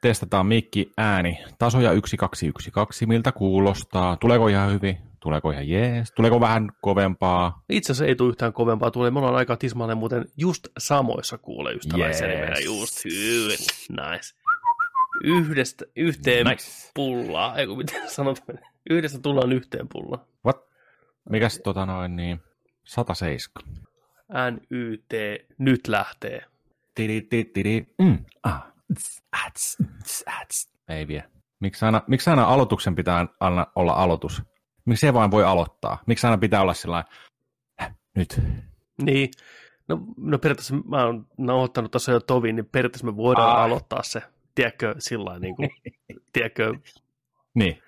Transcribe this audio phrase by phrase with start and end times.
[0.00, 1.38] testataan mikki ääni.
[1.58, 4.16] Tasoja 1212, miltä kuulostaa?
[4.16, 4.98] Tuleeko ihan hyvin?
[5.20, 6.12] Tuleeko ihan jees?
[6.12, 7.62] Tuleeko vähän kovempaa?
[7.68, 8.90] Itse asiassa ei tule yhtään kovempaa.
[8.90, 9.10] Tulee.
[9.10, 12.64] Me ollaan aika tismalleen muuten just samoissa kuule ystävällisiä yes.
[12.64, 13.58] Just hyvin.
[13.88, 14.34] Nice.
[15.24, 16.90] Yhdestä, yhteen nice.
[16.94, 17.56] pullaa.
[17.56, 18.58] Ei kun miten sanotaan.
[18.90, 20.26] Yhdestä tullaan yhteen pullaan.
[20.44, 20.68] What?
[21.30, 22.40] Mikäs tota noin niin?
[22.84, 23.62] 107.
[24.50, 25.12] NYT
[25.58, 26.44] nyt lähtee.
[26.94, 27.94] Tiri, tiri, tiri.
[27.98, 28.18] Mm.
[28.42, 28.75] Ah.
[29.46, 29.76] Ats,
[30.40, 30.70] ats.
[30.88, 31.24] Ei vie.
[31.60, 34.42] Miksi aina, miksi aina aloituksen pitää aina olla aloitus?
[34.84, 36.02] Miksi se vain voi aloittaa?
[36.06, 37.04] Miksi aina pitää olla sillä
[38.16, 38.40] nyt?
[39.02, 39.30] Niin.
[39.88, 43.62] No, no periaatteessa mä oon nauhoittanut tässä jo tovin, niin periaatteessa me voidaan ah.
[43.62, 44.22] aloittaa se,
[44.54, 45.70] tiedätkö, sillä niin kuin,
[46.32, 46.74] tiedätkö.
[47.54, 47.82] Niin.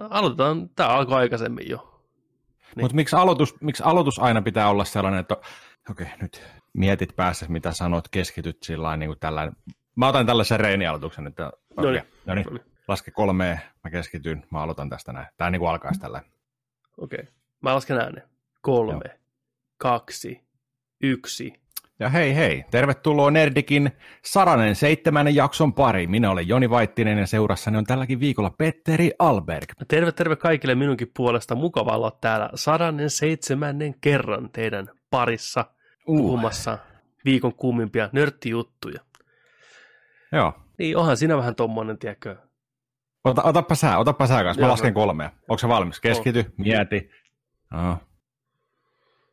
[0.00, 1.78] No, aloitetaan, tämä alkoi aikaisemmin jo.
[2.76, 2.84] Niin.
[2.84, 5.36] Mutta miksi aloitus, miksi aloitus aina pitää olla sellainen, että
[5.90, 6.42] okei, okay, nyt
[6.74, 9.56] mietit päässä, mitä sanot, keskityt sillä niin kuin tällainen.
[9.96, 12.02] Mä otan tällaisen reinialoituksen, että no niin.
[12.26, 12.60] No niin.
[12.88, 15.26] laske kolmeen, mä keskityn, mä aloitan tästä näin.
[15.36, 16.22] Tämä niin kuin alkaisi tällä.
[16.98, 17.32] Okei, okay.
[17.62, 18.22] mä lasken äänen.
[18.60, 19.18] Kolme, Joo.
[19.76, 20.40] kaksi,
[21.02, 21.64] yksi.
[21.98, 23.92] Ja hei hei, tervetuloa Nerdikin
[24.24, 26.06] saranen seitsemännen jakson pari.
[26.06, 29.64] Minä olen Joni Vaittinen ja seurassani on tälläkin viikolla Petteri Alberg.
[29.88, 31.54] Terve terve kaikille minunkin puolesta.
[31.54, 35.64] Mukava olla täällä saranen seitsemännen kerran teidän parissa
[36.06, 36.16] uh.
[36.18, 36.78] puhumassa
[37.24, 39.00] viikon kummimpia nörttijuttuja.
[40.32, 40.52] Joo.
[40.78, 42.36] Niin, onhan siinä vähän tommonen, tiedätkö.
[43.24, 44.62] Ota, otappa sä, otappa sä kanssa.
[44.62, 45.30] Mä lasken kolmea.
[45.48, 46.00] Onko se valmis?
[46.00, 46.46] Keskity, oh.
[46.56, 47.10] mieti.
[47.70, 47.98] No.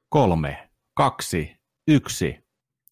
[0.10, 2.40] Kolme, kaksi, yksi.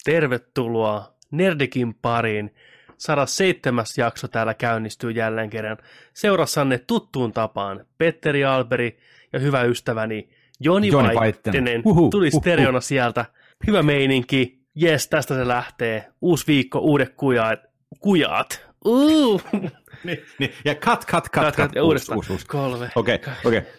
[0.03, 2.55] Tervetuloa Nerdikin pariin.
[2.97, 3.85] 107.
[3.97, 5.77] jakso täällä käynnistyy jälleen kerran.
[6.13, 8.99] Seurassanne tuttuun tapaan Petteri Alberi
[9.33, 11.83] ja hyvä ystäväni Joni, Joni Vaittinen.
[12.11, 12.81] Tuli stereona uhu.
[12.81, 13.25] sieltä.
[13.67, 14.59] Hyvä meininki.
[14.75, 16.11] Jes, tästä se lähtee.
[16.21, 17.59] Uusi viikko, uudet kujaat.
[17.99, 18.69] Kujaat.
[18.85, 19.43] Uh.
[20.03, 20.53] niin, niin.
[20.65, 21.75] Ja cut, cut, cut, cut, cut.
[21.75, 22.17] Ja uudestaan.
[22.17, 22.45] Uus, uus.
[22.45, 22.89] Kolme.
[22.95, 23.59] Okei, okay, okei.
[23.59, 23.71] Okay.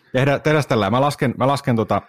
[0.43, 0.91] Tehdään, tällä.
[0.91, 2.03] Mä lasken, mä lasken, tota,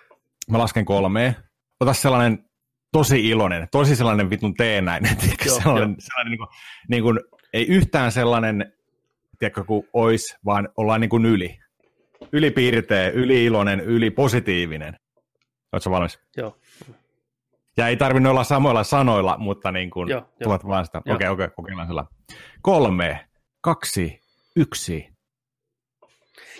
[0.50, 1.35] mä lasken kolmeen.
[1.79, 2.45] Ota sellainen
[2.91, 5.95] tosi iloinen, tosi sellainen vitun teenäinen, joo, sellainen, jo.
[6.00, 6.47] sellainen niin kuin,
[6.88, 7.19] niin kuin,
[7.53, 8.74] ei yhtään sellainen,
[9.40, 11.59] tiedätkö, kuin ois, vaan ollaan niin kuin yli.
[12.31, 14.95] Ylipiirteä, yli-iloinen, yli-positiivinen.
[15.72, 16.19] Oletko valmis?
[16.38, 16.57] Joo.
[17.77, 20.97] Ja ei tarvinnut olla samoilla sanoilla, mutta niin kuin, joo, tulet vaan sitä.
[20.97, 22.05] Okei, okei, okay, okay, kokeillaan sillä.
[22.61, 23.25] Kolme,
[23.61, 24.21] kaksi,
[24.55, 25.11] yksi.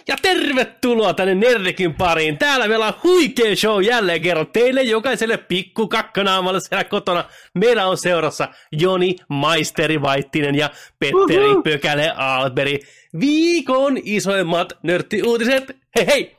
[0.08, 2.38] Ja tervetuloa tänne Nerdikin pariin.
[2.38, 7.24] Täällä meillä on huikea show jälleen kerran teille jokaiselle pikku kakkanaamalle siellä kotona.
[7.56, 11.64] Meillä on seurassa Joni Maisteri Vaittinen ja Petteri Uhuh.
[11.64, 12.80] Pökäle Alberi.
[13.20, 15.78] Viikon isoimmat nörttiuutiset.
[15.96, 16.38] Hei hei!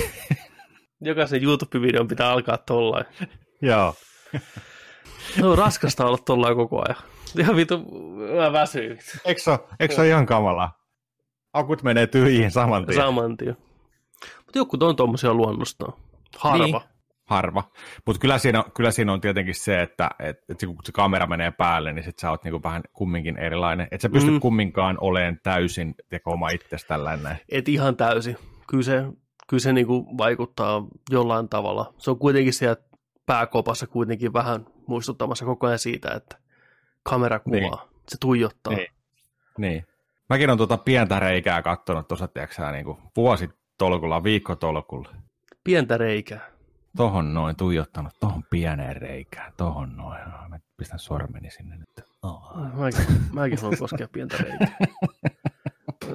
[1.00, 3.04] Jokaisen YouTube-videon pitää alkaa tollain.
[3.62, 3.94] Joo.
[5.36, 7.02] Se on raskasta olla tollain koko ajan.
[7.38, 7.78] Ihan vitu,
[8.36, 8.98] mä väsyin.
[9.24, 10.86] Eikö se ole ihan kamalaa?
[11.56, 12.96] akut menee tyhjiin saman tien.
[12.96, 13.56] Saman tien.
[14.46, 15.92] Mutta joku on tuommoisia luonnostaan.
[16.38, 16.64] Harva.
[16.64, 16.80] Niin.
[17.24, 17.62] Harva.
[18.06, 21.50] Mutta kyllä siinä, kyllä siinä on tietenkin se, että et, et kun se kamera menee
[21.50, 23.88] päälle, niin sit sä oot niinku vähän kumminkin erilainen.
[23.90, 24.40] Et sä pysty mm.
[24.40, 27.38] kumminkaan olemaan täysin teko oma itsesi tällainen.
[27.48, 28.36] Et ihan täysin.
[28.68, 29.04] Kyllä se,
[29.48, 31.94] kyllä se niinku vaikuttaa jollain tavalla.
[31.98, 32.76] Se on kuitenkin siellä
[33.26, 36.36] pääkopassa kuitenkin vähän muistuttamassa koko ajan siitä, että
[37.02, 37.60] kamera kuvaa.
[37.60, 38.02] Niin.
[38.08, 38.72] Se tuijottaa.
[38.72, 38.88] Niin.
[39.58, 39.86] niin.
[40.28, 45.08] Mäkin on tuota pientä reikää kattonut tuossa, tiedätkö niin kuin vuositolkulla, viikkotolkulla.
[45.64, 46.50] Pientä reikää?
[46.96, 50.20] Tohon noin, tuijottanut tohon pieneen reikään, tohon noin.
[50.48, 52.06] Mä pistän sormeni sinne nyt.
[52.22, 52.56] Oh.
[52.74, 54.76] Mäkin, mäkin haluan koskea pientä reikää.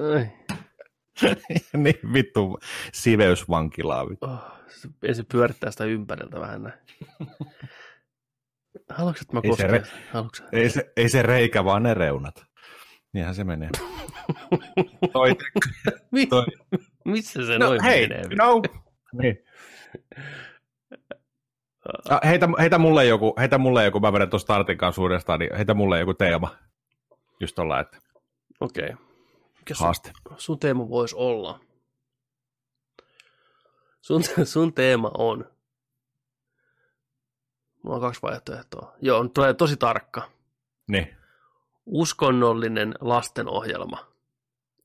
[1.76, 2.58] niin vittu
[2.92, 4.06] siveysvankilaa.
[4.20, 4.61] Oh,
[5.02, 6.78] ensin pyörittää sitä ympäriltä vähän näin.
[8.88, 9.40] Haluatko, että mä?
[9.44, 12.44] Ei se, re- ei, se, ei se reikä, vaan ne reunat.
[13.12, 13.70] Niinhän se menee.
[15.12, 15.36] toi,
[16.28, 16.46] toi.
[17.04, 18.22] Missä se no, noin hei, menee?
[18.38, 18.62] No,
[19.22, 19.38] niin.
[22.10, 25.56] Ah, heitä, heitä, mulle joku, heitä mulle joku, mä vedän tuosta startin kanssa uudestaan, niin
[25.56, 26.56] heitä mulle joku teema.
[27.40, 27.98] Just olla, että...
[28.60, 28.84] Okei.
[28.84, 28.96] Okay.
[29.80, 30.10] Haaste.
[30.28, 31.60] Sun, sun teema voisi olla.
[34.02, 35.44] Sun, sun teema on.
[37.82, 38.96] Mulla on kaksi vaihtoehtoa.
[39.00, 40.30] Joo, tulee tosi tarkka.
[40.88, 41.22] Niin
[41.86, 44.06] uskonnollinen lastenohjelma.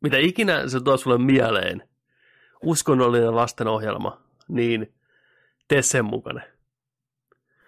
[0.01, 1.83] Mitä ikinä se tuo sulle mieleen,
[2.63, 4.93] uskonnollinen lastenohjelma, niin
[5.67, 6.41] tee sen mukana.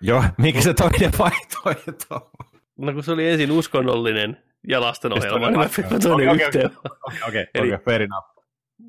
[0.01, 2.31] Joo, mikä se toinen vaihtoehto
[2.77, 6.71] No kun se oli ensin uskonnollinen ja lastenohjelma, niin mä okay, yhteen.
[7.07, 8.27] Okei, okei, okei, fair enough.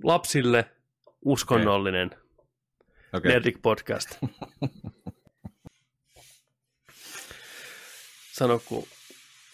[0.04, 0.70] Lapsille
[1.24, 2.19] uskonnollinen okay.
[3.12, 3.32] Okay.
[3.32, 4.18] Nerdik podcast.
[8.32, 8.84] Sano, kun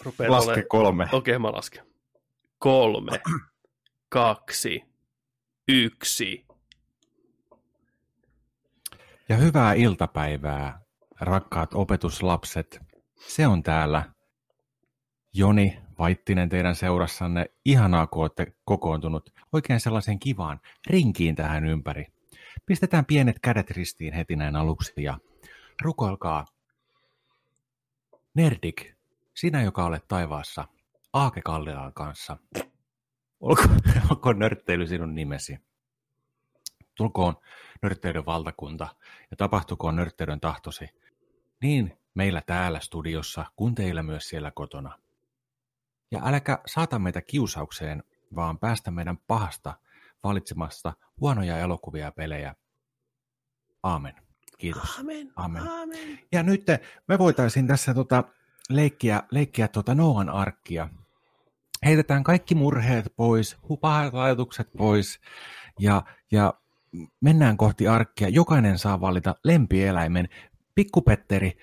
[0.03, 0.63] Rupeat Laske ole...
[0.63, 1.05] kolme.
[1.05, 1.87] Okei, okay, mä lasken.
[2.59, 3.21] Kolme,
[4.09, 4.83] kaksi,
[5.69, 6.47] yksi.
[9.29, 10.81] Ja hyvää iltapäivää,
[11.21, 12.81] rakkaat opetuslapset.
[13.29, 14.05] Se on täällä
[15.35, 17.47] Joni Vaittinen teidän seurassanne.
[17.65, 22.07] Ihanaa, kun olette kokoontunut oikein sellaisen kivaan rinkiin tähän ympäri.
[22.67, 25.19] Pistetään pienet kädet ristiin heti näin aluksi ja
[25.83, 26.45] rukoilkaa.
[28.35, 28.95] Nerdik,
[29.35, 30.69] sinä joka olet taivaassa,
[31.13, 32.37] Aake Kallilan kanssa.
[33.41, 33.63] Olko,
[34.11, 35.59] olko nörtteily sinun nimesi?
[36.95, 37.37] Tulkoon
[37.83, 38.89] nörtteyden valtakunta
[39.31, 40.89] ja tapahtukoon nörtteyden tahtosi
[41.61, 44.99] niin meillä täällä studiossa kuin teillä myös siellä kotona.
[46.11, 48.03] Ja äläkä saata meitä kiusaukseen,
[48.35, 49.75] vaan päästä meidän pahasta
[50.27, 52.55] valitsemasta huonoja elokuvia ja pelejä.
[53.83, 54.15] Aamen.
[54.59, 54.99] Kiitos.
[54.99, 55.33] Amen.
[55.37, 55.63] Amen.
[55.69, 56.19] Amen.
[56.33, 56.67] Ja nyt
[57.09, 58.25] me voitaisiin tässä tota
[58.69, 60.89] leikkiä, leikkiä tota Noan arkkia.
[61.85, 65.21] Heitetään kaikki murheet pois, pahat ajatukset pois
[65.79, 66.55] ja, ja
[67.21, 68.29] mennään kohti arkkia.
[68.29, 70.29] Jokainen saa valita lempieläimen.
[70.75, 71.59] Pikkupetteri,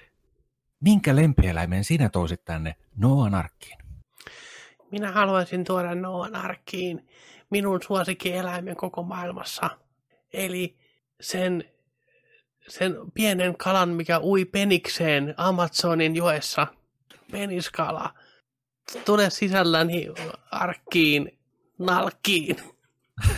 [0.80, 3.83] minkä lempieläimen sinä toisit tänne Noan arkkiin?
[4.94, 7.10] Minä haluaisin tuoda Noan arkkiin
[7.50, 9.70] minun suosikkieläimen koko maailmassa.
[10.34, 10.78] Eli
[11.22, 11.64] sen,
[12.68, 16.68] sen pienen kalan, mikä ui penikseen Amazonin joessa.
[17.32, 18.14] Peniskala.
[19.06, 20.08] Tule sisälläni
[20.52, 21.40] arkkiin,
[21.80, 22.56] nalkkiin.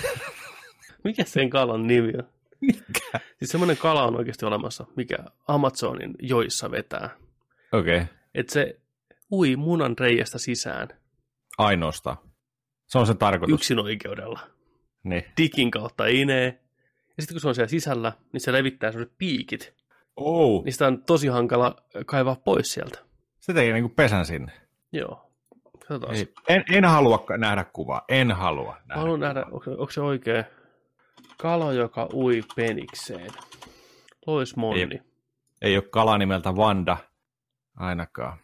[1.04, 2.30] Mikä sen kalan nimi on?
[2.62, 3.20] Mikä?
[3.40, 5.18] Siis semmoinen kala on oikeasti olemassa, mikä
[5.48, 7.10] Amazonin joissa vetää.
[7.72, 8.08] Okei, okay.
[8.34, 8.80] Että se
[9.32, 11.05] ui munan reiästä sisään
[11.58, 12.18] ainoastaan.
[12.88, 13.54] Se on se tarkoitus.
[13.54, 14.40] yksin oikeudella.
[15.04, 15.24] Niin.
[15.38, 16.62] Dikin kautta inee.
[17.18, 19.74] Ja sitten kun se on siellä sisällä, niin se levittää sellaiset piikit.
[20.16, 20.64] Oh.
[20.64, 21.76] Niin sitä on tosi hankala
[22.06, 23.00] kaivaa pois sieltä.
[23.40, 24.52] Se teki niinku pesän sinne.
[24.92, 25.32] Joo.
[25.88, 26.16] Katsotaan.
[26.16, 28.02] Ei, en, en halua nähdä kuvaa.
[28.10, 28.96] En halua nähdä.
[28.96, 30.44] Mä haluan nähdä, onko, onko se oikea
[31.38, 33.32] kala, joka ui penikseen.
[34.28, 34.82] Lois Monni.
[34.82, 35.02] Ei,
[35.62, 36.98] ei ole kala nimeltä Vanda
[37.76, 38.38] ainakaan.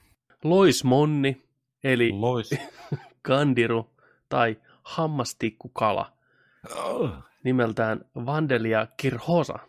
[0.44, 1.42] Lois Monni,
[1.83, 2.50] eli Lois.
[3.22, 3.89] kandiru
[4.30, 6.13] tai hammastikkukala
[6.75, 7.10] Oh.
[7.44, 9.60] nimeltään Vandelia kirhosa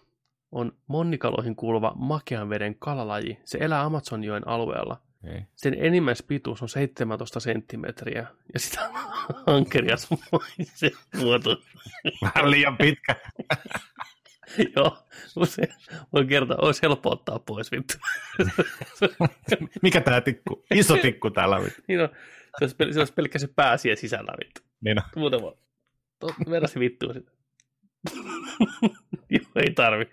[0.53, 3.39] on monnikaloihin kuuluva makean veden kalalaji.
[3.45, 5.01] Se elää Amazonjoen alueella.
[5.25, 5.43] Okay.
[5.55, 8.81] Sen enimmäispituus on 17 senttimetriä ja sitä
[9.47, 10.09] ankerias
[10.75, 11.57] se muoto.
[12.23, 13.17] Vähän liian pitkä.
[14.77, 14.99] Joo,
[15.45, 15.63] se
[16.13, 17.95] voi kertoa, olisi helppo ottaa pois vittu.
[19.83, 20.65] Mikä tää tikku?
[20.75, 21.61] Iso tikku täällä.
[21.65, 21.83] vittu.
[21.89, 22.09] niin on,
[22.59, 24.61] se olisi, pel- se olisi pelkkä se pää siellä sisällä vittu.
[24.81, 25.05] Niin on.
[25.17, 25.55] Muuten vaan.
[26.51, 27.31] Verran se vittuu sitä.
[29.31, 30.05] Joo, ei tarvi.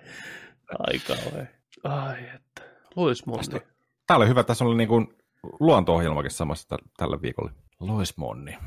[0.79, 1.47] Ai kauhean.
[1.83, 2.61] Ai että.
[2.95, 3.61] Lois Monni.
[4.07, 4.43] Tää oli hyvä.
[4.43, 5.13] Tässä oli niinku
[5.59, 7.51] luonto-ohjelmakin samassa tä- tällä viikolla.
[7.79, 8.57] Lois Monni.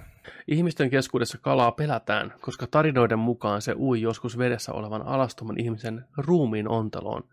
[0.48, 6.68] Ihmisten keskuudessa kalaa pelätään, koska tarinoiden mukaan se ui joskus vedessä olevan alastoman ihmisen ruumiin
[6.68, 7.24] onteloon,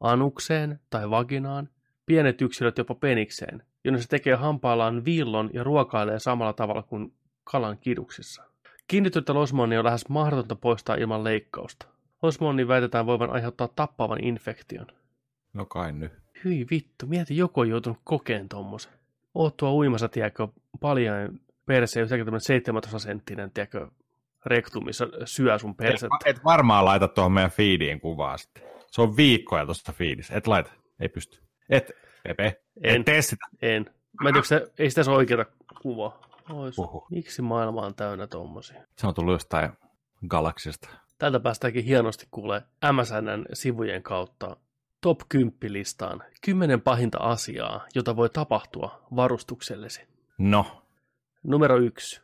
[0.00, 1.68] anukseen tai vaginaan,
[2.06, 7.12] pienet yksilöt jopa penikseen, jonne se tekee hampaillaan viillon ja ruokailee samalla tavalla kuin
[7.44, 8.42] kalan kiduksissa.
[8.88, 11.86] Kiinnityttä losmonni on lähes mahdotonta poistaa ilman leikkausta.
[12.22, 14.86] Losmonni väitetään voivan aiheuttaa tappavan infektion.
[15.52, 16.12] No kai nyt.
[16.44, 18.92] Hyi vittu, mieti joku on joutunut kokeen tommosen.
[19.34, 20.48] Oot tuo uimassa, tiedätkö,
[20.80, 23.88] paljain perse, yhtäkkiä tämmöinen 17 senttinen, tiedätkö,
[24.46, 26.16] rektu, missä syö sun Et, persettä.
[26.24, 28.62] et varmaan laita tuohon meidän feediin kuvaa sitten.
[28.90, 30.34] Se on viikkoja tuosta feedissä.
[30.34, 30.72] Et laita.
[31.00, 31.40] Ei pysty.
[31.70, 31.90] Et,
[32.22, 32.60] Pepe.
[32.82, 32.96] En.
[33.00, 33.46] Et tee sitä.
[33.62, 33.90] En.
[34.22, 35.46] Mä en tiedä, se, ei sitä ole oikeata
[35.82, 36.20] kuvaa.
[36.50, 36.78] Ois.
[36.78, 37.06] Uhu.
[37.10, 38.82] Miksi maailma on täynnä tommosia?
[38.98, 39.70] Se on tullut jostain
[40.28, 40.88] galaksista.
[41.18, 44.56] Tältä päästäänkin hienosti kuulee MSNn sivujen kautta
[45.00, 46.22] top 10 listaan.
[46.44, 50.02] Kymmenen pahinta asiaa, jota voi tapahtua varustuksellesi.
[50.38, 50.82] No.
[51.46, 52.20] Numero yksi,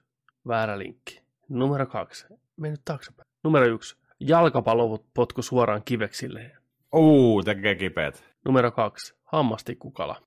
[0.48, 1.22] väärä linkki.
[1.48, 2.26] Numero kaksi,
[2.56, 3.26] mene nyt taaksepäin.
[3.44, 6.50] Numero yksi, jalkapallo potku suoraan kiveksille.
[6.94, 8.24] Uu, tekee kipeät.
[8.44, 10.22] Numero kaksi, hammastikkukala.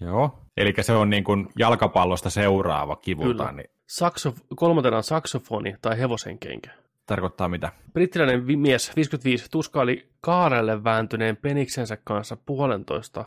[0.00, 0.38] Joo.
[0.56, 3.02] Eli se on niin kuin jalkapallosta seuraava Kyllä.
[3.04, 6.70] kivultaan, niin Sakso, kolmantena on saksofoni tai hevosen kenkä.
[7.06, 7.72] tarkoittaa mitä?
[7.92, 13.24] Brittiläinen vi- mies 55 tuskaili kaarelle vääntyneen peniksensä kanssa puolentoista.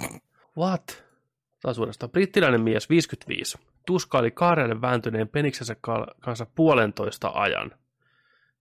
[0.57, 1.03] What?
[1.63, 2.09] Taas uudestaan.
[2.09, 7.71] Brittiläinen mies 55 tuskaili kaarelle vääntyneen peniksensä ka- kanssa puolentoista ajan.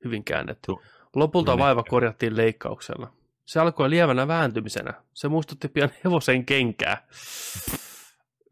[0.04, 0.72] Hyvin käännetty.
[1.16, 1.64] Lopulta Kyllä.
[1.64, 3.12] vaiva korjattiin leikkauksella.
[3.46, 4.94] Se alkoi lievänä vääntymisenä.
[5.14, 7.06] Se muistutti pian hevosen kenkää.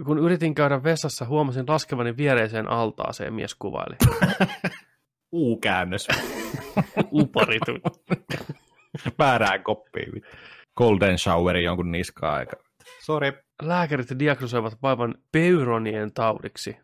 [0.06, 3.96] Kun yritin käydä vessassa, huomasin laskevani viereiseen altaaseen, mies kuvaili.
[5.32, 6.08] U-käännös.
[7.12, 7.72] Uparitu.
[9.18, 10.22] Väärään koppiin.
[10.76, 12.56] Golden showeri jonkun niskaa aika.
[13.04, 13.32] Sori.
[13.62, 16.76] Lääkärit diagnosoivat vaivan peyronien taudiksi.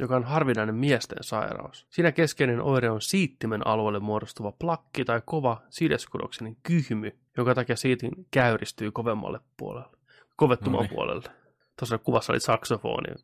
[0.00, 1.86] joka on harvinainen miesten sairaus.
[1.90, 8.10] Siinä keskeinen oire on siittimen alueelle muodostuva plakki tai kova sideskudoksinen kyhmy, jonka takia siitin
[8.30, 9.88] käyristyy kovemmalle puolelle,
[10.36, 10.94] kovettumaan Noniin.
[10.94, 11.30] puolelle.
[11.78, 13.14] Tuossa kuvassa oli saksofoni.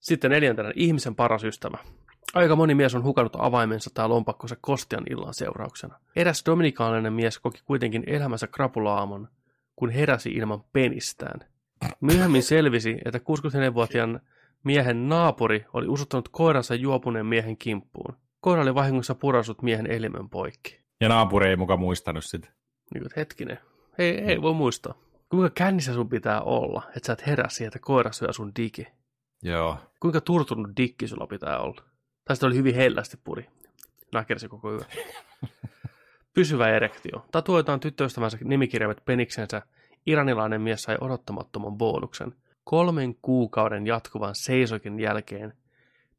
[0.00, 1.78] Sitten neljäntenä ihmisen paras ystävä.
[2.34, 5.98] Aika moni mies on hukannut avaimensa tai lompakkonsa kostian illan seurauksena.
[6.16, 9.28] Eräs dominikaaninen mies koki kuitenkin elämänsä krapulaamon,
[9.76, 11.40] kun heräsi ilman penistään.
[12.00, 14.20] Myöhemmin selvisi, että 64-vuotiaan
[14.64, 18.16] miehen naapuri oli usuttanut koiransa juopuneen miehen kimppuun.
[18.40, 20.80] Koira oli vahingossa purasut miehen elimen poikki.
[21.00, 22.48] Ja naapuri ei muka muistanut sitä.
[22.94, 23.58] Niin hetkinen,
[23.98, 24.94] ei, ei voi muistaa.
[25.28, 28.86] Kuinka kännissä sun pitää olla, että sä et herää siihen, että koira syö sun digi?
[29.42, 29.78] Joo.
[30.00, 31.82] Kuinka turtunut dikki sulla pitää olla?
[32.24, 33.46] Tai sitten oli hyvin hellästi puri.
[34.12, 34.80] Nakersi koko yö.
[36.34, 37.26] Pysyvä erektio.
[37.30, 39.62] Tatuoitaan tyttöystävänsä nimikirjaimet peniksensä.
[40.06, 42.34] Iranilainen mies sai odottamattoman bonuksen.
[42.64, 45.52] Kolmen kuukauden jatkuvan seisokin jälkeen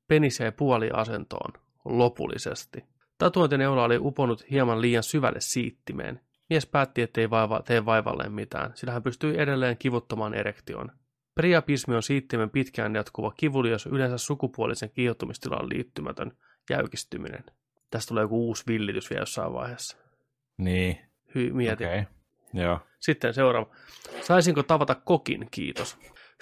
[0.07, 1.53] penis jäi puoliasentoon.
[1.85, 2.83] Lopullisesti.
[3.17, 6.21] Tatuointineula oli uponut hieman liian syvälle siittimeen.
[6.49, 10.91] Mies päätti, ettei vaiva, tee vaivalleen mitään, sillä hän pystyi edelleen kivuttamaan erektioon.
[11.35, 16.31] Priapismi on siittimen pitkään jatkuva kivulias yleensä sukupuolisen kiihottumistilaan liittymätön
[16.69, 17.43] jäykistyminen.
[17.91, 19.97] Tästä tulee joku uusi villitys vielä jossain vaiheessa.
[20.57, 20.97] Niin.
[21.35, 21.85] Hy, mieti.
[21.85, 22.03] Okay.
[22.61, 22.79] Joo.
[22.99, 23.69] Sitten seuraava.
[24.21, 25.47] Saisinko tavata kokin?
[25.51, 25.97] Kiitos.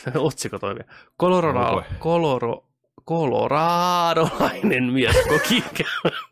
[0.16, 0.84] Otsikko toimii.
[1.20, 1.84] Colorado, Oi.
[2.00, 2.66] Coloro,
[3.08, 5.64] Coloradolainen mies koki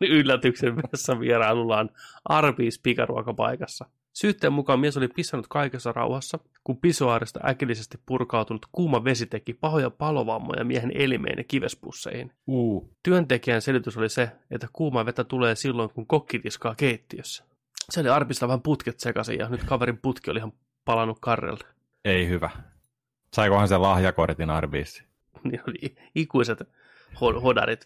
[0.00, 1.90] yllätyksen vessa vierailullaan
[2.28, 3.84] Arby's pikaruokapaikassa.
[4.12, 9.90] Syytteen mukaan mies oli pissannut kaikessa rauhassa, kun pisoaarista äkillisesti purkautunut kuuma vesi teki pahoja
[9.90, 12.32] palovammoja miehen elimeen ja kivespusseihin.
[12.46, 12.90] Uu.
[13.02, 17.44] Työntekijän selitys oli se, että kuuma vettä tulee silloin, kun kokki tiskaa keittiössä.
[17.90, 20.52] Se oli Arpista vähän putket sekaisin ja nyt kaverin putki oli ihan
[20.84, 21.64] palannut karrelle.
[22.04, 22.50] Ei hyvä.
[23.34, 25.04] Saikohan se lahjakortin Arbiisi?
[25.44, 26.60] Niin oli ikuiset
[27.14, 27.84] ho- hodarit.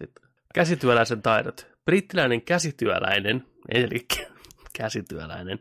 [0.54, 1.66] Käsityöläisen taidot.
[1.84, 4.06] Brittiläinen käsityöläinen, eli
[4.78, 5.58] käsityöläinen,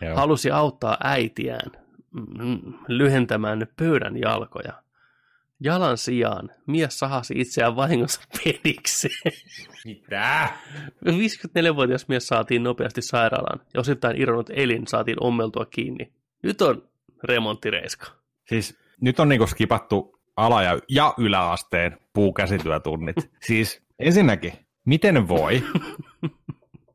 [0.00, 0.16] Joo.
[0.16, 1.70] halusi auttaa äitiään
[2.12, 4.72] mm, lyhentämään pöydän jalkoja.
[5.60, 9.32] Jalan sijaan mies sahasi itseään vahingossa penikseen.
[9.84, 10.48] Mitä?
[11.06, 16.12] 54-vuotias mies saatiin nopeasti sairaalaan ja osittain irronnut elin saatiin ommeltua kiinni.
[16.42, 16.88] Nyt on
[17.24, 18.06] remonttireiska.
[18.48, 23.16] Siis nyt on niinku skipattu ala- ja, ja yläasteen puukäsityötunnit.
[23.46, 24.52] siis ensinnäkin,
[24.84, 25.62] miten voi?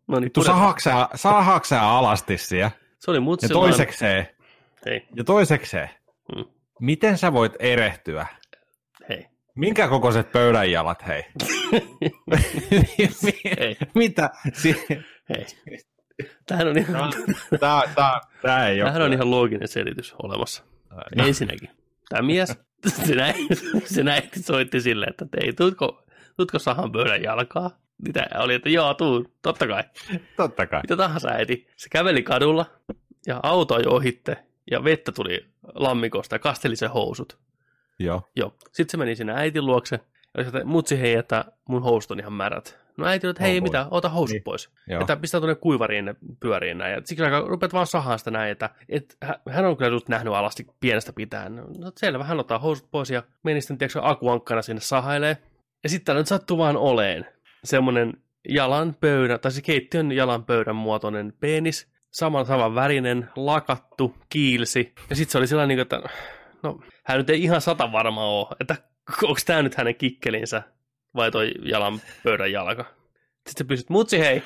[0.07, 2.71] No niin, Tu sahaksää, sahaksää alasti siellä?
[2.99, 4.27] Se oli Ja mutsi toisekseen,
[4.85, 5.89] Hei, ja toisekseen,
[6.35, 6.45] Hmm.
[6.79, 8.25] miten sä voit erehtyä?
[9.61, 11.23] Minkä kokoiset pöydänjalat, hei?
[13.59, 13.77] Hei.
[13.95, 14.29] Mitä?
[14.53, 14.85] Si-
[15.29, 15.45] Hei.
[16.47, 17.13] Tämähän on ihan,
[17.59, 19.05] tää, tää, tää ei tämähän ole.
[19.07, 20.63] on ihan looginen selitys olemassa.
[21.15, 21.25] No.
[21.27, 21.69] Ensinnäkin,
[22.09, 22.57] tämä mies,
[23.07, 23.35] se näin,
[23.85, 26.03] se näin soitti silleen, että ei, tuutko,
[26.37, 27.71] tuutko sahan pöydän jalkaa?
[28.05, 29.83] Mitä oli, että joo, tuu, totta kai.
[30.35, 30.81] Totta kai.
[30.81, 31.67] Mitä tahansa äiti.
[31.77, 32.65] Se käveli kadulla
[33.27, 34.37] ja auto ajoi ohitte
[34.71, 37.37] ja vettä tuli lammikosta ja kasteli sen housut.
[38.03, 38.21] Joo.
[38.35, 38.53] Joo.
[38.71, 39.99] Sitten se meni sinne äitin luokse
[40.37, 42.81] ja sanoi, että mutsi hei, että mun housut on ihan märät.
[42.97, 44.43] No äiti että hei, Oh mitä, ota housut Niin.
[44.43, 44.69] pois.
[44.87, 45.01] Joo.
[45.01, 46.93] Että pistää tuonne kuivariin ne pyöriin näin.
[46.93, 48.69] Ja siksi aikaa rupeat vaan sahaan sitä näin, että,
[49.23, 51.55] hä- hän on kyllä just nähnyt alasti pienestä pitäen.
[51.55, 55.37] No selvä, hän ottaa housut pois ja meni sitten tiedätkö, akuankkana sinne sahailee.
[55.83, 57.25] Ja sitten nyt sattuu vaan oleen
[57.63, 58.13] semmoinen
[58.49, 64.93] jalan pöydän, tai se keittiön jalan pöydän muotoinen penis, saman saman värinen, lakattu, kiilsi.
[65.09, 66.01] Ja sitten se oli sellainen, niin että
[66.63, 68.75] no, hän nyt ei ihan sata varma ole, että
[69.23, 70.63] onko tämä nyt hänen kikkelinsä
[71.15, 72.85] vai toi jalan pöydän jalka.
[73.47, 74.43] Sitten pystyt, mutsi hei,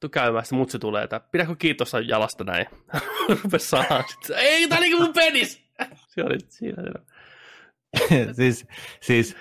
[0.00, 2.66] tuu käymään, sitten mutsi tulee, että pidäkö kiitos jalasta näin.
[3.42, 5.62] Rupes saamaan, sitten ei, tää oli mun penis!
[6.14, 6.82] Se oli siinä.
[6.82, 8.32] siinä.
[8.38, 8.66] siis,
[9.00, 9.36] siis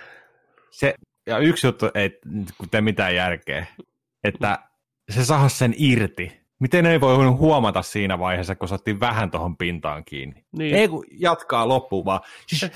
[0.72, 0.94] se,
[1.28, 2.20] ja yksi juttu ei
[2.58, 3.66] kun tee mitään järkeä,
[4.24, 4.60] että
[5.10, 6.47] se sahas sen irti.
[6.60, 10.46] Miten ei voi huomata siinä vaiheessa, kun saatiin vähän tuohon pintaan kiinni?
[10.58, 10.76] Niin.
[10.76, 12.20] Ei kun jatkaa loppuun vaan.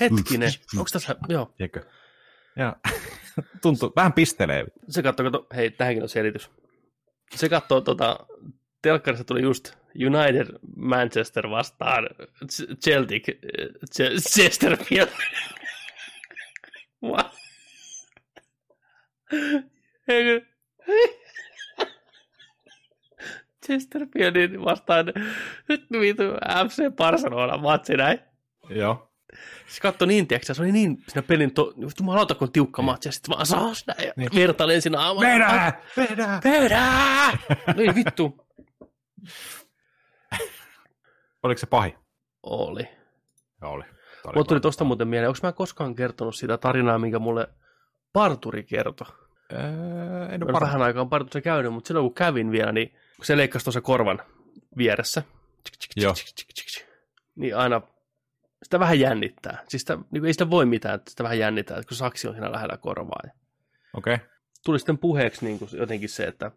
[0.00, 1.82] Hetkinen, onko tässä, joo, Tiedätkö?
[2.56, 2.76] Ja,
[3.62, 4.64] tuntuu, vähän pistelee.
[4.88, 6.50] se katsoo, kato, hei, tähänkin on selitys.
[7.34, 8.26] Se katsoo, tota,
[8.82, 9.72] telkkarissa tuli just
[10.06, 10.46] United
[10.76, 12.08] Manchester vastaan
[12.84, 13.36] Celtic, eh,
[13.94, 15.08] Ch- Chesterfield.
[17.04, 17.32] What?
[23.62, 23.66] Eikö?
[23.66, 25.06] Chesterfieldin vastaan
[25.68, 26.22] nyt vitu
[26.68, 28.18] FC Barcelona matsi näin.
[28.70, 29.08] Joo.
[29.66, 31.74] Se katsoi niin, tiedätkö, se oli niin siinä pelin, to...
[32.00, 34.28] jumalauta kun tiukka matsi, ja sitten vaan saas näin, ja Niin.
[34.34, 35.26] vertailen siinä aivan.
[35.26, 35.72] Vedä!
[35.96, 36.40] Vedä!
[36.44, 36.82] Vedä!
[37.76, 38.46] Niin vittu.
[41.42, 41.94] Oliko se pahi?
[42.42, 42.88] Oli.
[43.62, 43.84] Joo, oli.
[44.34, 47.48] Mulla tuli tosta muuten mieleen, onko mä koskaan kertonut sitä tarinaa, minkä mulle
[48.12, 49.06] parturi kertoi.
[49.52, 53.64] Öö, en ole vähän aikaa partussa käynyt, mutta silloin kun kävin vielä, niin se leikkasi
[53.64, 54.22] tuossa korvan
[54.76, 55.22] vieressä,
[55.96, 56.14] Joo.
[57.34, 57.82] niin aina
[58.62, 59.64] sitä vähän jännittää.
[59.68, 62.34] Siis sitä, niin ei sitä voi mitään, että sitä vähän jännittää, että kun saksi on
[62.34, 63.20] siinä lähellä korvaa.
[63.94, 64.14] Okei.
[64.14, 64.26] Okay.
[64.64, 66.50] tuli sitten puheeksi niin kuin jotenkin se, että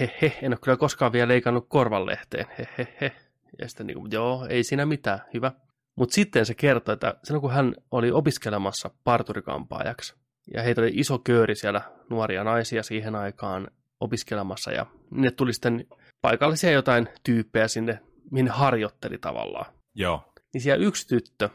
[0.00, 3.12] he he, en ole kyllä koskaan vielä leikannut korvanlehteen, he he he.
[3.58, 5.52] Ja sitten niin kuin, joo, ei siinä mitään, hyvä.
[5.96, 10.14] Mutta sitten se kertoi, että silloin kun hän oli opiskelemassa parturikampaajaksi,
[10.54, 13.68] ja heitä oli iso kööri siellä nuoria naisia siihen aikaan
[14.00, 15.86] opiskelemassa, ja ne tuli sitten
[16.22, 18.00] paikallisia jotain tyyppejä sinne,
[18.30, 19.72] minne harjoitteli tavallaan.
[19.94, 20.32] Joo.
[20.54, 21.48] Niin siellä yksi tyttö,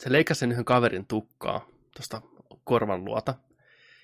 [0.00, 1.66] se leikkasi sen yhden kaverin tukkaa
[1.96, 2.22] tuosta
[2.64, 3.34] korvan luota,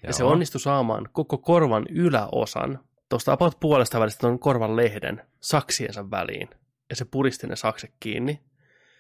[0.03, 0.33] ja se Joo.
[0.33, 6.49] onnistui saamaan koko korvan yläosan tuosta about puolesta välistä tuon korvan lehden saksiensa väliin.
[6.91, 8.41] Ja se puristi ne sakset kiinni,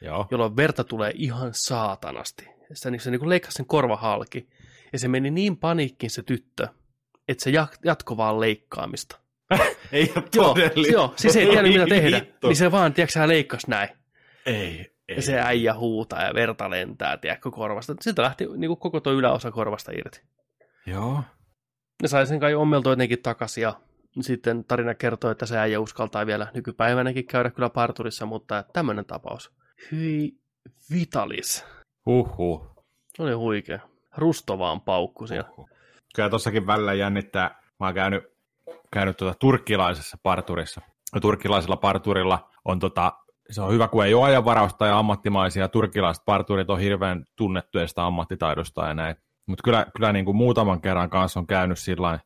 [0.00, 0.26] Joo.
[0.30, 2.44] jolloin verta tulee ihan saatanasti.
[2.44, 4.48] Ja Se, se niin leikkasi sen korva halki.
[4.92, 6.68] Ja se meni niin paniikkiin se tyttö,
[7.28, 9.18] että se jat- jatko vaan leikkaamista.
[9.92, 10.92] Ei Joo, todellista.
[10.92, 12.16] joo, siis ei tiedä mitä tehdä.
[12.16, 12.46] Vittu.
[12.48, 13.88] Niin se vaan, tiedätkö sä, leikkasi näin.
[14.46, 15.16] Ei, ei.
[15.16, 17.94] Ja se äijä huutaa ja verta lentää, tiedätkö, korvasta.
[18.00, 20.22] Sitten lähti niin kuin koko tuo yläosa korvasta irti.
[20.86, 21.20] Joo.
[22.02, 23.80] Ne sai sen kai ommeltua jotenkin takaisin ja
[24.20, 29.50] sitten tarina kertoo, että se äijä uskaltaa vielä nykypäivänäkin käydä kyllä parturissa, mutta tämmöinen tapaus.
[29.92, 30.36] Hyi
[30.92, 31.64] Vitalis.
[32.06, 32.84] Huhhuh.
[33.16, 33.78] Se oli huikea.
[34.16, 35.48] Rusto vaan paukku siellä.
[35.56, 35.71] Huhhuh.
[36.14, 37.62] Kyllä tossakin välillä jännittää.
[37.80, 38.24] Mä oon käynyt,
[38.92, 40.80] käynyt tuota turkkilaisessa parturissa.
[41.14, 43.12] Ja turkkilaisella parturilla on tota,
[43.50, 45.68] se on hyvä, kun ei ole ajanvarausta ja ammattimaisia.
[45.68, 49.16] Turkkilaiset parturit on hirveän tunnettuja sitä ammattitaidosta ja näin.
[49.46, 52.18] Mutta kyllä, kyllä niin kuin muutaman kerran kanssa on käynyt sillä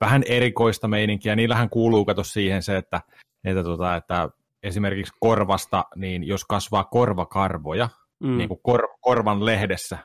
[0.00, 1.36] vähän erikoista meininkiä.
[1.36, 3.00] Niillähän kuuluu kato siihen se, että,
[3.44, 4.28] että, tota, että
[4.62, 7.88] esimerkiksi korvasta, niin jos kasvaa korvakarvoja,
[8.20, 8.36] Mm.
[8.36, 9.98] niin kuin kor, korvan lehdessä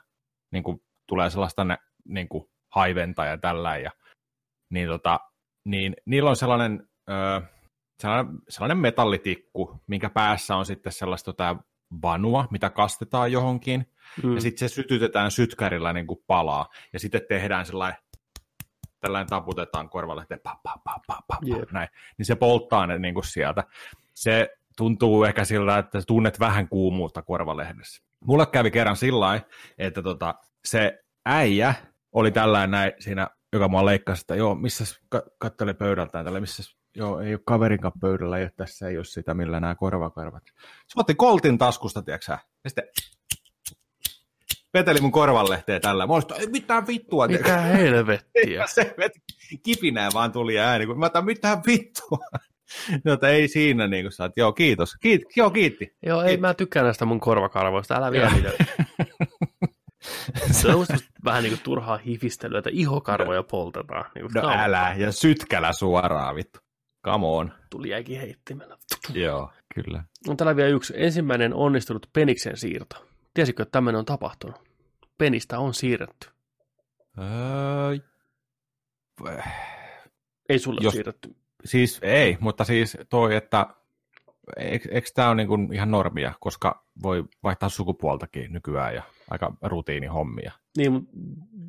[0.51, 3.77] niin kuin tulee sellaista ne, niin kuin haiventa ja tällä.
[3.77, 3.91] Ja,
[4.69, 5.19] niin, tota,
[5.65, 7.41] niin niillä on sellainen, ö,
[7.99, 11.55] sellainen, sellainen metallitikku, minkä päässä on sitten sellaista tota,
[12.01, 13.85] vanua, mitä kastetaan johonkin,
[14.23, 14.35] mm.
[14.35, 18.01] ja sitten se sytytetään sytkärillä niin kuin palaa, ja sitten tehdään sellainen,
[18.99, 23.13] tällainen taputetaan korvalehteen, pa, pa, pa, pa, pa, pa, näin, niin se polttaa ne niin
[23.13, 23.63] kuin sieltä.
[24.13, 28.03] Se tuntuu ehkä siltä, että tunnet vähän kuumuutta korvalehdessä.
[28.25, 29.41] Mulle kävi kerran sillä
[29.77, 31.73] että tota, se äijä
[32.13, 36.63] oli tällainen näin siinä, joka mua leikkasi, että joo, missä ka- kattele pöydältään tällä, missä
[36.95, 40.43] joo, ei ole kaverinkaan pöydällä, ja tässä ei ole sitä, millä nämä korvakarvat.
[40.87, 42.31] Se otti koltin taskusta, tiedätkö?
[42.63, 42.83] Ja sitten
[44.73, 46.07] veteli mun korvanlehteen tällä.
[46.07, 47.27] Mä olisin, ei mitään vittua.
[47.27, 48.67] Mitä helvettiä.
[48.75, 49.19] Se veti,
[49.63, 52.17] kipinää vaan tuli ääni, kun mä otan mitään vittua.
[53.05, 55.95] No, ei siinä niin kuin sä oot, joo kiitos, Kiit, joo kiitti.
[56.05, 58.51] Joo, ei mä tykkään näistä mun korvakarvoista, älä vielä niitä.
[60.51, 60.85] Se on
[61.25, 64.05] vähän niin kuin turhaa hifistelyä, että ihokarvoja poltetaan.
[64.15, 66.59] Niin kuin, No älä, ja sytkälä suoraan vittu.
[67.05, 67.53] Come on.
[67.69, 68.77] Tuli jäikin heittimellä.
[69.13, 70.03] Joo, kyllä.
[70.27, 73.05] On täällä vielä yksi ensimmäinen onnistunut peniksen siirto.
[73.33, 74.61] Tiesitkö, että tämmöinen on tapahtunut?
[75.17, 76.27] Penistä on siirretty.
[77.19, 77.97] Öö,
[80.49, 80.93] Ei sulle Jos...
[80.93, 81.35] Siirretty.
[81.65, 83.67] siis ei, mutta siis toi, että
[84.57, 89.03] eikö, eikö tämä ole niin kuin ihan normia, koska voi vaihtaa sukupuoltakin nykyään ja
[89.33, 90.51] aika rutiinihommia.
[90.77, 91.11] Niin, mutta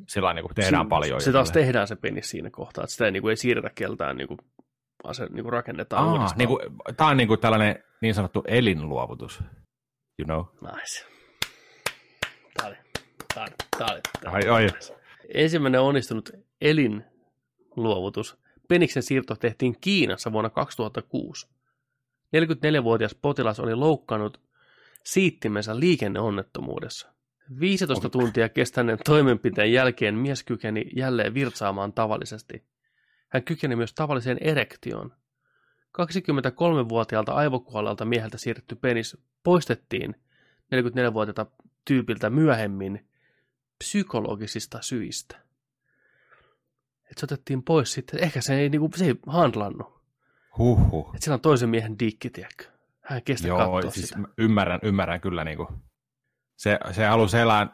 [0.09, 1.21] Sillä niin kuin tehdään se, paljon.
[1.21, 4.17] Se taas tehdään se penis siinä kohtaa, että sitä ei, niin kuin, ei siirretä keltään,
[4.17, 4.37] niin kuin,
[5.03, 6.37] vaan se niin kuin rakennetaan Aa, uudestaan.
[6.37, 6.59] niin kuin,
[6.97, 9.39] tämä on niin kuin tällainen niin sanottu elinluovutus,
[10.19, 10.71] you know.
[10.71, 11.05] Nice.
[12.57, 12.75] Tää oli,
[13.33, 14.49] tää oli, tää oli, Ai, oli.
[14.49, 14.69] ai.
[15.33, 16.29] Ensimmäinen onnistunut
[16.61, 18.37] elinluovutus.
[18.67, 21.47] Peniksen siirto tehtiin Kiinassa vuonna 2006.
[22.37, 24.41] 44-vuotias potilas oli loukkaannut
[25.03, 27.14] siittimensä liikenneonnettomuudessa.
[27.59, 32.63] 15 tuntia kestäneen toimenpiteen jälkeen mies kykeni jälleen virtsaamaan tavallisesti.
[33.29, 35.13] Hän kykeni myös tavalliseen erektioon.
[36.01, 40.15] 23-vuotiaalta aivokuolleelta mieheltä siirretty penis poistettiin
[40.65, 41.45] 44-vuotiaalta
[41.85, 43.07] tyypiltä myöhemmin
[43.77, 45.41] psykologisista syistä.
[47.11, 48.23] Et se otettiin pois sitten.
[48.23, 50.01] Ehkä se ei, niinku, se ei handlannut.
[50.57, 51.15] Huhhuh.
[51.15, 52.65] Et sillä on toisen miehen dikki, tiedätkö?
[53.01, 54.19] Hän kestä Joo, siis sitä.
[54.19, 55.43] mä ymmärrän, ymmärrän kyllä.
[55.43, 55.67] Niin kuin.
[56.57, 57.67] Se, se halusi elää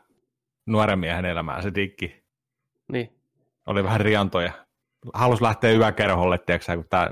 [0.65, 2.23] nuoren miehen elämää, se dikki.
[2.91, 3.09] Niin.
[3.65, 4.51] Oli vähän riantoja.
[5.13, 7.09] Halusi lähteä yökerholle, tiedätkö, kun tämä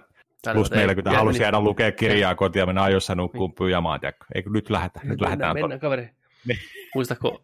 [0.53, 1.41] plus ei- 40 ei- halusi niin.
[1.43, 4.25] jäädä lukea kirjaa kotiin ja mennä ajoissa nukkuun pyjamaan, tiedätkö.
[4.35, 5.49] Eikö nyt lähdetä, nyt lähdetään.
[5.49, 6.09] Mennään, mennään kaveri.
[6.47, 6.59] Niin.
[6.95, 7.43] Muistatko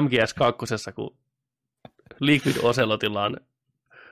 [0.00, 1.16] MGS 2, kun
[2.20, 3.36] Liquid Ocelotilla on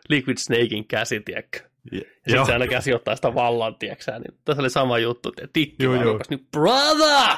[0.08, 1.58] Liquid Snakein käsi, tiedätkö?
[1.92, 5.28] Ja, Ja sitten se aina käsi ottaa sitä vallan, tiedätkö niin tässä oli sama juttu,
[5.28, 6.20] että tikki Joo, joo.
[6.30, 7.36] niin brother!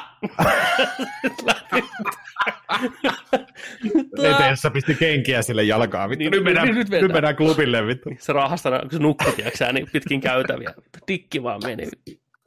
[4.35, 6.09] eteessä pisti kenkiä sille jalkaan.
[6.09, 7.07] Vittu, Niin, nyt, mennään, nyt nyt, vetää.
[7.09, 8.09] mennään klubille, vittu.
[8.19, 10.73] Se rahasta, kun se nukkui, tiiäksä, niin pitkin käytäviä.
[11.05, 11.87] Tikki vaan meni.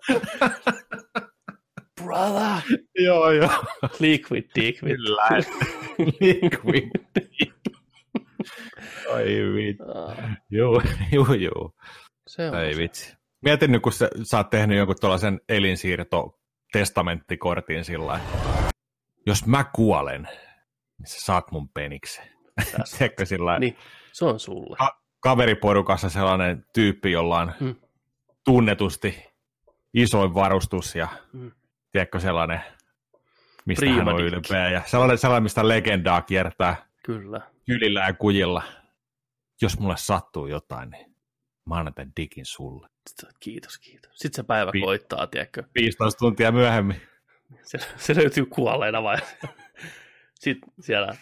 [2.03, 2.63] Brother!
[2.99, 3.65] joo, joo.
[4.01, 4.83] Liquid dick.
[4.85, 4.97] vittu.
[4.97, 5.29] Kyllä.
[6.21, 6.91] Liquid.
[9.15, 9.77] Ai.
[9.95, 10.17] Ah,
[10.51, 11.73] Joo, joo, joo.
[12.27, 12.81] Se on Ei se.
[12.81, 13.17] vitsi.
[13.45, 16.39] Mietin nyt, kun sä, sä oot tehnyt jonkun tuollaisen elinsiirto
[16.73, 18.21] testamenttikortin sillä
[19.27, 20.23] Jos mä kuolen,
[20.99, 22.25] niin sä saat mun peniksen.
[22.99, 23.77] Tiedätkö sillä Niin,
[24.13, 24.77] se on sulle.
[25.21, 27.75] kaveriporukassa sellainen tyyppi, jolla on Hmm.
[28.45, 29.25] tunnetusti
[29.95, 31.53] isoin varustus ja Mm.
[31.93, 32.61] tiedätkö sellainen,
[33.67, 34.71] mistä Prima hän on ylpeä.
[34.71, 37.41] Ja sellainen, sellainen, mistä legendaa kiertää Kyllä.
[37.67, 38.63] kylillä ja kujilla.
[39.63, 41.17] Jos mulle sattuu jotain, niin
[41.69, 42.89] mä annan tämän dikin sulle.
[43.41, 44.11] Kiitos, kiitos.
[44.15, 45.63] Sitten se päivä Pi- koittaa, tiedätkö?
[45.75, 47.01] 15 tuntia myöhemmin.
[47.63, 49.17] Se, se löytyy kuolleena vai?
[50.41, 51.17] Sitten siellä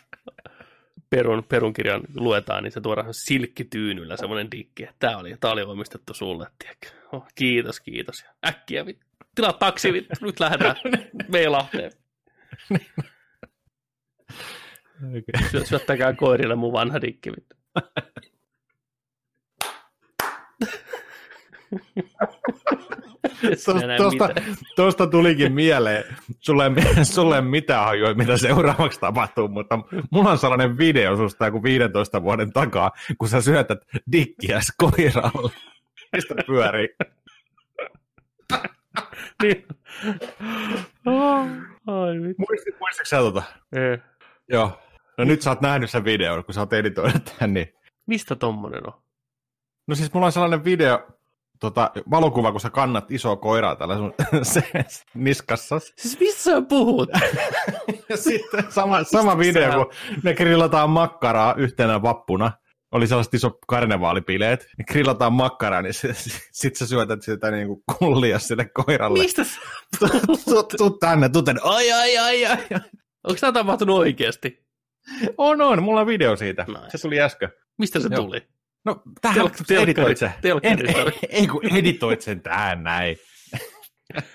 [1.11, 4.89] perun, perunkirjan luetaan, niin se tuodaan silkkityynyllä semmoinen dikki.
[4.99, 6.89] Tämä oli, tää oli omistettu sulle, tiedätkö?
[7.13, 8.25] Oh, kiitos, kiitos.
[8.47, 9.07] Äkkiä, vittu.
[9.35, 10.15] tilaa taksi, vittu.
[10.21, 10.77] nyt lähdetään
[11.33, 11.93] Meilahteen.
[15.01, 15.49] Okay.
[15.51, 17.60] Syö, syöttäkää koirille mun vanha dikki, vittu.
[23.97, 24.29] Tuosta,
[24.77, 26.05] tuosta tulikin mieleen,
[26.41, 29.79] sulle ei, sulle ei mitään hajua, mitä seuraavaksi tapahtuu, mutta
[30.11, 33.79] mulla on sellainen video susta joku 15 vuoden takaa, kun sä syötät
[34.13, 35.53] dikkiä koiralle.
[36.13, 36.89] Mistä pyörii?
[39.43, 39.67] Niin.
[41.87, 42.17] Ai.
[42.39, 43.43] Muistit, muistatko sä tota?
[43.73, 43.99] Ei.
[44.49, 44.79] Joo.
[45.21, 47.73] No nyt sä oot nähnyt sen videon, kun sä oot editoinut tämän, niin...
[48.07, 48.93] Mistä tommonen on?
[49.87, 51.07] No siis mulla on sellainen video,
[51.61, 54.63] tota, valokuva, kun sä kannat isoa koiraa tällä sun se,
[55.15, 55.79] niskassa.
[55.79, 57.09] Siis mistä sä puhut?
[58.09, 62.53] Ja sitten sama, sama video, kun me grillataan makkaraa yhtenä vappuna.
[62.93, 64.67] Oli sellaiset iso karnevaalipileet.
[64.79, 65.95] Ne grillataan makkaraa, niin
[66.53, 69.19] sitten sä syötät sitä niin kuin kullia sille koiralle.
[69.19, 69.61] Mistä sä
[70.45, 71.61] Tuu, tuu tänne, tuu tänne.
[71.65, 72.47] Ai, ai, ai.
[72.47, 72.57] ai.
[73.25, 74.70] Onko tämä tapahtunut oikeasti?
[75.39, 75.83] On, on.
[75.83, 76.65] Mulla on video siitä.
[76.69, 76.81] Nice.
[76.89, 77.49] Se tuli äsken.
[77.79, 78.23] Mistä se Joo.
[78.25, 78.49] tuli?
[78.85, 80.33] No, tähän Telk- telkkari- editoit se.
[80.41, 83.17] telkkari- En- Ei, kun editoit sen tähän näin.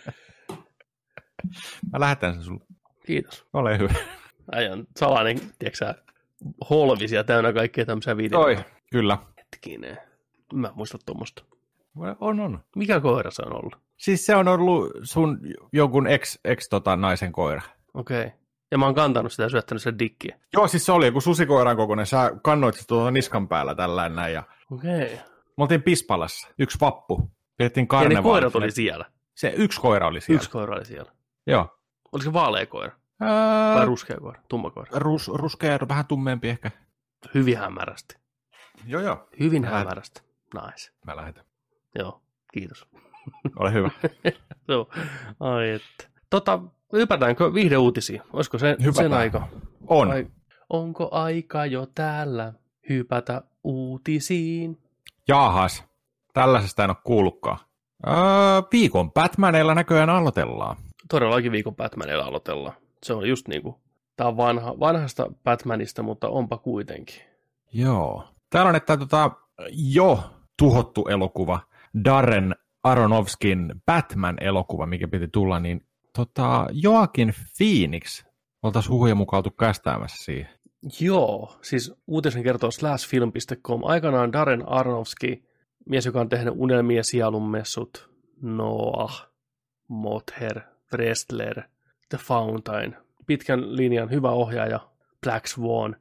[1.91, 2.65] Mä lähetän sen sulle.
[3.05, 3.45] Kiitos.
[3.53, 3.93] Ole hyvä.
[4.51, 5.93] Ajan salainen, tiedätkö
[6.69, 8.61] holvisia täynnä kaikkea tämmöisiä videoita.
[8.63, 9.17] Toi, kyllä.
[9.37, 9.97] Hetkinen.
[10.53, 11.43] Mä en muista tuommoista.
[12.19, 12.63] On, on.
[12.75, 13.75] Mikä koira se on ollut?
[13.97, 15.39] Siis se on ollut sun
[15.73, 17.61] jonkun ex, ex tota, naisen koira.
[17.93, 18.19] Okei.
[18.25, 18.31] Okay.
[18.71, 20.39] Ja mä oon kantanut sitä ja syöttänyt sen dikkiä.
[20.53, 22.05] Joo, siis se oli joku susikoiran kokoinen.
[22.05, 24.33] Sä kannoit sitä tuolla niskan päällä tällä näin.
[24.33, 24.43] Ja...
[24.71, 25.05] Okei.
[25.05, 25.15] Okay.
[25.57, 26.47] Me oltiin Pispalassa.
[26.59, 27.31] Yksi vappu.
[27.57, 28.15] Pidettiin Ja karnevaali.
[28.15, 29.05] ne koirat oli siellä.
[29.35, 30.37] Se yksi koira oli siellä.
[30.37, 31.11] Yksi koira oli siellä.
[31.47, 31.77] Joo.
[32.11, 32.91] Oliko se vaalea koira?
[33.21, 34.41] Ää, Vai ruskea koira?
[34.49, 34.91] Tumma koira?
[34.95, 36.71] rus, ruskea, vähän tummempi ehkä.
[37.33, 38.15] Hyvin hämärästi.
[38.87, 39.27] Joo, joo.
[39.39, 40.21] Hyvin Mä- hämärästi.
[40.53, 40.91] Nice.
[41.05, 41.45] Mä lähetän.
[41.99, 42.21] Joo.
[42.53, 42.87] Kiitos.
[43.59, 43.89] Ole hyvä.
[44.67, 44.89] Joo.
[45.39, 46.14] Ai että.
[46.35, 46.59] Tota,
[46.93, 48.21] hypätäänkö viihdeuutisiin?
[48.33, 48.93] Olisiko se Hypätään.
[48.93, 49.47] sen aika?
[49.87, 50.07] On.
[50.07, 50.27] Vai
[50.69, 52.53] onko aika jo täällä
[52.89, 54.77] hypätä uutisiin?
[55.27, 55.83] Jaahas.
[56.33, 57.57] Tällaisesta en ole kuullutkaan.
[58.07, 58.13] Öö,
[58.71, 60.75] viikon Batmaneilla näköjään aloitellaan.
[61.09, 62.75] Todellakin viikon Batmanilla aloitellaan.
[63.03, 63.79] Se on just niinku,
[64.15, 67.21] tää on vanha, vanhasta Batmanista, mutta onpa kuitenkin.
[67.73, 68.23] Joo.
[68.49, 69.31] Täällä on, että tota,
[69.71, 70.23] jo
[70.57, 71.59] tuhottu elokuva,
[72.05, 78.23] Darren Aronofskin Batman-elokuva, mikä piti tulla, niin tota, Joakin Phoenix
[78.63, 80.49] oltaisiin huhujen mukaan oltu kästäämässä siihen.
[80.99, 83.81] Joo, siis uutisen kertoo slashfilm.com.
[83.83, 85.43] Aikanaan Darren Aronofsky,
[85.89, 88.09] mies, joka on tehnyt Unelmien sielun messut,
[88.41, 89.27] Noah,
[89.87, 90.61] Mother,
[90.93, 91.61] Wrestler,
[92.09, 94.79] The Fountain, pitkän linjan hyvä ohjaaja,
[95.23, 95.95] Black Swan,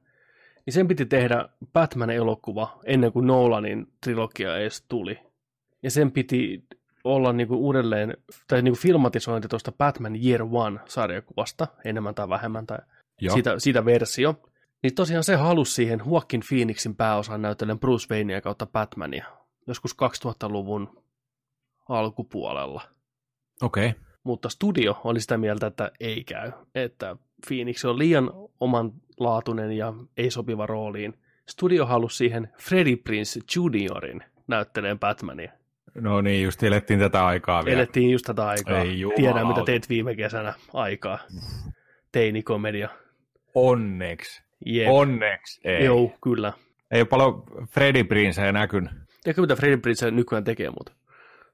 [0.66, 5.18] niin sen piti tehdä Batman-elokuva ennen kuin Nolanin trilogia edes tuli.
[5.82, 6.64] Ja sen piti
[7.04, 8.16] olla niinku uudelleen,
[8.48, 12.78] tai niinku filmatisointi tuosta Batman Year One-sarjakuvasta, enemmän tai vähemmän, tai
[13.20, 13.34] Joo.
[13.34, 14.40] siitä, siitä versio.
[14.82, 19.24] Niin tosiaan se halusi siihen Joaquin Phoenixin pääosan näytellen Bruce Waynea kautta Batmania
[19.66, 21.02] joskus 2000-luvun
[21.88, 22.82] alkupuolella.
[23.62, 23.88] Okei.
[23.88, 24.00] Okay.
[24.24, 27.16] Mutta studio oli sitä mieltä, että ei käy, että
[27.48, 31.14] Phoenix on liian omanlaatuinen ja ei sopiva rooliin.
[31.48, 35.52] Studio halusi siihen Freddie Prince Juniorin näytteleen Batmania.
[35.94, 37.78] No niin, just elettiin tätä aikaa vielä.
[37.78, 38.78] Elettiin just tätä aikaa.
[38.78, 39.22] Ei jumalauta.
[39.22, 41.18] Tiedän, mitä teit viime kesänä aikaa.
[42.12, 42.88] Teinikomedia.
[43.54, 44.42] Onneksi.
[44.66, 44.88] Jep.
[44.90, 45.60] Onneksi.
[45.64, 45.84] Ei.
[45.84, 46.52] Joo, kyllä.
[46.90, 48.90] Ei ole paljon Freddy Princeä näkynyt.
[49.24, 50.92] Tiedätkö, mitä Freddie Prinze nykyään tekee muuta?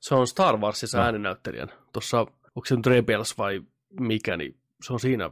[0.00, 1.04] Se on Star Warsissa No.
[1.04, 1.68] ääninäyttelijän.
[1.92, 3.60] Tuossa, onko se nyt Rebels vai
[4.00, 5.30] mikä, niin se on siinä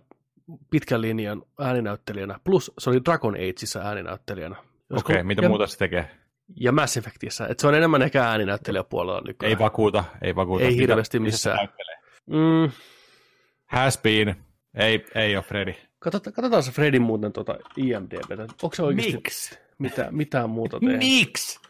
[0.70, 4.56] pitkän linjan ääninäyttelijänä, plus se oli Dragon Ageissa ääninäyttelijänä.
[4.90, 6.10] Okei, okay, mitä ja, muuta se tekee?
[6.56, 9.50] Ja Mass Effectissä, että se on enemmän ehkä ääninäyttelijäpuolella nykyään.
[9.50, 10.64] Ei vakuuta, ei vakuuta.
[10.64, 11.68] Ei hirveästi missään.
[12.26, 12.70] Mm.
[13.66, 14.36] Has been.
[14.74, 15.74] Ei, ei ole Freddy.
[15.98, 18.30] Katsotaan, katsotaan se Fredin muuten tuota IMDb.
[18.62, 19.58] Onko se oikeasti Miksi?
[19.78, 20.98] Mitä, mitään muuta tehnyt?
[20.98, 21.60] Miksi?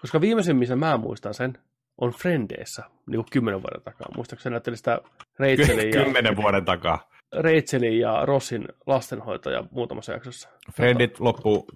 [0.00, 1.58] Koska viimeisen, missä mä muistan sen,
[1.98, 4.08] on Frendeissä, niin kuin kymmenen vuoden takaa.
[4.16, 5.00] Muistaakseni näytteli sitä
[5.38, 7.10] Rachelin ja, Kymmenen vuoden takaa.
[7.32, 10.48] Rachelin ja Rossin lastenhoitaja muutamassa jaksossa.
[10.72, 11.66] Friendit loppuu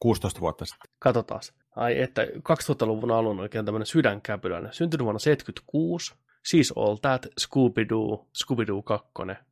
[0.00, 0.90] 16 vuotta sitten.
[0.98, 1.40] Katsotaan.
[1.76, 4.72] Ai että 2000-luvun alun oikein tämmöinen sydänkäpyläinen.
[4.72, 6.14] Syntynyt vuonna 76.
[6.48, 9.08] She's All That, Scooby-Doo, Scooby-Doo 2.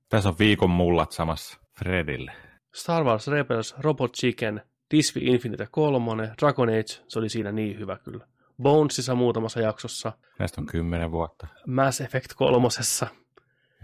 [0.08, 2.32] Tässä on viikon mullat samassa Fredille.
[2.74, 7.96] Star Wars Rebels, Robot Chicken, Disney Infinite 3, Dragon Age, se oli siinä niin hyvä
[7.96, 8.26] kyllä.
[8.62, 10.12] Bonesissa muutamassa jaksossa.
[10.38, 11.46] Näistä on kymmenen vuotta.
[11.66, 13.06] Mass Effect kolmosessa.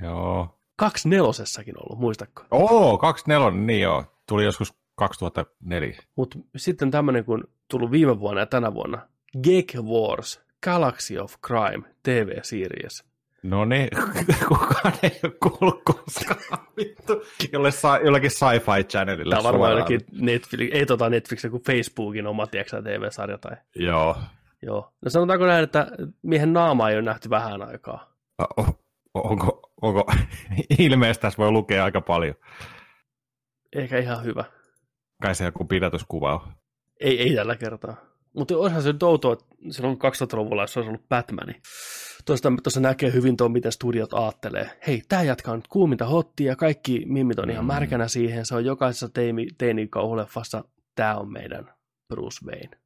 [0.02, 0.58] Joo.
[0.76, 2.44] Kaksi nelosessakin ollut, muistatko?
[2.50, 4.04] Oo, 24, niin joo.
[4.28, 5.98] Tuli joskus 2004.
[6.16, 8.98] Mutta sitten tämmöinen, kun tullut viime vuonna ja tänä vuonna,
[9.42, 13.04] Gag Wars, Galaxy of Crime, TV-series.
[13.42, 13.88] No niin,
[14.48, 19.36] kukaan ei ole kuullut koskaan, vittu, jolle sa- jollakin sci-fi channelilla.
[19.36, 23.56] Tämä on varmaan jollakin Netflix, ei tota Netflix, kuin Facebookin oma, tiedätkö, TV-sarja tai...
[23.74, 24.16] Joo.
[24.62, 24.92] Joo.
[25.04, 25.86] No sanotaanko näin, että
[26.22, 28.12] miehen naama ei ole nähty vähän aikaa.
[28.58, 28.78] O-
[29.14, 30.12] onko, onko,
[30.78, 32.34] ilmeisesti tässä voi lukea aika paljon.
[33.72, 34.44] Eikä ihan hyvä.
[35.22, 36.52] Kai se joku pidätyskuva on.
[37.00, 37.96] Ei, ei tällä kertaa.
[38.36, 41.52] Mutta onhan se nyt outoa, että silloin 2000-luvulla, jos olisi ollut Batmani.
[42.24, 44.70] Tuosta, tuossa näkee hyvin tuon, miten studiot aattelee.
[44.86, 47.66] Hei, tämä jatkaa nyt kuuminta hottia ja kaikki mimmit on ihan Mm.
[47.66, 48.46] märkänä siihen.
[48.46, 51.72] Se on jokaisessa teini, teinikauhuleffassa, tämä on meidän
[52.08, 52.78] Bruce Wayne.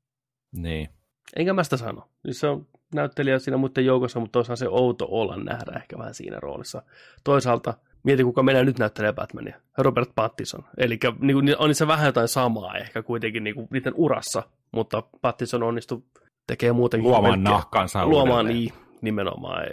[0.53, 0.89] Niin.
[1.37, 2.09] Enkä mä sitä sano.
[2.25, 6.15] Siis se on näyttelijä siinä muiden joukossa, mutta toisaalta se outo olla nähdä ehkä vähän
[6.15, 6.83] siinä roolissa.
[7.25, 7.75] Toisaalta
[8.07, 9.61] mieti, kuka meillä nyt näyttelee Batmania.
[9.79, 10.65] Robert Pattinson.
[10.79, 14.43] Eli niin on se vähän jotain samaa ehkä kuitenkin niin kuin niiden urassa,
[14.73, 16.03] mutta Pattinson onnistui
[16.47, 17.11] tekemään muutenkin.
[17.11, 19.67] Luomaan nahkansa Luomaan niin, nimenomaan.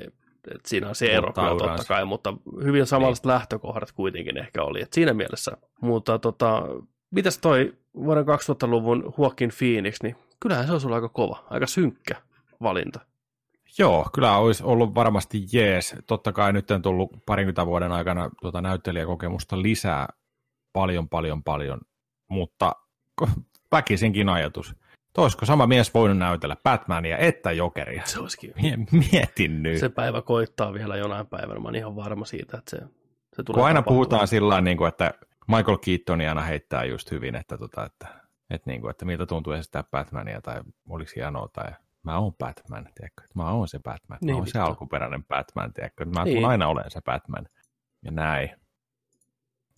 [0.55, 4.81] Et siinä on se ero kyllä totta kai, mutta hyvin samanlaiset lähtökohdat kuitenkin ehkä oli.
[4.81, 5.57] Et siinä mielessä.
[5.81, 6.63] Mutta tota,
[7.11, 12.15] mitäs toi vuoden 2000-luvun Joaquin Phoenix, niin kyllähän se olisi ollut aika kova, aika synkkä
[12.61, 12.99] valinta.
[13.79, 15.95] Joo, kyllä olisi ollut varmasti jees.
[16.07, 20.07] Totta kai nyt on tullut parinkymmentä vuoden aikana tuota näyttelijäkokemusta lisää
[20.73, 21.81] paljon, paljon, paljon,
[22.29, 22.75] mutta
[23.71, 24.75] väkisinkin ajatus.
[25.17, 28.01] Olisiko sama mies voinut näytellä Batmania että Jokeria?
[28.05, 28.53] Se olisikin.
[28.61, 28.77] Mie-
[29.11, 29.77] Mietin nyt.
[29.79, 31.59] Se päivä koittaa vielä jonain päivänä.
[31.59, 32.77] Mä oon ihan varma siitä, että se,
[33.35, 33.83] se tulee Kun aina tapahtumaan.
[33.95, 35.13] puhutaan sillä niin kuin, että
[35.47, 38.07] Michael Keaton aina heittää just hyvin, että, tota, että,
[38.49, 41.71] että, niin kuin, että miltä tuntuu esittää Batmania tai oliko hienoa tai
[42.03, 43.23] mä oon Batman, tiedätkö?
[43.35, 46.05] Mä oon se Batman, mä Niin, oon se alkuperäinen Batman, tiedätkö?
[46.05, 46.45] Mä Niin.
[46.45, 47.45] aina olen se Batman
[48.05, 48.49] ja näin.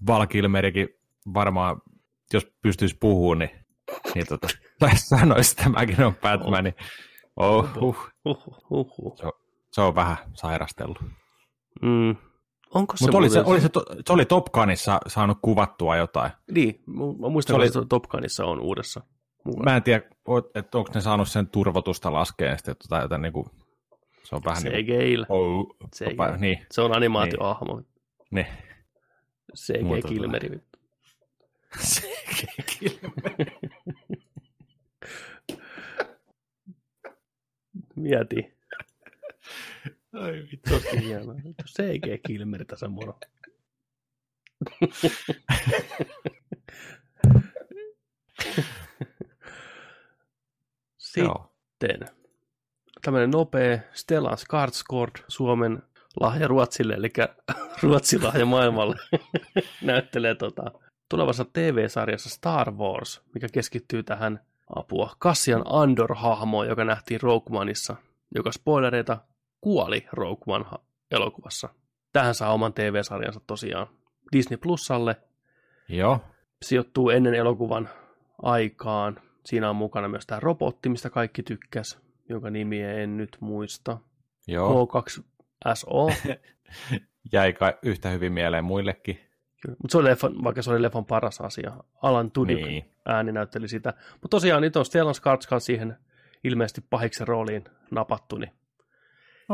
[0.07, 0.89] Val Kilmerikin
[1.33, 1.81] varmaan,
[2.33, 3.65] jos pystyisi puhumaan, niin,
[4.15, 4.47] niin tota,
[4.79, 6.75] tai sanoisi, että mäkin on Batman, niin
[7.35, 9.17] oh, huh, Huhhuh, huhhuh.
[9.71, 10.99] se on vähän sairastellut.
[11.81, 12.15] Mm.
[12.73, 16.31] Onko se Mutta oli, se, oli se, to- se oli Top Gunissa saanut kuvattua jotain.
[16.51, 16.83] Niin,
[17.21, 19.01] mä muistan, Se oli- että se Top Gunissa on uudessa.
[19.63, 20.01] Mä en tiedä,
[20.55, 23.45] että onko ne saanut sen turvotusta laskeen sitten, tai jotain niin kuin,
[24.23, 25.17] se on vähän niin kuin, CGI.
[25.29, 26.15] oh, CGI.
[26.39, 27.81] niin, Se on animaatiohahmo.
[28.31, 28.47] niin.
[29.57, 30.49] CG Muuta Kilmeri.
[30.49, 30.79] vittu.
[37.95, 38.53] Mieti.
[40.13, 40.69] Ai vittu.
[40.69, 41.35] Tosi hienoa.
[41.65, 43.19] CG Kilmeri tässä moro.
[51.23, 51.51] Joo.
[51.69, 52.07] Sitten
[53.01, 55.83] tämmöinen nopea Stellan Skarsgård, Suomen
[56.19, 57.09] lahja Ruotsille, eli
[57.83, 58.95] Ruotsin lahja maailmalle,
[59.81, 60.71] näyttelee tota,
[61.09, 64.39] tulevassa TV-sarjassa Star Wars, mikä keskittyy tähän
[64.75, 67.95] apua Cassian Andor-hahmoon, joka nähtiin Rogue Oneissa,
[68.35, 69.17] joka spoilereita
[69.61, 70.65] kuoli Rogue One
[71.11, 71.69] elokuvassa.
[72.13, 73.87] Tähän saa oman TV-sarjansa tosiaan
[74.31, 75.15] Disney Plusalle.
[75.89, 76.19] Joo.
[76.61, 77.89] Sijoittuu ennen elokuvan
[78.41, 79.19] aikaan.
[79.45, 83.97] Siinä on mukana myös tämä robotti, mistä kaikki tykkäs, jonka nimiä en nyt muista.
[84.47, 84.85] Joo.
[84.85, 86.13] K2SO.
[87.33, 89.19] Jäi kai yhtä hyvin mieleen muillekin.
[89.67, 91.71] Mutta se oli leffan, vaikka se oli leffan paras asia.
[92.01, 92.85] Alan Tudyk Niin.
[93.05, 93.93] ääni näytteli sitä.
[94.11, 95.97] Mutta tosiaan nyt on Stellan Skarsgård siihen
[96.43, 98.51] ilmeisesti pahiksen rooliin napattu, niin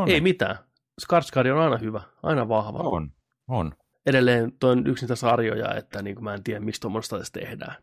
[0.08, 0.56] ei mitään.
[1.02, 2.80] Skarsgård on aina hyvä, aina vahva.
[2.80, 3.12] on.
[3.48, 3.74] On.
[4.06, 7.76] Edelleen tuo on yksi niitä sarjoja, että niin mä en tiedä, miksi tuommoista edes tehdään.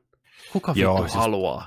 [0.53, 1.67] Kuka Joo, vittu siis- haluaa?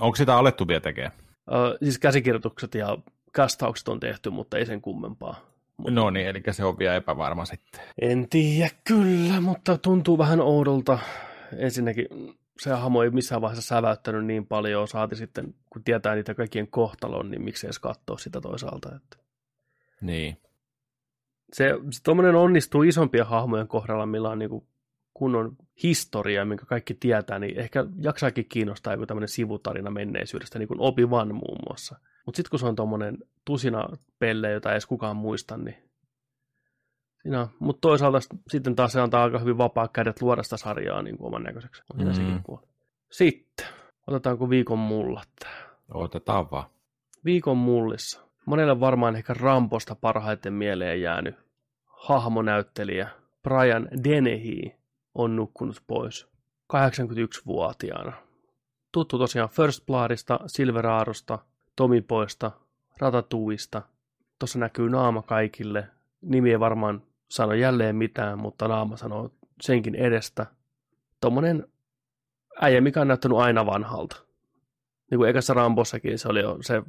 [0.00, 1.12] Onko sitä alettu vielä tekemään?
[1.52, 2.98] Ö, siis käsikirjoitukset ja
[3.32, 5.40] kastaukset on tehty, mutta ei sen kummempaa.
[5.88, 7.80] No niin, eli se on vielä epävarma sitten.
[8.00, 10.98] En tiedä kyllä, mutta tuntuu vähän oudolta.
[11.56, 12.06] Ensinnäkin
[12.60, 17.30] se hahmo ei missään vaiheessa säväyttänyt niin paljon, saati sitten, kun tietää niitä kaikkien kohtalon,
[17.30, 18.96] niin miksi edes katsoa sitä toisaalta.
[18.96, 19.16] Että.
[20.00, 20.36] Niin.
[21.52, 24.66] Se, se tuommoinen onnistuu isompien hahmojen kohdalla, millä on niin
[25.14, 30.80] kunnon historia, minkä kaikki tietää, niin ehkä jaksaakin kiinnostaa joku tämmöinen sivutarina menneisyydestä, niin kuin
[30.80, 31.96] Obi Wan muun muassa.
[32.26, 35.90] Mutta sitten kun se on tuommoinen tusina pelle, jota ei edes kukaan muista, niin
[37.22, 38.18] Siinä, mutta toisaalta
[38.48, 41.82] sitten taas se antaa aika hyvin vapaa kädet luoda sitä sarjaa niin kuin oman näköiseksi.
[41.94, 42.12] On mm.
[42.12, 42.66] sekin puoli.
[43.10, 43.66] Sitten,
[44.06, 45.28] otetaanko viikon mullat
[45.94, 46.64] Otetaan vaan.
[47.24, 48.20] Viikon mullissa.
[48.46, 51.34] Monelle varmaan ehkä Ramposta parhaiten mieleen jäänyt
[51.86, 53.08] hahmonäyttelijä
[53.42, 54.79] Brian Dennehy
[55.14, 56.28] on nukkunut pois
[56.72, 58.12] 81-vuotiaana.
[58.92, 61.38] Tuttu tosiaan First Bloodista, Silveraarosta,
[61.76, 62.50] Tomipoista,
[62.98, 63.82] Ratatuista.
[64.38, 65.88] Tuossa näkyy naama kaikille.
[66.20, 70.46] Nimi ei varmaan sano jälleen mitään, mutta naama sanoo senkin edestä.
[71.20, 71.66] Tuommoinen
[72.60, 74.16] äijä, mikä on näyttänyt aina vanhalta.
[75.10, 76.82] Niin kuin ekassa Rambossakin se oli jo se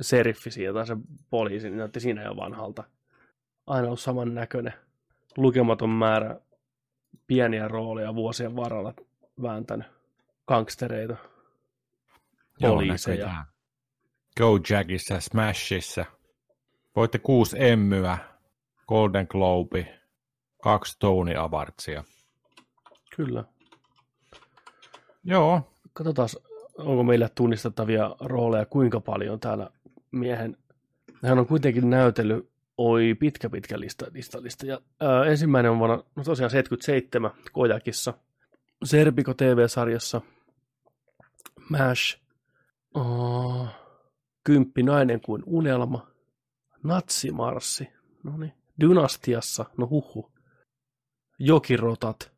[0.00, 0.96] seriffi siitä, se
[1.30, 2.84] poliisi, niin näytti siinä jo vanhalta.
[3.66, 4.72] Aina ollut saman näköinen.
[5.36, 6.40] Lukematon määrä
[7.26, 8.94] pieniä rooleja vuosien varrella
[9.42, 9.86] vääntänyt
[10.46, 11.16] gangstereita,
[12.60, 13.44] poliiseja.
[14.38, 16.04] Go Jackissa, Smashissa.
[16.96, 18.18] Voitte kuusi emmyä,
[18.88, 20.00] Golden Globe,
[20.62, 22.04] kaksi Tony Awardsia.
[23.16, 23.44] Kyllä.
[25.24, 25.72] Joo.
[25.92, 26.28] Katsotaan,
[26.78, 29.70] onko meillä tunnistettavia rooleja kuinka paljon täällä
[30.10, 30.56] miehen.
[31.22, 34.66] Hän on kuitenkin näytellyt, oi pitkä pitkä lista, lista, lista.
[34.66, 38.14] Ja, ää, ensimmäinen on vuonna, no tosiaan 77 Kojakissa,
[38.84, 40.20] Serpiko TV-sarjassa,
[41.70, 42.20] MASH,
[42.94, 43.68] oh,
[44.44, 46.06] Kymppi nainen kuin unelma,
[46.82, 47.88] Natsimarssi,
[48.22, 50.32] no niin, Dynastiassa, no huhu.
[51.38, 52.32] Jokirotat.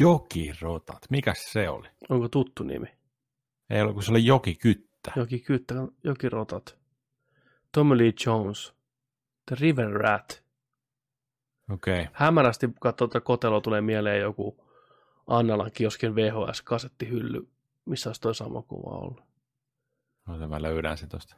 [0.00, 1.88] Jokirotat, mikä se oli?
[2.08, 2.86] Onko tuttu nimi?
[3.70, 5.12] Ei ollut, kun se oli Jokikyttä.
[5.16, 6.78] Jokikyttä, Jokirotat.
[7.72, 8.77] Tommy Lee Jones.
[9.48, 10.42] The River Rat.
[11.72, 12.00] Okei.
[12.00, 12.06] Okay.
[12.12, 14.64] Hämärästi, kun katsoo tätä koteloa, tulee mieleen joku
[15.26, 17.48] Annalan kioskin VHS-kasettihylly.
[17.84, 19.22] Missä olisi toi sama kuva ollut?
[20.26, 21.36] No, mä löydän se tosta.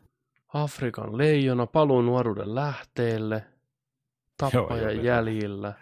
[0.55, 3.45] Afrikan leijona, paluu nuoruuden lähteelle–
[4.41, 5.75] tappajan joo, jäljillä.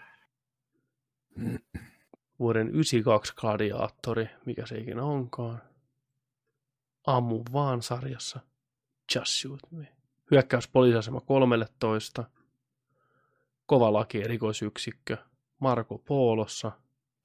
[2.39, 5.63] Vuoden 92 gladiaattori, mikä se ikinä onkaan.
[7.07, 8.41] Ammu vaan sarjassa.
[9.15, 9.98] Just shoot me.
[10.31, 12.25] Hyökkäys poliisiasema 13.
[13.67, 15.17] Kova laki erikoisyksikkö.
[15.59, 16.73] Marko Poolossa.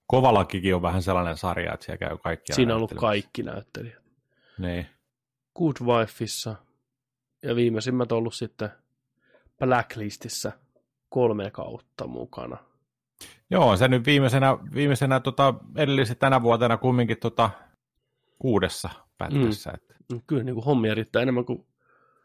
[0.08, 4.04] Kovalakikin on vähän sellainen sarja, että siellä käy kaikki Siinä on ollut kaikki näyttelijät.
[4.58, 4.86] Niin.
[5.56, 6.56] Good Wifeissa.
[7.44, 8.70] Ja viimeisimmät on ollut sitten
[9.60, 10.52] Blacklistissä
[11.10, 12.58] kolme kautta mukana.
[13.50, 17.50] Joo, se nyt viimeisenä, viimeisenä tota, edellisen tänä vuotena kumminkin tota,
[18.40, 19.70] kuudessa pätkässä.
[19.70, 19.76] Mm.
[19.76, 19.94] Että.
[20.28, 21.66] Kyllä, niin kuin hommia riittää enemmän kuin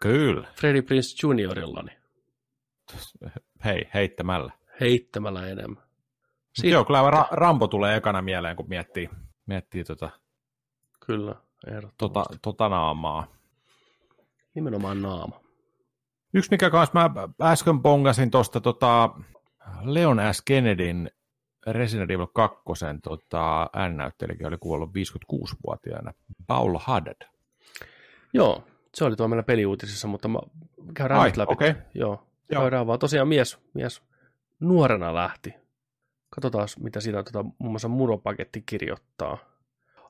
[0.01, 0.49] Kyllä.
[0.55, 1.83] Freddie Prince Juniorilla.
[1.83, 1.99] Niin.
[3.65, 4.53] Hei, heittämällä.
[4.81, 5.83] Heittämällä enemmän.
[6.55, 6.71] Sitten...
[6.71, 9.11] Joo, kyllä Ra- Rambo tulee ekana mieleen, kun miettii,
[9.47, 10.11] miettii tota,
[11.07, 11.35] kyllä,
[11.99, 13.27] tota, tota naamaa.
[14.55, 15.41] Nimenomaan naama.
[16.35, 19.11] Yksi, mikä kanssa mä äsken pongasin tuosta tota
[19.83, 20.43] Leon S.
[20.43, 21.11] Kennedyn
[21.67, 22.59] Resident Evil 2
[23.03, 26.13] tota, ääninäyttelijäkin oli kuollut 56-vuotiaana,
[26.47, 27.29] Paul Haddad.
[28.33, 28.65] Joo,
[28.99, 30.39] se oli tuolla meillä peliuutisissa, mutta mä
[30.95, 31.53] käydään Ai, nyt läpi.
[31.53, 31.75] Okay.
[31.95, 32.63] Joo, Joo.
[32.63, 32.99] käydään vaan.
[32.99, 34.03] Tosiaan mies, mies
[34.61, 35.55] nuorena lähti.
[36.31, 39.39] Katsotaan, mitä siitä tota, muun muassa muropaketti kirjoittaa.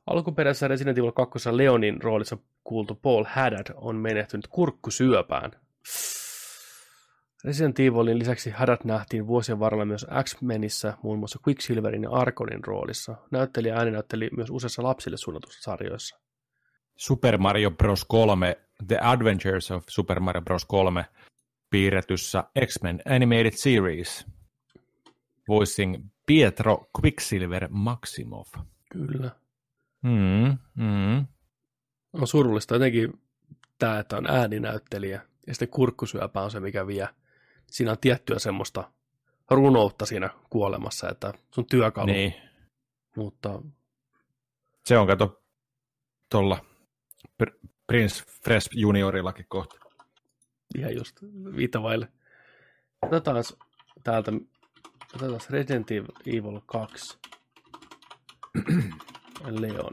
[0.06, 5.50] Alkuperäisessä Resident Evil 2 Leonin roolissa kuultu Paul Haddad on menehtynyt kurkkusyöpään
[7.44, 13.14] Resident Evilin lisäksi Haddad nähtiin vuosien varrella myös X-Menissä, muun muassa Quicksilverin ja Arkonin roolissa.
[13.30, 16.20] Näyttelijä ääni näytteli myös useissa lapsille suunnatussa sarjoissa.
[16.96, 18.04] Super Mario Bros.
[18.04, 20.64] 3, The Adventures of Super Mario Bros.
[20.64, 21.04] 3
[21.70, 24.26] piirretyssä X-Men Animated Series,
[25.48, 28.46] voicing Pietro Quicksilver Maximov.
[28.92, 29.30] Kyllä.
[30.02, 31.26] Mm, mm.
[32.12, 33.20] On surullista jotenkin
[33.78, 37.08] tämä, että on ääninäyttelijä ja sitten kurkkusyöpä on se, mikä vie.
[37.66, 38.92] Siinä on tiettyä semmoista
[39.50, 42.06] runoutta siinä kuolemassa, että sun työkalu.
[42.06, 42.34] Niin.
[43.16, 43.62] Mutta...
[44.86, 45.42] Se on, kato,
[46.30, 46.64] tuolla
[47.88, 49.76] Prince Fresh juniorillakin kohta.
[50.78, 51.16] Ihan just
[51.56, 52.08] viitavaille.
[53.02, 53.44] Otetaan
[54.04, 54.32] täältä,
[55.14, 55.90] otetaan Resident
[56.26, 57.18] Evil 2.
[59.60, 59.92] Leon.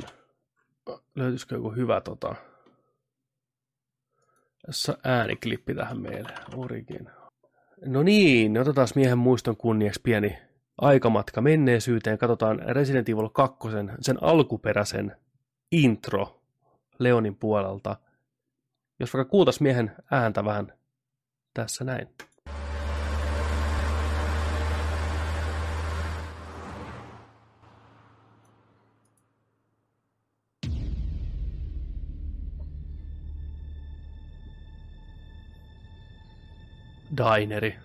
[1.16, 2.36] Löytyisikö joku hyvä tota,
[5.04, 6.34] ääniklippi tähän meille.
[6.56, 7.10] Origin.
[7.86, 10.38] No niin, otetaan miehen muiston kunniaksi pieni
[10.78, 12.18] aikamatka menneisyyteen.
[12.18, 13.58] Katsotaan Resident Evil 2,
[14.02, 15.16] sen alkuperäisen
[15.72, 16.45] intro
[17.00, 17.98] Leonin puolelta.
[19.00, 20.74] Jos vaikka kuultaisiin miehen ääntä vähän
[21.54, 22.08] tässä näin.
[37.18, 37.76] Dineri,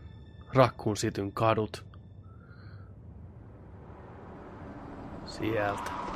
[0.55, 1.85] Raccoon Cityn kadut.
[5.27, 6.10] Sieltä.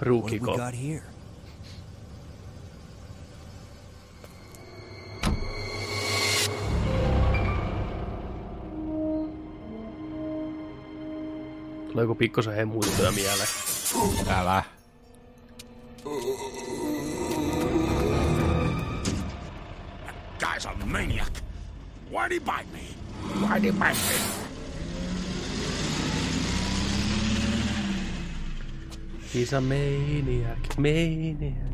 [0.00, 0.56] What we Ruukiko.
[0.56, 1.02] got here?
[11.92, 13.48] Tuleeko pikkusen hemmuiltoja mieleen?
[14.28, 14.64] Älä.
[20.40, 21.42] Guy's a maniac.
[22.10, 22.84] Why'd he bite me?
[23.40, 24.39] Why'd he bite me?
[29.32, 31.69] He's a maniac, maniac.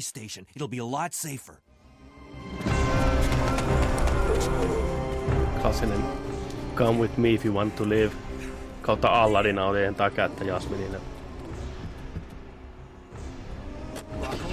[0.00, 0.46] Police station.
[0.54, 1.60] It'll be a lot safer.
[5.62, 6.02] Kasinen,
[6.74, 8.12] come with me if you want to live.
[8.82, 11.00] Kautta Alladina oli entää kättä Jasminille.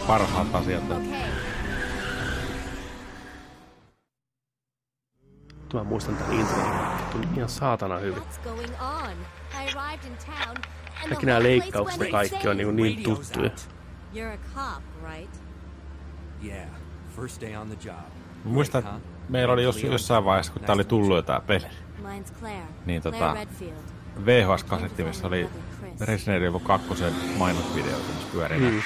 [0.07, 0.83] Parhaat asiat.
[5.73, 6.65] Mä muistan tän intron.
[7.11, 8.23] Tuli ihan saatana hyvin.
[11.09, 12.81] Kaikki nämä leikkaukset kaikki on insane.
[12.81, 13.76] niin, niin tuttuja.
[14.13, 15.29] You're a cop, right?
[16.43, 16.69] Yeah,
[17.15, 18.05] first day on the job.
[18.43, 19.01] Muistan, huh?
[19.29, 21.67] meillä oli jos, jossain vaiheessa, kun tää oli tullut jo tää peli.
[22.01, 22.67] Mine's Claire.
[22.85, 23.35] Niin, tota.
[24.25, 25.49] VHS-kasetti, missä oli
[26.01, 26.87] Resident Evil 2
[27.37, 28.81] mainosvideoita, missä pyörii mm.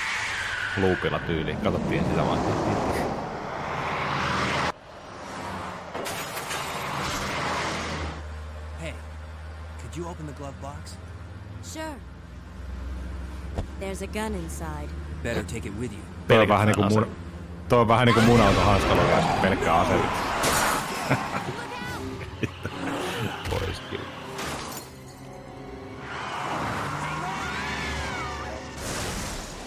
[0.77, 1.57] loopilla tyyliin.
[1.57, 2.39] Katsottiin sitä vaan.
[8.81, 8.93] Hey,
[9.81, 10.97] could you open the glove box?
[11.63, 11.95] Sure.
[13.79, 14.89] There's a gun inside.
[15.23, 16.01] Better take it with you.
[16.27, 17.07] Toi on vähän niinku mun,
[17.69, 20.07] toi on vähän niinku mun auto hanskalla kanssa, pelkkää asetta.
[23.49, 24.05] Pois kyllä.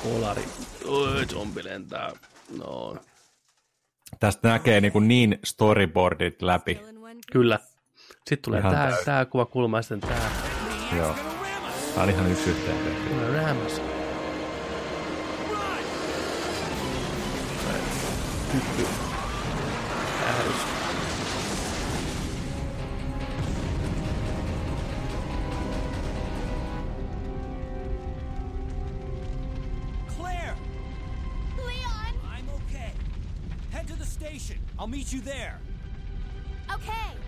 [0.03, 0.45] Kolari.
[0.87, 2.11] Oi, zombi lentää.
[2.59, 2.97] No,
[4.21, 6.81] Tästä näkee niinku niin storyboardit läpi.
[7.33, 7.59] Kyllä.
[8.15, 10.31] Sitten tulee Ihan tää, tää kuva kulma ja sitten tää.
[10.97, 11.15] Joo.
[11.95, 13.09] Tää on ihan yksi yhteen tehty.
[13.11, 13.94] Tulee
[18.55, 18.87] Hyppy.
[20.23, 20.57] Ähys.
[30.17, 30.55] Claire!
[31.57, 32.15] Leon!
[32.25, 32.93] I'm okay.
[33.73, 34.59] Head to the station.
[34.79, 35.55] I'll meet you there.
[36.75, 37.19] Okay.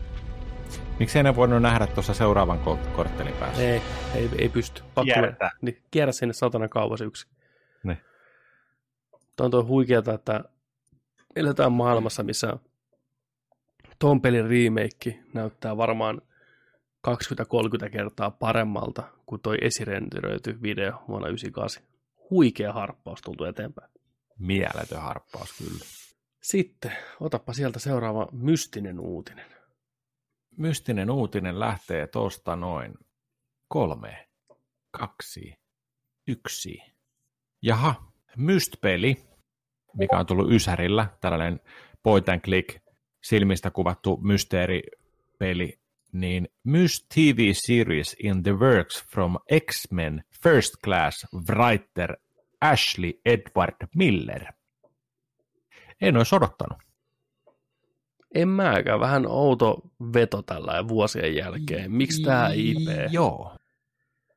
[0.99, 3.63] Miksi ei voinut nähdä tuossa seuraavan ko- korttelin päässä?
[3.63, 3.83] Ei,
[4.15, 4.83] ei, ei pysty.
[4.83, 5.51] Pakko Kiertää.
[5.63, 7.27] Niin, kierrä sinne satana kauas yksi.
[7.83, 8.01] Ne.
[9.37, 10.45] Tuo on tuo huikeata, että
[11.37, 12.57] eletään maailmassa, missä
[13.99, 16.23] ton pelin remake näyttää varmaan
[17.87, 21.83] 20-30 kertaa paremmalta kuin toi esirenderöity video vuonna 98.
[22.31, 23.91] Huikea harppaus tultu eteenpäin.
[24.39, 25.85] Mieletön harppaus kyllä.
[26.43, 29.47] Sitten, otappa sieltä seuraava mystinen uutinen.
[30.57, 32.95] Mystinen uutinen lähtee tosta noin
[33.69, 34.29] kolme,
[34.91, 35.55] kaksi,
[36.29, 36.83] yksi.
[37.63, 39.17] Jaha, Myst-peli,
[39.97, 41.61] mikä on tullut Ysärillä, tällainen
[42.03, 42.79] point and click,
[43.23, 45.79] silmistä kuvattu mysteeripeli,
[46.13, 49.37] niin Myst TV series in the works from
[49.71, 52.17] X-Men First Class writer
[52.61, 54.45] Ashley Edward Miller.
[56.01, 56.79] en olisi odottanut.
[58.35, 59.81] En mäkään, vähän outo
[60.15, 61.93] veto tällä vuosien jälkeen.
[61.93, 62.89] Miksi tämä IP?
[63.11, 63.57] Joo.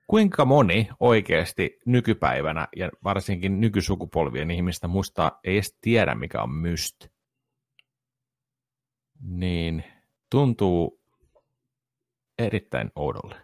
[0.10, 7.07] Kuinka moni oikeasti nykypäivänä ja varsinkin nykysukupolvien ihmistä muistaa ei edes tiedä, mikä on myst?
[9.22, 9.84] Niin
[10.32, 11.01] tuntuu
[12.39, 13.36] erittäin oudolle.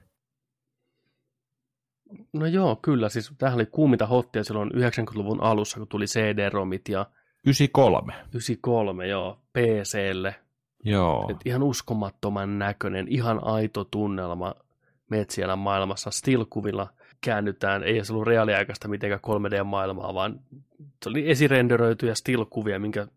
[2.33, 3.09] No joo, kyllä.
[3.09, 7.05] Siis tämähän oli kuuminta hottia silloin 90-luvun alussa, kun tuli CD-romit ja
[7.43, 8.13] 93.
[8.13, 10.35] 93, joo, PClle.
[10.83, 11.27] Joo.
[11.31, 14.55] Et ihan uskomattoman näköinen, ihan aito tunnelma.
[15.09, 16.87] Meet siellä maailmassa still-kuvilla
[17.21, 17.83] käännytään.
[17.83, 20.39] Ei se ollut reaaliaikaista mitenkään 3D-maailmaa, vaan
[21.03, 23.07] se oli esirenderöityjä still-kuvia, minkä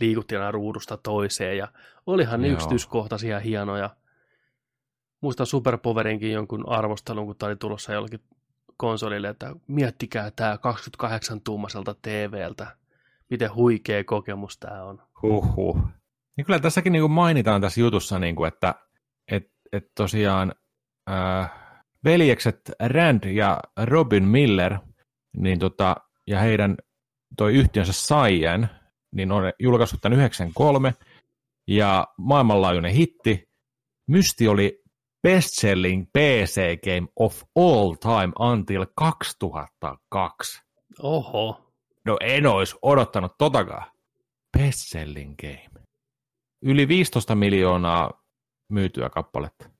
[0.00, 1.58] liikuttiin aina ruudusta toiseen.
[1.58, 1.68] Ja
[2.06, 2.54] olihan ne Joo.
[2.54, 3.90] yksityiskohtaisia ja hienoja.
[5.20, 8.20] Muistan Superpowerinkin jonkun arvostelun, kun tämä oli tulossa jollakin
[8.76, 10.58] konsolille, että miettikää tämä
[11.02, 12.76] 28-tuumaiselta TVltä.
[13.30, 15.02] Miten huikea kokemus tämä on.
[15.22, 15.80] Huhhuh.
[16.36, 18.74] Niin kyllä tässäkin niin kuin mainitaan tässä jutussa, niin kuin, että
[19.28, 20.54] et, et tosiaan
[21.10, 21.50] äh,
[22.04, 24.78] veljekset Rand ja Robin Miller
[25.36, 25.96] niin tota,
[26.26, 26.76] ja heidän
[27.36, 28.68] toi yhtiönsä Cyan,
[29.14, 30.94] niin on julkaissut tämän 93
[31.68, 33.48] ja maailmanlaajuinen hitti.
[34.08, 34.82] Mysti oli
[35.28, 40.62] best-selling PC game of all time until 2002.
[41.02, 41.72] Oho.
[42.04, 43.86] No en olisi odottanut totakaan.
[44.58, 45.84] Best-selling game.
[46.62, 48.24] Yli 15 miljoonaa
[48.68, 49.73] myytyä kappaletta.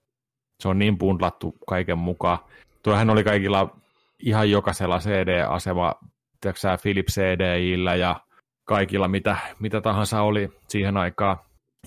[0.60, 2.38] Se on niin bundlattu kaiken mukaan.
[2.82, 3.76] Tuohan oli kaikilla
[4.18, 5.94] ihan jokaisella CD-asema,
[6.40, 8.20] tiedätkö Philips CDIllä ja
[8.64, 11.36] kaikilla mitä, mitä tahansa oli siihen aikaan.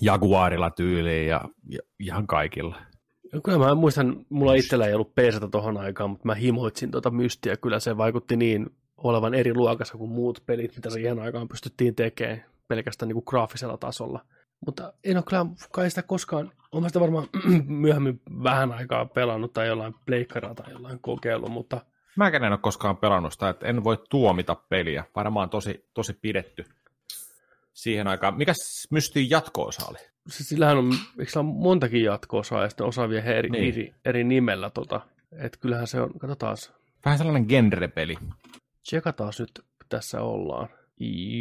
[0.00, 2.76] Jaguarilla tyyliin ja, ja ihan kaikilla.
[3.44, 7.56] Kyllä mä muistan, mulla itsellä ei ollut PCtä tohon aikaan, mutta mä himoitsin tuota mystiä.
[7.56, 8.66] Kyllä se vaikutti niin
[8.96, 13.76] olevan eri luokassa kuin muut pelit, mitä siihen aikaan pystyttiin tekemään pelkästään niin kuin graafisella
[13.76, 14.24] tasolla.
[14.66, 17.28] Mutta en ole kyllä kai sitä koskaan, olen sitä varmaan
[17.66, 21.80] myöhemmin vähän aikaa pelannut tai jollain pleikkaraa tai jollain kokeillut, mutta
[22.16, 25.04] Mäkään en ole koskaan pelannut sitä, että en voi tuomita peliä.
[25.16, 26.64] Varmaan tosi, tosi pidetty
[27.74, 28.36] siihen aikaan.
[28.36, 29.98] Mikäs Mystiin jatko-osa oli?
[30.28, 33.72] siis sillähän on, eikö sillä ole montakin jatko-osaa ja sitten osa vie eri, Niin.
[33.74, 35.00] eri, eri nimellä tota.
[35.32, 36.56] Että kyllähän se on, katsotaan,
[37.04, 38.14] Vähän sellainen genrepeli.
[38.82, 40.68] tsekataan nyt, tässä ollaan.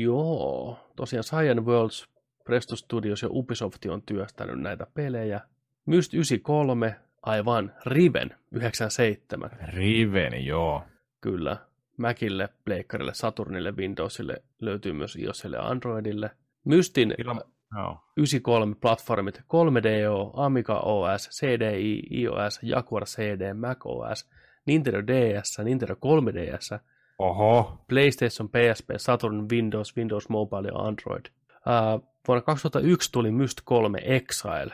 [0.02, 2.08] Joo, tosiaan Cyan Worlds,
[2.48, 5.42] Presto Studios ja Ubisoft on työstänyt näitä pelejä.
[5.86, 10.84] Myst 93, aivan, Riven 97, Riven, joo.
[11.22, 11.58] kyllä.
[11.98, 16.32] Macille, Pleikkarille, Saturnille, Windowsille löytyy myös iOSille ja Androidille.
[16.64, 17.42] Mystin Ilma,
[17.78, 17.98] joo.
[18.18, 24.30] 93 platformit 3DO, Amiga OS, CDI, iOS, Jaguar CD, Mac OS,
[24.66, 26.80] Nintendo DS, Nintendo 3DS,
[27.20, 31.26] Oho, PlayStation, PSP, Saturn, Windows, Windows Mobile ja Android.
[31.66, 34.74] Ää, vuonna 2001 tuli Myst 3 Exile.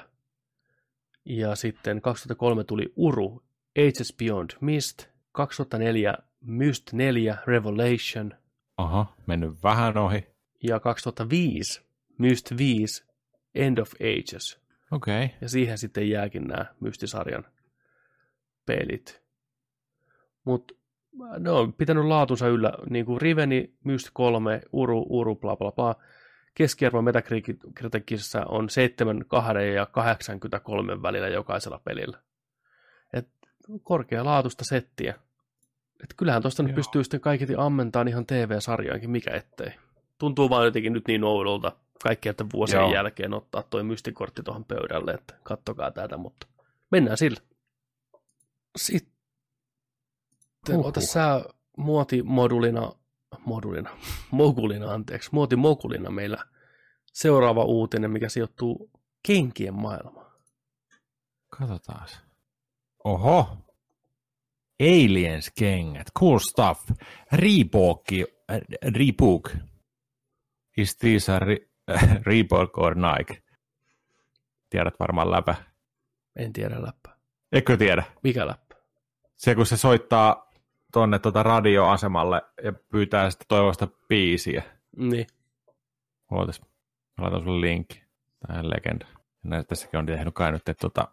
[1.25, 3.43] Ja sitten 2003 tuli Uru,
[3.77, 5.13] Ages Beyond Mist.
[5.31, 8.33] 2004 Myst 4 Revelation.
[8.77, 10.27] aha, mennyt vähän ohi.
[10.63, 11.81] Ja 2005
[12.17, 13.03] Myst 5
[13.55, 14.59] End of Ages.
[14.91, 15.25] Okei.
[15.25, 15.37] Okay.
[15.41, 17.45] Ja siihen sitten jääkin nämä Mystisarjan
[18.65, 19.23] pelit.
[20.43, 20.73] Mutta
[21.39, 25.95] ne on pitänyt laatunsa yllä, niin kuin Riveni, Myst 3, Uru, Uru, bla bla bla.
[26.55, 32.19] Keskiarvo Metacriticissa on 7, 2 ja 83 välillä jokaisella pelillä.
[33.13, 33.27] Et
[33.83, 35.15] korkealaatuista settiä.
[36.03, 39.71] Et kyllähän tuosta nyt pystyy sitten kaiketi ammentamaan ihan TV-sarjaankin, mikä ettei.
[40.17, 41.71] Tuntuu vaan jotenkin nyt niin oudolta
[42.03, 42.93] kaikkien että vuosien Joo.
[42.93, 46.47] jälkeen ottaa toi mystikortti tuohon pöydälle, että kattokaa tätä, mutta
[46.91, 47.39] mennään sillä.
[48.75, 49.13] Sitten
[50.69, 50.87] Huhhuh.
[50.87, 51.45] ota sä
[51.77, 52.91] muotimodulina,
[53.45, 53.89] modulina,
[54.31, 56.37] mogulina, anteeksi, muotimokulina meillä
[57.13, 58.91] seuraava uutinen, mikä sijoittuu
[59.27, 60.31] kenkien maailmaan.
[61.49, 62.07] Katsotaan.
[63.03, 63.57] Oho.
[64.81, 66.07] Aliens-kengät.
[66.19, 66.89] Cool stuff.
[67.31, 68.03] Reebok.
[68.97, 69.49] Reebok.
[70.77, 71.69] Is this a re-
[72.27, 73.43] Reebok or Nike?
[74.69, 75.55] Tiedät varmaan läpä.
[76.35, 77.17] En tiedä läppää.
[77.51, 78.03] Eikö tiedä?
[78.23, 78.75] Mikä läppä?
[79.35, 80.52] Se, kun se soittaa
[80.93, 84.63] tonne tuota radioasemalle ja pyytää sitä toivosta biisiä.
[84.97, 85.27] Niin.
[86.31, 88.03] Ootas, mä laitan sulle linkki.
[88.47, 89.05] Tämä on legenda.
[89.43, 91.07] Näin, tässäkin on tehnyt kai nyt tuota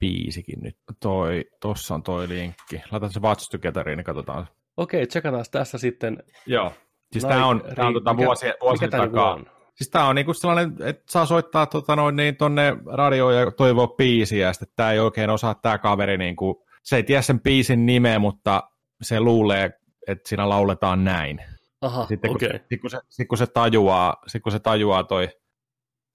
[0.00, 0.76] biisikin nyt.
[1.00, 2.82] Toi, tossa on toi linkki.
[2.90, 4.46] Laitan se Watch Togetheriin, niin katsotaan.
[4.76, 6.22] Okei, tsekataan tässä sitten.
[6.46, 6.72] Joo.
[7.12, 9.32] Siis tää on, tää on tota mikä- vuosien, vuosien mikä tää takaa.
[9.34, 9.46] on?
[9.74, 13.86] Siis tää on niinku sellainen, että saa soittaa tota noin, niin tonne radioon ja toivoa
[13.86, 17.86] biisiä, ja sitten tää ei oikein osaa tää kaveri niinku, se ei tiedä sen biisin
[17.86, 18.62] nimeä, mutta
[19.04, 19.70] se luulee,
[20.08, 21.40] että siinä lauletaan näin.
[21.80, 22.58] Aha, Sitten kun, okay.
[22.70, 25.28] sit, kun, se, sit, kun se tajuaa, sit kun se tajuaa toi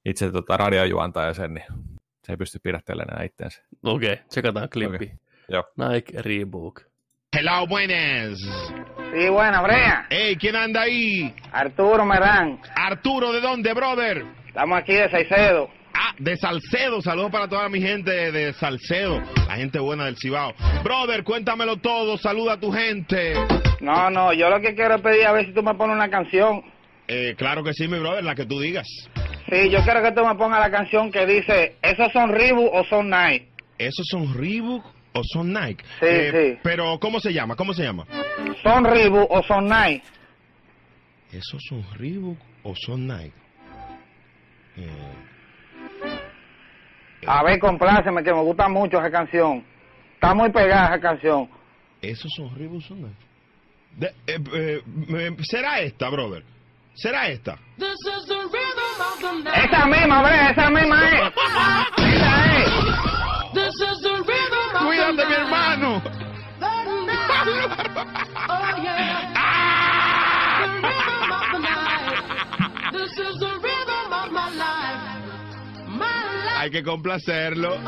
[0.05, 1.65] itse tota radiojuontaja sen, niin
[2.23, 3.61] se ei pysty pidättelemään enää itseensä.
[3.83, 4.95] Okei, tsekataan klippi.
[4.95, 5.11] Okei,
[5.49, 5.63] joo.
[5.77, 6.81] Nike Reebok.
[7.35, 8.39] Hello, buenas.
[9.11, 10.05] Sí, buena, Brea.
[10.11, 11.33] Hey, ¿quién anda ahí?
[11.51, 12.59] Arturo Merán.
[12.75, 14.25] Arturo, ¿de dónde, brother?
[14.47, 15.69] Estamos aquí de Saicedo.
[16.01, 17.01] Ah, de Salcedo.
[17.01, 19.21] Saludos para toda mi gente de Salcedo.
[19.49, 20.53] La gente buena del Cibao.
[20.81, 22.17] Brother, cuéntamelo todo.
[22.17, 23.33] Saluda a tu gente.
[23.81, 26.09] No, no, yo lo que quiero es pedir a ver si tú me pones una
[26.09, 26.61] canción.
[27.09, 28.87] Eh, claro que sí, mi brother, la que tú digas.
[29.49, 32.83] Sí, yo quiero que tú me pongas la canción que dice, ¿esos son Reebok o
[32.85, 33.49] son Nike?
[33.77, 35.83] ¿Esos son Reebok o son Nike?
[35.99, 36.59] Sí, Eh, sí.
[36.63, 37.57] Pero, ¿cómo se llama?
[37.57, 38.05] ¿Cómo se llama?
[38.63, 40.03] ¿Son Reebok o son Nike?
[41.33, 43.33] ¿Esos son Reebok o son Nike?
[44.77, 44.87] Eh,
[47.29, 49.63] A ver, compláceme, que me gusta mucho esa canción.
[50.15, 51.47] Está muy pegada esa canción.
[52.01, 52.49] ¿Esos son?
[53.97, 56.43] De- eh, eh, eh, ¿Será esta, brother?
[56.95, 57.57] ¿Será esta?
[59.55, 61.21] Esa misma, Brea, esa misma es.
[61.97, 62.69] Esa es.
[64.85, 66.01] ¡Cuídate, mi hermano!
[76.69, 77.79] Hay que complacerlo.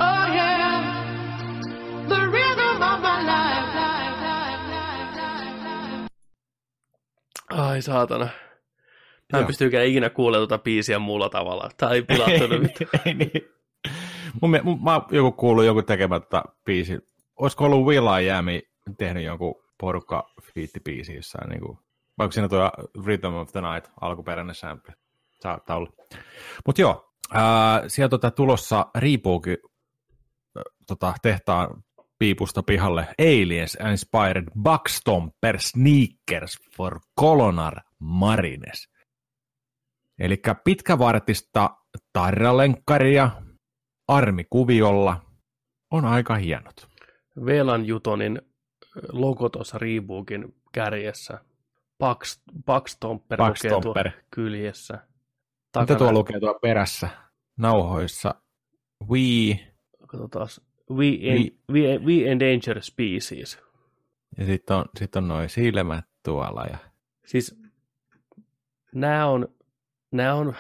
[7.49, 8.29] Ai saatana.
[9.33, 11.69] Mä en pystykään ikinä kuulemaan tuota biisiä muulla tavalla.
[11.77, 12.89] Tää ei pilattunut mitään.
[13.05, 13.31] ei niin.
[14.41, 16.99] Mun, mie- mun, mä oon joku kuullut joku tekemättä biisi.
[17.35, 18.45] Olisiko ollut Will I Am
[18.97, 21.77] tehnyt jonkun porukka fiittibiisi jossain, niin kuin,
[22.17, 22.71] vaikka siinä tuo
[23.05, 24.93] Rhythm of the Night, alkuperäinen sample.
[25.39, 25.91] Saattaa olla.
[26.65, 29.57] Mutta joo, ää, sieltä tota tulossa Reebokin
[30.87, 31.83] tota, tehtaan
[32.19, 38.87] piipusta pihalle Aliens Inspired Buckstomper Sneakers for Colonar Marines.
[40.19, 41.69] Eli pitkävartista
[42.13, 43.31] tarralenkkaria
[44.07, 45.25] armikuviolla
[45.91, 46.87] on aika hienot.
[47.45, 48.41] Velan Jutonin
[49.11, 51.39] logo tuossa Reebokin kärjessä.
[52.65, 53.93] Paxtomper lukee tuo
[55.73, 55.93] Kyljessä.
[55.93, 57.09] Mitä tuo lukee tuo perässä?
[57.57, 58.35] Nauhoissa.
[59.09, 59.59] We,
[60.07, 60.47] Katsotaan.
[60.91, 63.59] We, en, we, we endanger species.
[64.37, 66.65] ja sitten on, sit on noin silmät tuolla.
[66.65, 66.77] Ja...
[67.25, 67.61] Siis
[68.95, 69.47] nämä on,
[70.11, 70.55] nämä on,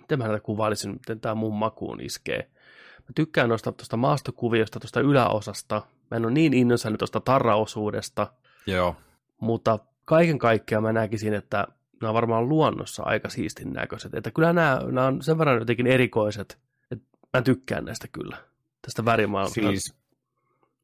[0.00, 2.50] miten mä näitä kuvailisin, miten tämä mun makuun iskee.
[2.98, 5.82] Mä tykkään noista tuosta maastokuviosta, tuosta yläosasta.
[6.10, 8.32] Mä en ole niin innoissani tuosta tarraosuudesta,
[8.66, 8.96] Joo.
[9.40, 11.66] mutta kaiken kaikkiaan mä näkisin, että
[12.02, 14.14] nämä on varmaan luonnossa aika siistin näköiset.
[14.14, 16.58] Että kyllä nämä, nämä on sen verran jotenkin erikoiset,
[16.90, 18.36] että mä tykkään näistä kyllä,
[18.82, 19.60] tästä värimaailmasta.
[19.60, 20.02] Siis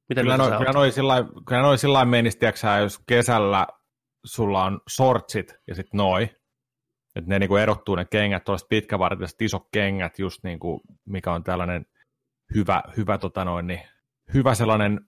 [0.09, 0.75] Miten kyllä, no, sä kyllä, oot?
[0.75, 1.15] noi sillä
[1.47, 2.07] kyllä noi sillä
[2.39, 3.67] tiiäksä, jos kesällä
[4.25, 6.23] sulla on shortsit ja sitten noi,
[7.17, 11.87] että ne niinku erottuu ne kengät, tuollaiset pitkävartiset isot kengät, just niinku, mikä on tällainen
[12.55, 13.81] hyvä, hyvä, tota noin, niin,
[14.35, 15.01] hyvä sellainen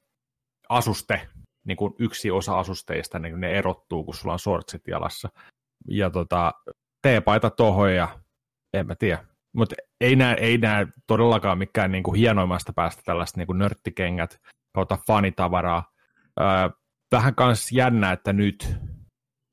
[0.69, 1.29] asuste,
[1.65, 5.29] niin kuin yksi osa asusteista, niin ne erottuu, kun sulla on shortsit jalassa.
[5.89, 6.53] Ja tota,
[7.03, 8.09] teepaita tohon ja
[8.74, 9.24] en mä tiedä.
[9.53, 14.41] Mutta ei näe, ei näe todellakaan mikään niinku hienoimmasta päästä tällaista niinku nörttikengät
[14.74, 15.93] kautta fanitavaraa.
[16.41, 16.47] Öö,
[17.12, 18.76] vähän kans jännä, että nyt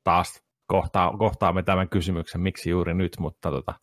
[0.04, 3.74] taas kohtaa, kohtaamme tämän kysymyksen, miksi juuri nyt, mutta tota,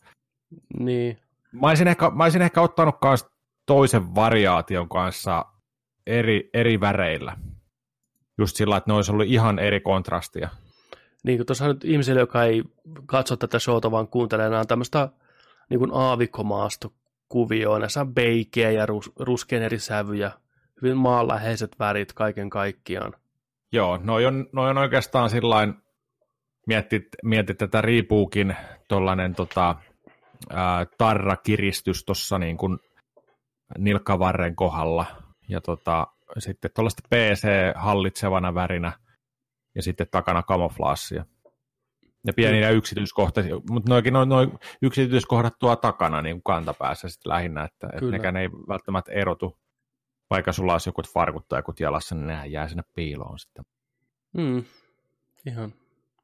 [0.79, 1.19] Niin,
[1.51, 3.25] mä, olisin ehkä, mä olisin ehkä ottanut kans
[3.65, 5.45] toisen variaation kanssa
[6.07, 7.37] eri, eri väreillä.
[8.37, 10.49] Just sillä, että ne olisi ollut ihan eri kontrastia.
[11.25, 12.63] Niin kuin tuossa nyt ihmiselle, joka ei
[13.05, 15.09] katso tätä showta, vaan kuuntelee, nämä on tämmöistä
[15.69, 20.31] niin kuin aavikkomaastokuvioa, näissä on beikeä ja rus, ruskean eri sävyjä,
[20.81, 23.13] hyvin maanläheiset värit kaiken kaikkiaan.
[23.71, 25.73] Joo, noi on, noi on oikeastaan sillain,
[26.67, 28.55] mietit, mietit tätä riipuukin
[28.87, 29.75] tuollainen tota,
[30.97, 32.79] tarrakiristys tuossa niin kuin
[33.77, 35.05] nilkkavarren kohdalla
[35.49, 36.07] ja tota,
[36.37, 38.91] sitten tuollaista PC hallitsevana värinä
[39.75, 41.25] ja sitten takana kamoflaassia.
[42.27, 44.51] Ja pieniä yksityiskohtaisia, mutta noikin noin noi
[44.81, 48.11] yksityiskohdat tuo takana niin kuin kantapäässä sitten lähinnä, että, että Kyllä.
[48.17, 49.57] nekään ei välttämättä erotu.
[50.29, 53.65] Vaikka sulla olisi joku farkut tai joku jalassa, niin nehän jää sinne piiloon sitten.
[54.37, 54.63] Hmm.
[55.45, 55.73] Ihan.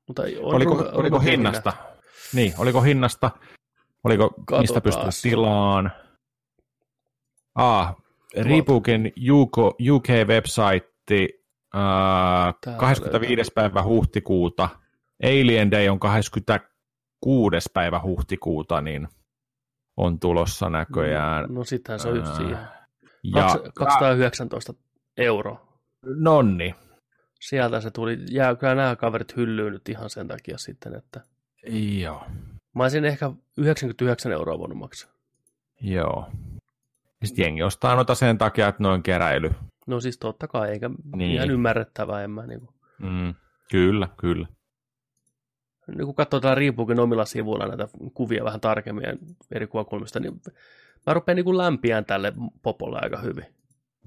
[0.08, 1.74] Mutta on, Oliko, on- oliko hinnasta?
[2.34, 3.32] Niin, oliko hinnasta?
[4.04, 5.22] Oliko, mistä pystyt Katsotaas.
[5.22, 5.92] tilaan?
[7.56, 7.96] Ah,
[8.38, 9.58] Reebookin UK,
[9.92, 10.92] UK-website
[11.76, 13.52] äh, Täällä 25.
[13.56, 14.70] päivä huhtikuuta.
[15.24, 17.70] Alien Day on 26.
[17.74, 19.08] päivä huhtikuuta, niin
[19.98, 21.46] on tulossa näköjään.
[21.50, 22.58] No sittenhän se on just Ää, siihen.
[23.24, 24.74] Ja, Kaks- 219
[25.18, 25.68] euroa.
[26.06, 26.76] nonni.
[27.42, 28.18] Sieltä se tuli.
[28.32, 31.22] Jää kyllä nämä kaverit hyllyyn nyt ihan sen takia sitten, että
[32.00, 32.24] Joo.
[32.76, 35.12] mä olisin ehkä 99 euroa voinut maksaa.
[35.82, 36.30] Joo.
[37.24, 39.52] Sitten jengi ostaa noita sen takia, että noin keräily.
[39.88, 41.32] No siis totta kai, eikä Niin.
[41.32, 42.70] ihan ymmärrettävää, en mä niin kuin,
[43.00, 43.34] Mm.
[43.72, 44.48] Kyllä, kyllä.
[45.88, 49.06] niin kun katsoo täällä Riipukin omilla sivuilla näitä kuvia vähän tarkemmin
[49.52, 50.42] eri kuvakulmista, niin
[51.08, 53.46] mä rupean niin lämpiään tälle popolle aika hyvin.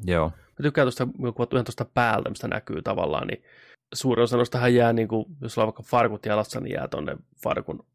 [0.04, 0.28] Joo.
[0.28, 3.42] Mä tykkään tuosta, kun ihan tuosta päältä, mistä näkyy tavallaan, niin
[3.94, 7.16] suurin osa nostahan jää, niin kuin, jos sulla on vaikka farkut jalassa, niin jää tonne
[7.42, 7.86] farkun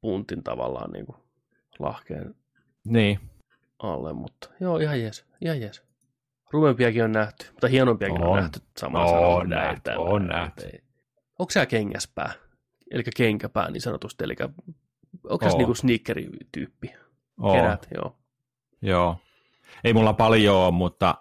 [0.00, 1.16] puntin tavallaan niin kuin
[1.78, 2.34] lahkeen
[2.84, 3.20] Niin.
[3.78, 5.82] alle, mutta joo, ihan jees, ihan jees.
[6.54, 8.36] Rumempiakin on nähty, mutta hienompiakin on, On.
[8.36, 9.44] nähty samalla On sanolla.
[9.44, 10.82] nähty, on nähty.
[11.38, 12.32] Onko sä kengäspää?
[12.90, 14.34] Eli kenkäpää niin sanotusti, eli
[15.28, 15.58] onko se Oo.
[15.58, 16.92] niinku sneakerityyppi?
[17.42, 17.52] Oo.
[17.54, 18.16] Kerät, joo.
[18.82, 19.16] Joo.
[19.84, 21.14] Ei mulla paljon ole, mutta,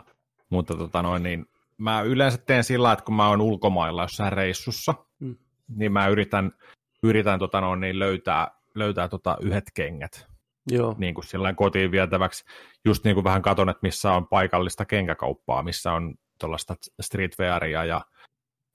[0.49, 1.45] mutta tota noin, niin
[1.77, 5.36] mä yleensä teen sillä, että kun mä oon ulkomailla jossain reissussa, Mm.
[5.67, 6.51] niin mä yritän,
[7.03, 10.27] yritän tota noin, niin löytää, löytää tota yhdet kengät
[10.72, 12.43] Joo, niin kuin sillain kotiin vietäväksi.
[12.86, 18.01] Just niin kuin vähän katon, että missä on paikallista kenkäkauppaa, missä on tuollaista streetwearia ja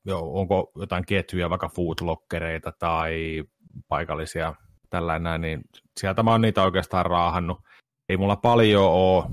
[0.05, 3.45] joo, onko jotain ketjuja, vaikka footlockereita tai
[3.89, 4.55] paikallisia
[4.91, 5.61] tällainen, niin
[6.01, 7.59] sieltä mä oon niitä oikeastaan raahannut.
[8.09, 9.24] Ei mulla paljon ole,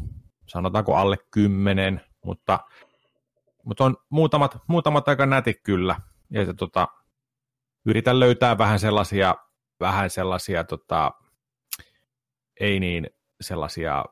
[0.48, 2.60] sanotaanko alle kymmenen, mutta,
[3.64, 5.96] mutta on muutamat, muutamat aika nätit kyllä.
[6.32, 6.88] Ja että, tota,
[7.86, 9.36] yritän löytää vähän sellaisia,
[9.80, 11.12] vähän sellaisia tota,
[12.60, 13.10] ei niin
[13.42, 14.06] sellaisia,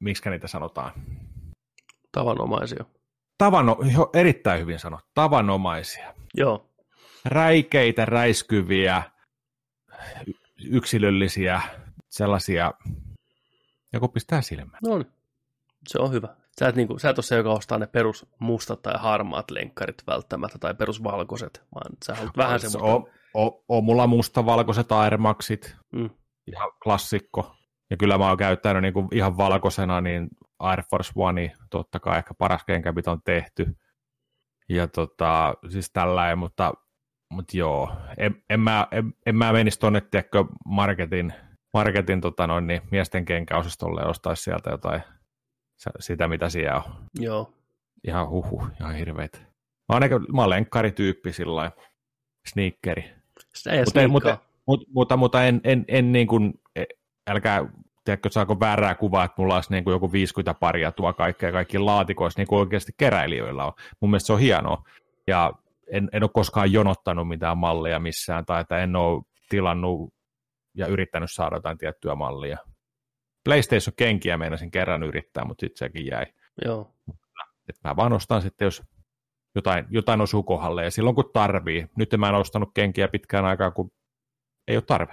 [0.00, 0.92] miksi niitä sanotaan,
[2.12, 2.84] tavanomaisia.
[3.38, 6.70] Tavano, jo, erittäin hyvin sanottu, tavanomaisia, Joo,
[7.24, 9.02] räikeitä, räiskyviä,
[10.70, 11.60] yksilöllisiä,
[12.08, 12.72] sellaisia,
[13.92, 14.78] joku pistää silmään.
[14.82, 15.12] no niin.
[15.88, 16.28] Se on hyvä.
[16.58, 20.02] Sä et, niinku, sä et ole se, joka ostaa ne perus mustat tai harmaat lenkkarit
[20.06, 22.94] välttämättä, tai perusvalkoiset, vaan sä haluat vähän Se semmoista.
[22.96, 23.04] on,
[23.34, 26.10] on, on mulla mustavalkoiset Air Maxit, Mm.
[26.46, 27.56] Ihan klassikko.
[27.90, 30.28] Ja kyllä mä oon käyttänyt niin kuin ihan valkoisena niin
[30.58, 33.76] Air Force One, totta kai ehkä paras kenkä, mitä on tehty.
[34.68, 36.74] Ja tota, siis tällä mutta,
[37.32, 41.34] mutta joo, en, en, mä, en, en mä menisi tuonne, tiedätkö, marketin,
[41.72, 45.02] marketin tota noin, niin miesten kenkäosastolle ja ostaisi sieltä jotain
[46.00, 46.92] sitä, mitä siellä on.
[47.20, 47.54] Joo,
[48.04, 49.38] Ihan huhu, ihan hirveitä.
[49.38, 49.46] Mä
[49.88, 50.02] oon,
[50.34, 51.76] mä oon lenkkarityyppi sillä lailla,
[52.48, 53.12] sneakeri.
[53.54, 54.38] sitä ei en, mutta,
[54.72, 56.84] mutta, mutta, mutta en, en, en niin kuin, e-
[57.30, 57.66] älkää,
[58.04, 61.78] tiedätkö, saako väärää kuvaa, että mulla olisi niin kuin joku 50 paria tuo kaikkea kaikki
[61.78, 63.72] laatikoissa, niin kuin oikeasti keräilijöillä on.
[64.00, 64.82] Mun mielestä se on hienoa.
[65.26, 65.52] Ja
[65.92, 70.14] en, en ole koskaan jonottanut mitään mallia missään, tai että en ole tilannut
[70.74, 72.58] ja yrittänyt saada jotain tiettyä mallia.
[73.44, 76.26] PlayStation-kenkiä meinasin kerran yrittää, mutta sitten sekin jäi.
[76.64, 76.94] Joo,
[77.68, 78.82] Et mä vaan ostan sitten, jos
[79.54, 81.86] jotain, jotain osuu kohdalle, ja silloin kun tarvii.
[81.96, 83.90] Nyt mä en ostanut kenkiä pitkään aikaa, kun
[84.68, 85.12] ei ole tarve.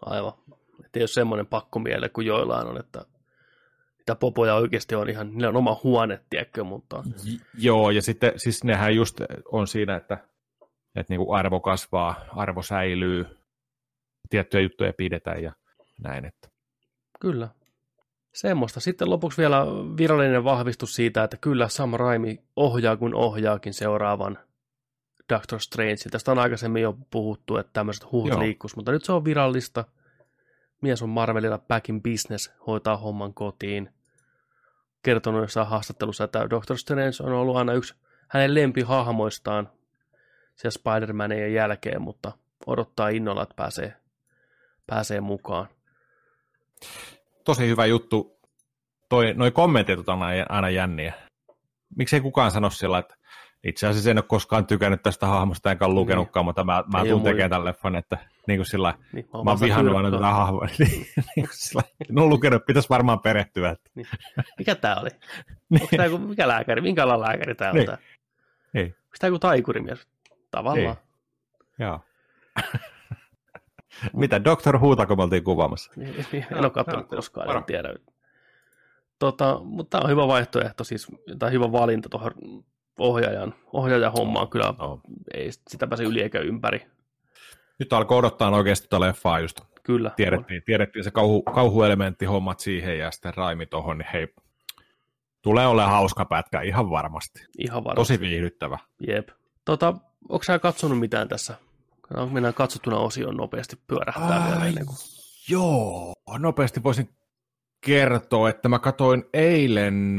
[0.00, 0.32] aivan.
[0.84, 3.04] Että ei ole semmoinen pakkomiele kuin joillain on, että
[3.98, 8.32] mitä popoja oikeasti on ihan, niillä on oma huone, tiedätkö, mutta J- joo, ja sitten
[8.36, 9.20] siis nehän just
[9.52, 10.18] on siinä, että,
[10.94, 13.26] että niin kuin arvo kasvaa, arvo säilyy,
[14.30, 15.52] tiettyjä juttuja pidetään ja
[16.02, 16.24] näin.
[16.24, 16.48] Että.
[17.20, 17.48] Kyllä.
[18.34, 18.80] Semmoista.
[18.80, 24.38] Sitten lopuksi vielä virallinen vahvistus siitä, että kyllä Sam Raimi ohjaa kun ohjaakin seuraavan
[25.28, 25.96] Doctor Strange.
[26.10, 28.40] Tästä on aikaisemmin jo puhuttu, että tämmöiset huhut Joo.
[28.40, 29.84] liikkus, mutta nyt se on virallista.
[30.80, 33.92] Mies on Marvelilla back in business, hoitaa homman kotiin.
[35.02, 37.94] Kertonut jossain haastattelussa, että Doctor Strange on ollut aina yksi
[38.28, 39.68] hänen lempihahmoistaan
[40.56, 42.32] siellä Spider-Manien jälkeen, mutta
[42.66, 43.94] odottaa innolla, että pääsee,
[44.86, 45.68] pääsee mukaan.
[47.44, 48.38] Tosi hyvä juttu.
[49.08, 51.12] Toi, noi kommentit on aina, aina jänniä.
[51.96, 53.14] Miksei kukaan sano sillä, että
[53.64, 57.10] itse asiassa en ole koskaan tykännyt tästä hahmosta, enkä ole lukenutkaan, mutta mä, mä Niin.
[57.10, 60.26] Tuun ole tekemään tämän leffan, että niin kuin sillä, Niin, mä oon vihannut aina tätä
[60.26, 60.66] hahmoa.
[60.78, 63.70] niin, niin kuin sillä, en ole lukenut, pitäisi varmaan perehtyä.
[63.70, 63.90] Että.
[64.58, 65.10] Mikä tää oli?
[65.70, 65.82] Niin.
[65.82, 66.80] Onko tää joku, mikä lääkäri?
[66.80, 67.86] Minkälainen lääkäri tää on Niin.
[67.86, 67.98] tää?
[68.74, 68.84] Ei.
[68.84, 70.06] Onko tää joku taikurimies?
[70.50, 70.96] Tavallaan.
[71.78, 72.00] Joo.
[74.16, 74.78] Mitä, Dr.
[74.78, 75.92] Huutako me oltiin kuvaamassa?
[75.96, 77.94] Niin, niin, en ole katsonut koskaan, en tiedä.
[79.18, 81.06] Tota, mutta tämä on hyvä vaihtoehto, siis,
[81.38, 82.32] tai hyvä valinta tuohon
[82.98, 84.48] ohjaajan, ohjaajan hommaan.
[84.48, 85.00] Kyllä No.
[85.34, 86.86] ei sitä pääse yli eikä ympäri.
[87.78, 89.60] Nyt alkoi odottaa oikeasti tuota leffaa just.
[89.82, 90.10] Kyllä.
[90.16, 94.28] Tiedettiin, tiedettiin se kauhu, kauhuelementti hommat siihen ja sitten Raimi tohon, niin hei,
[95.42, 97.44] tulee olemaan hauska pätkä ihan varmasti.
[97.58, 98.14] Ihan varmasti.
[98.14, 98.78] Tosi viihdyttävä.
[99.06, 99.28] Jep.
[99.64, 99.94] Tota,
[100.28, 101.54] onko sä katsonut mitään tässä?
[102.30, 104.96] Mennään katsottuna osioon nopeasti pyörähtää vielä ennen kuin...
[105.48, 107.08] Joo, nopeasti voisin
[107.80, 110.16] kertoa, että mä katoin eilen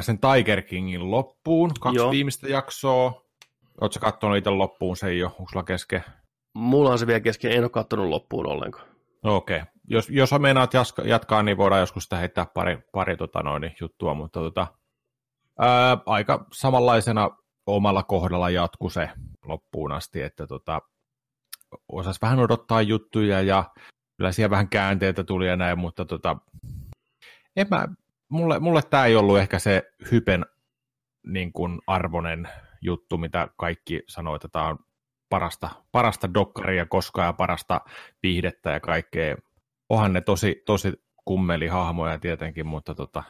[0.00, 2.10] sen Tiger Kingin loppuun, kaksi Joo.
[2.10, 3.22] Viimeistä jaksoa.
[3.80, 5.26] Oletko katsonut itse loppuun sen jo?
[5.26, 6.04] Onko sulla kesken?
[6.54, 8.88] Mulla on se vielä kesken, en ole kattonut loppuun ollenkaan.
[9.24, 9.56] Okei.
[9.56, 9.68] Okay.
[9.90, 10.72] Jos, jos meinaat
[11.04, 14.66] jatkaa, niin voidaan joskus sitä heittää pari, pari tota noin, juttua, mutta tota,
[15.58, 17.30] ää, aika samanlaisena
[17.66, 19.10] omalla kohdalla jatku se
[19.44, 20.80] loppuun asti, että tota,
[21.92, 23.64] osasi vähän odottaa juttuja ja
[24.16, 26.36] kyllä siellä vähän käänteitä tuli ja näin, mutta tota,
[27.56, 27.88] en mä,
[28.28, 30.46] mulle, mulle tämä ei ollut ehkä se hypen
[31.26, 32.48] niin kuin arvonen
[32.80, 34.78] juttu, mitä kaikki sanoo, että tämä on
[35.28, 37.80] parasta, parasta dokkaria koskaan ja parasta
[38.22, 39.36] viihdettä ja kaikkea.
[39.88, 40.92] Onhan ne tosi, tosi
[41.24, 43.22] kummelihahmoja tietenkin, mutta tota,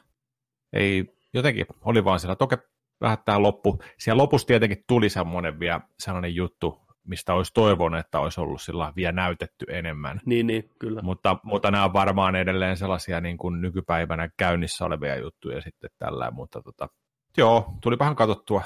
[0.72, 2.36] ei, jotenkin oli vaan siellä.
[2.36, 2.56] Toki
[3.00, 3.78] vähän tämä loppu.
[3.98, 8.92] Siellä lopussa tietenkin tuli semmoinen vielä sellainen juttu, mistä olisi toivonut, että olisi ollut sillä
[8.96, 10.20] vielä näytetty enemmän.
[10.26, 11.02] Niin, niin, kyllä.
[11.02, 16.30] Mutta, mutta nämä on varmaan edelleen sellaisia niin kuin nykypäivänä käynnissä olevia juttuja sitten tällä,
[16.30, 16.88] mutta tota,
[17.36, 18.62] joo, tuli vähän katsottua.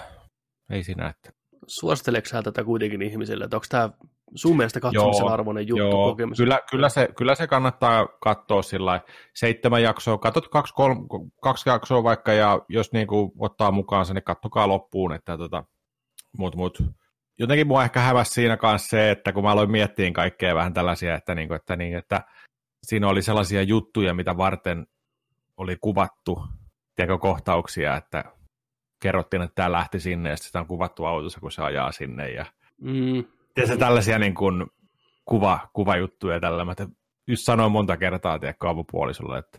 [0.71, 1.33] Ei siinä, että
[1.67, 3.91] Suositteleeko tätä kuitenkin ihmisille, että onko tämä
[4.35, 6.39] sun mielestä katsomisen Joo, arvoinen juttu Joo, kokemus?
[6.39, 9.01] kyllä, kyllä, se, kyllä se kannattaa katsoa sillä
[9.35, 11.01] seitsemän jaksoa, katsot kaksi, kolme,
[11.43, 15.65] kaksi jaksoa vaikka, ja jos niin kuin ottaa mukaan sen, niin kattokaa loppuun, että tota,
[16.39, 16.83] mut, mut.
[17.43, 21.15] Jotenkin mua ehkä häväsi siinä kanssa se, että kun mä aloin miettiä kaikkea vähän tällaisia,
[21.15, 22.25] että, niin kuin, että, niin, että
[22.83, 24.87] siinä oli sellaisia juttuja, mitä varten
[25.57, 26.45] oli kuvattu,
[26.95, 28.25] tiedätkö, kohtauksia, että
[29.03, 32.31] kerrottiin, että tämä lähti sinne, ja sitten sitä on kuvattu autossa, kun se ajaa sinne,
[32.31, 32.47] ja
[32.81, 33.25] Mm,
[33.55, 34.67] Tiedätkö, tällaisia niin kuin
[35.25, 36.65] kuva, kuvajuttuja tällä.
[36.65, 36.89] Mä te-
[37.27, 39.59] just sanoin monta kertaa, tiedätkö, avopuolisolle, että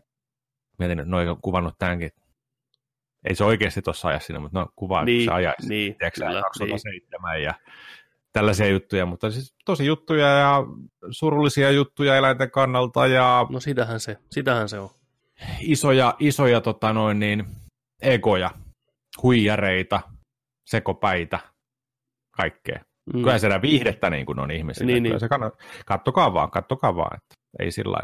[0.80, 2.12] mietin, että noin on kuvannut tämänkin.
[3.30, 5.70] Ei se oikeasti tuossa aja sinne, mutta no kuvaa, Niin, niin, se ajaisi.
[5.70, 7.54] niin, tiedätkö, kyllä, 2007 ja
[8.34, 10.64] tällaisia juttuja, mutta siis tosi juttuja ja
[11.12, 14.90] surullisia juttuja eläinten kannalta ja no sitähän se, sitähän se on.
[15.60, 17.46] isoja, isoja tota noin niin,
[18.02, 18.52] egoja,
[19.24, 20.02] huijareita,
[20.66, 21.40] sekopäitä,
[22.32, 22.80] kaikkea.
[23.14, 23.20] Mm.
[23.20, 24.86] Kyllä siellä viihdettä niin kuin on ihmisillä.
[24.88, 25.20] Niin, Niin, niin.
[25.20, 25.54] se kannat,
[25.86, 27.18] kattokaa vaan, kattokaa vaan.
[27.18, 27.98] Että ei, sillä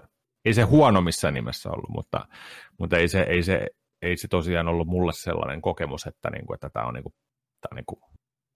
[0.46, 2.28] ei se huono missään nimessä ollut, mutta,
[2.80, 3.68] mutta ei, se, ei, se,
[4.02, 7.14] ei se tosiaan ollut mulle sellainen kokemus, että, niin kuin, että tämä on, niin kuin,
[7.62, 8.00] tämä on niin kuin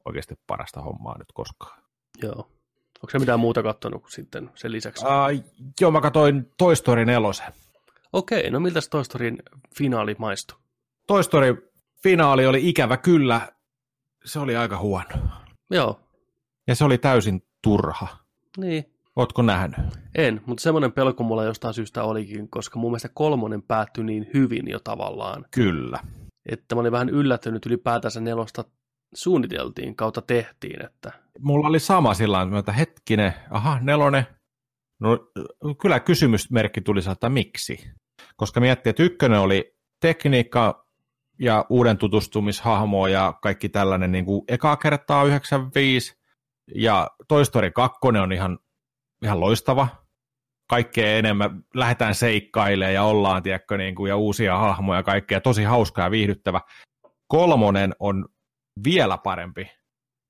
[0.06, 1.84] oikeasti parasta hommaa nyt koskaan.
[2.22, 2.36] Joo.
[3.04, 5.06] Onko se mitään muuta kattonut kuin sitten sen lisäksi?
[5.06, 5.44] Uh,
[5.82, 7.30] joo, mä katsoin Toy Story 4.
[8.14, 9.38] Okei, no miltä Toy Storyn
[9.78, 10.58] finaali maistui?
[11.08, 11.72] Toy Story
[12.04, 13.42] finaali oli ikävä kyllä,
[14.26, 15.06] se oli aika huono.
[15.72, 16.00] Joo,
[16.68, 18.08] Ja se oli täysin turha.
[18.58, 18.93] niin.
[19.16, 19.80] Ootko nähnyt?
[20.16, 24.68] En, mutta semmoinen pelko mulla jostain syystä olikin, koska mun mielestä kolmonen päättyi niin hyvin
[24.68, 26.00] jo tavallaan, Kyllä.
[26.46, 28.64] että mä olin vähän yllättynyt ylipäätänsä nelosta
[29.14, 34.26] suunniteltiin kautta tehtiin, että mulla oli sama sillä tavalla, että hetkinen, aha, nelonen.
[35.00, 35.20] No
[35.82, 37.92] kyllä kysymysmerkki tuli että miksi.
[38.36, 40.88] Koska miettii, että ykkönen oli tekniikka
[41.40, 46.14] ja uuden tutustumishahmo ja kaikki tällainen niin kuin ekaa kertaa 95
[46.76, 48.60] ja Toy Story 2 on ihan,
[49.24, 49.88] ihan loistava.
[50.70, 55.64] Kaikkea enemmän lähdetään seikkailemaan ja ollaan, tiedätkö, niin kuin, ja uusia hahmoja ja kaikkea, tosi
[55.64, 56.62] hauska ja viihdyttävä.
[57.28, 58.26] Kolmonen on
[58.84, 59.72] vielä parempi,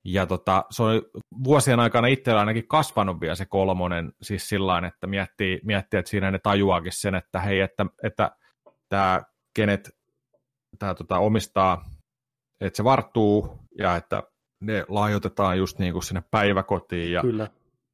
[0.06, 1.02] ja tota, se on
[1.44, 6.32] vuosien aikana itsellä ainakin kasvanut vielä se kolmonen, siis sillä että miettii, miettii, että siinä
[6.32, 8.32] ne tajuaakin sen, että hei, että, että
[8.90, 9.22] tämä,
[9.56, 9.90] kenet
[10.80, 11.86] tämä tota, omistaa,
[12.62, 14.24] että se varttuu ja että
[14.62, 17.48] ne lahjoitetaan just niin kuin sinne päiväkotiin ja kyllä.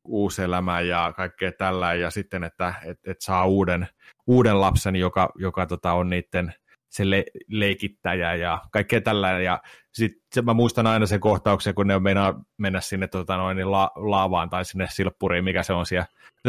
[0.03, 3.87] Uusi elämä ja kaikkea tällä, ja sitten, että et, et saa uuden,
[4.27, 6.53] uuden lapsen, joka, joka tota, on niiden
[6.89, 9.61] se le- leikittäjä ja kaikkea tällä, ja
[9.93, 13.91] sitten mä muistan aina sen kohtauksen, kun ne meinaa mennä sinne tota, noin, niin la-
[13.95, 16.05] laavaan tai sinne silppuriin, mikä se on siellä.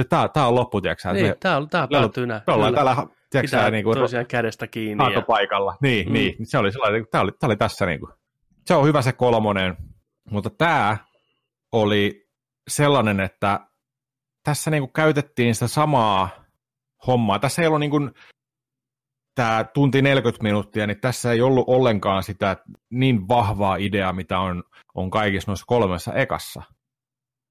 [0.09, 2.43] Tämä, tämä on loppu, tiedätkö Niin, me, tää, tää me, päättyy näin.
[2.47, 2.97] me ollaan täällä,
[3.31, 5.13] tiedätkö Pitää niin kuin, toisiaan kädestä kiinni.
[5.13, 5.23] Ja...
[5.23, 5.77] paikalla.
[5.83, 6.13] Niin, mm.
[6.13, 8.13] niin, se oli sellainen, tämä oli, tämä oli tässä niin kuin.
[8.67, 9.77] Se on hyvä se kolmonen,
[10.31, 10.97] mutta tämä
[11.73, 12.30] oli
[12.71, 13.61] sellainen, että
[14.45, 16.29] tässä niin kuin käytettiin sitä samaa
[17.07, 17.39] hommaa.
[17.39, 18.11] Tässä ei ollut niin kuin,
[19.35, 22.57] tämä tunti 40 minuuttia, niin tässä ei ollut ollenkaan sitä
[22.91, 24.65] niin vahvaa ideaa, mitä on,
[24.95, 26.63] on kaikissa noissa kolmessa ekassa.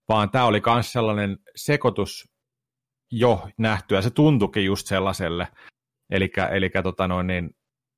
[0.10, 2.30] Vaan tämä oli myös sellainen sekoitus
[3.12, 5.48] jo nähty, ja se tuntuikin just sellaiselle.
[6.10, 6.30] Eli
[6.84, 7.50] tota niin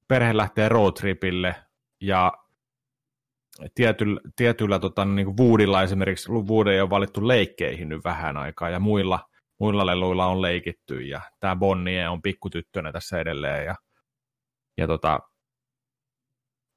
[0.07, 1.55] perhe lähtee roadtripille,
[2.01, 2.31] ja
[3.75, 8.69] tietyllä, tietyllä tota, niin kuin Woodilla esimerkiksi, Wood ei ole valittu leikkeihin nyt vähän aikaa,
[8.69, 9.19] ja muilla,
[9.59, 13.75] muilla leluilla on leikitty, ja tämä Bonnie on pikkutyttönä tässä edelleen, ja,
[14.77, 15.19] ja tota,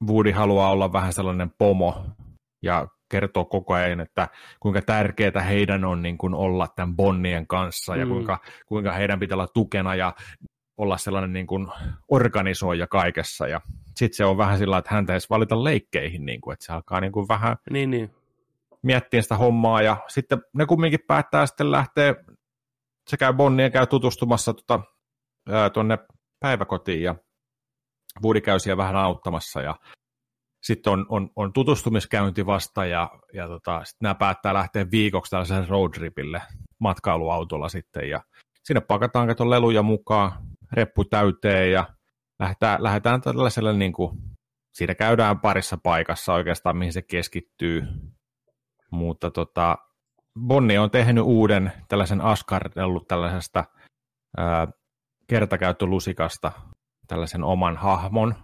[0.07, 2.07] Woody haluaa olla vähän sellainen pomo,
[2.63, 4.29] ja kertoo koko ajan, että
[4.61, 8.13] kuinka tärkeää heidän on niin kuin olla tämän Bonnien kanssa, ja Mm.
[8.13, 10.15] kuinka, kuinka heidän pitää olla tukena, ja
[10.77, 11.69] olla sellainen niin kuin
[12.09, 13.61] organisoija kaikessa, ja
[13.97, 17.01] sitten se on vähän sillä että häntä edes valita leikkeihin, niin kuin, että se alkaa
[17.01, 18.11] niin kuin vähän Niin, niin.
[18.83, 22.15] miettiä sitä hommaa, ja sitten ne kumminkin päättää sitten lähteä,
[23.11, 24.81] se käy Bonnie käy tutustumassa tota,
[25.73, 25.99] tuonne
[26.41, 27.15] päiväkotiin, ja
[28.25, 29.75] Woody käy siellä vähän auttamassa, ja
[30.63, 35.67] sitten on, on, on tutustumiskäynti vasta, ja, ja tota, sitten nämä päättää lähteä viikoksi tällaiselle
[35.67, 36.43] roadtripille
[36.79, 38.21] matkailuautolla sitten, ja
[38.65, 40.33] sinne pakataan kato leluja mukaan,
[40.73, 41.87] reppu täyteen, ja
[42.39, 44.19] lähdetään, lähdetään tällaiselle, niin kuin,
[44.73, 47.83] siinä käydään parissa paikassa oikeastaan, mihin se keskittyy,
[48.91, 49.79] mutta tota,
[50.41, 53.65] Bonni on tehnyt uuden tällaisen askardellut tällaisesta
[54.37, 54.69] ää,
[55.29, 56.53] kertakäyttölusikasta
[57.07, 58.35] tällaisen oman hahmon,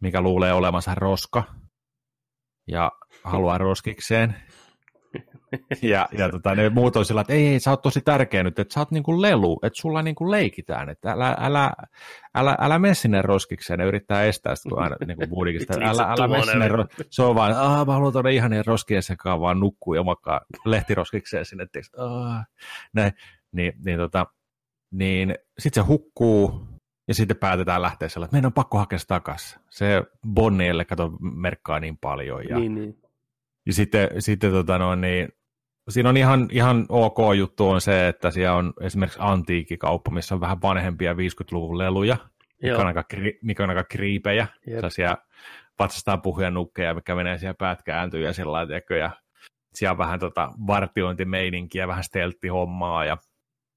[0.00, 1.44] mikä luulee olevansa roska
[2.68, 2.92] ja
[3.24, 4.36] haluaa roskikseen.
[5.82, 8.58] Ja, ja tota, ne muut on sillä, että ei, ei, sä oot tosi tärkeä nyt,
[8.58, 11.72] että sä oot niinku lelu, että sulla niinku leikitään, että älä, älä,
[12.34, 16.28] älä, älä mene sinne roskikseen, ne yrittää estää sitä, kun aina niin kuin älä, älä
[16.28, 16.86] mene sinne, ro...
[17.10, 21.44] se on vaan, aah, mä haluan tuonne ihan roskien sekaan vaan nukkuu ja makaa lehtiroskikseen
[21.44, 21.80] sinne, että
[22.92, 23.12] näin,
[23.52, 24.26] niin, niin, tota,
[24.90, 26.70] niin sitten se hukkuu,
[27.08, 29.60] ja sitten päätetään lähteä sellainen, että meidän on pakko hakea se takaisin.
[29.70, 32.48] Se Bonnielle, kato, merkkaa niin paljon.
[32.48, 32.98] Ja, Niin, niin.
[33.66, 35.28] ja sitten, sitten tota no, niin,
[35.90, 40.40] siinä on ihan, ihan ok juttu on se, että siellä on esimerkiksi antiikikauppa, missä on
[40.40, 42.16] vähän vanhempia 50-luvun leluja,
[42.62, 44.46] mikä on, aika, kri- mikä on aika kriipejä.
[44.66, 44.74] Jep.
[44.76, 45.16] Sellaisia
[45.78, 48.66] vatsastaan puhuja nukkeja, mikä menee siellä päät kääntyy ja sillä
[49.00, 49.10] ja
[49.74, 53.16] siellä on vähän tota vartiointimeininkiä, vähän stelttihommaa ja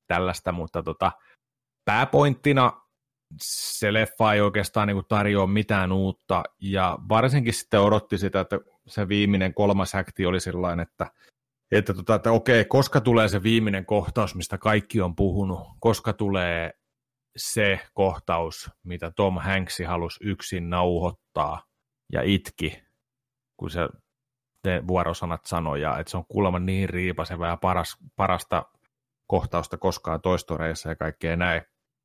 [0.08, 1.12] tällaista, mutta tota,
[1.86, 2.74] pääpointtina
[3.42, 9.08] se leffa ei oikeastaan niin tarjoa mitään uutta, ja varsinkin sitten odotti sitä, että se
[9.08, 11.08] viimeinen kolmas akti oli sellainen, että,
[11.78, 16.72] että, tota, että okei, koska tulee se viimeinen kohtaus, mistä kaikki on puhunut, koska tulee
[17.38, 21.64] se kohtaus, mitä Tom Hanksi halusi yksin nauhoittaa
[22.12, 22.84] ja itki,
[23.58, 23.90] kun se
[24.64, 28.66] ne vuorosanat sanoja, että se on kuulemma niin riipaseva ja paras, parasta
[29.28, 31.62] kohtausta koskaan toistoreissa ja kaikkea näin,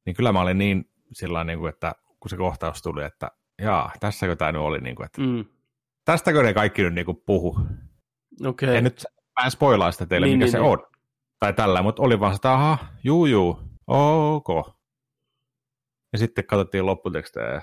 [0.06, 3.30] niin kyllä mä olin niin sillä niin kuin, että kun se kohtaus tuli, että
[3.62, 5.44] jaa, tässäkö tämä nyt oli, niin kuin, että Mm.
[6.04, 7.58] tästäkö ne kaikki nyt niin kuin puhu.
[8.46, 8.76] Okei.
[8.76, 9.04] En nyt
[9.40, 10.70] mä en spoilaa sitä teille, Niin, mikä niin, se niin.
[10.70, 10.86] on.
[11.40, 14.48] Tai tällä, mutta oli vaan sitä, aha, juu, juu, ok.
[16.12, 17.62] Ja sitten katsottiin lopputekstejä.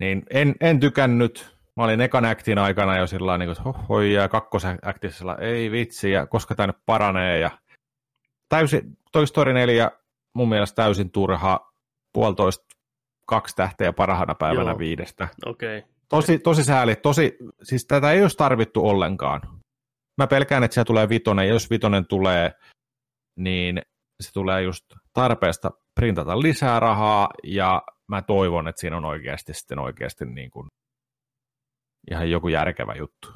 [0.00, 1.58] Niin en, en tykännyt.
[1.76, 6.26] Mä olin ekan aktin aikana jo sillä niin kuin, hohoi, ja kakkosaktisella ei vitsi, ja
[6.26, 7.38] koska tämä nyt paranee.
[7.38, 7.50] Ja
[8.48, 9.90] täysin, Toy Story 4
[10.34, 11.72] mun mielestä täysin turha,
[12.12, 12.64] puolitoista,
[13.26, 14.78] kaksi tähteä parhaana päivänä Joo.
[14.78, 15.28] viidestä.
[15.46, 15.82] Okei.
[16.08, 19.40] Tosi, tosi sääli, tosi, siis tätä ei olisi tarvittu ollenkaan.
[20.18, 22.52] Mä pelkään, että siellä tulee vitonen, ja jos vitonen tulee,
[23.36, 23.82] niin
[24.20, 29.78] se tulee just tarpeesta printata lisää rahaa, ja mä toivon, että siinä on oikeasti sitten
[29.78, 30.68] oikeasti niin kuin
[32.10, 33.32] ihan joku järkevä juttu.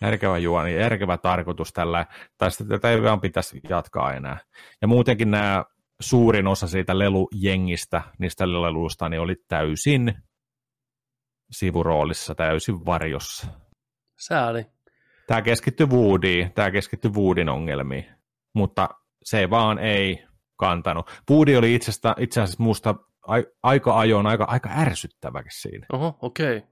[0.00, 2.06] Järkevä juoni, järkevä tarkoitus tällä,
[2.38, 4.38] tai sitten tätä ei vaan pitäisi jatkaa enää.
[4.82, 5.64] Ja muutenkin nämä
[6.00, 10.14] suurin osa siitä lelujengistä, niistä leluista, niin oli täysin
[11.50, 13.46] sivuroolissa, täysin varjossa.
[14.18, 14.71] Sääli.
[15.32, 18.06] Tämä keskittyi Woodyin, tämä keskittyi Woodin ongelmiin,
[18.54, 18.88] mutta
[19.22, 20.24] se vaan ei
[20.56, 21.10] kantanut.
[21.30, 22.94] Woody oli itsestä, itse asiassa musta
[23.26, 25.86] ai, aika ajoin aika, aika ärsyttäväkin siinä.
[25.92, 26.62] Oho, okei.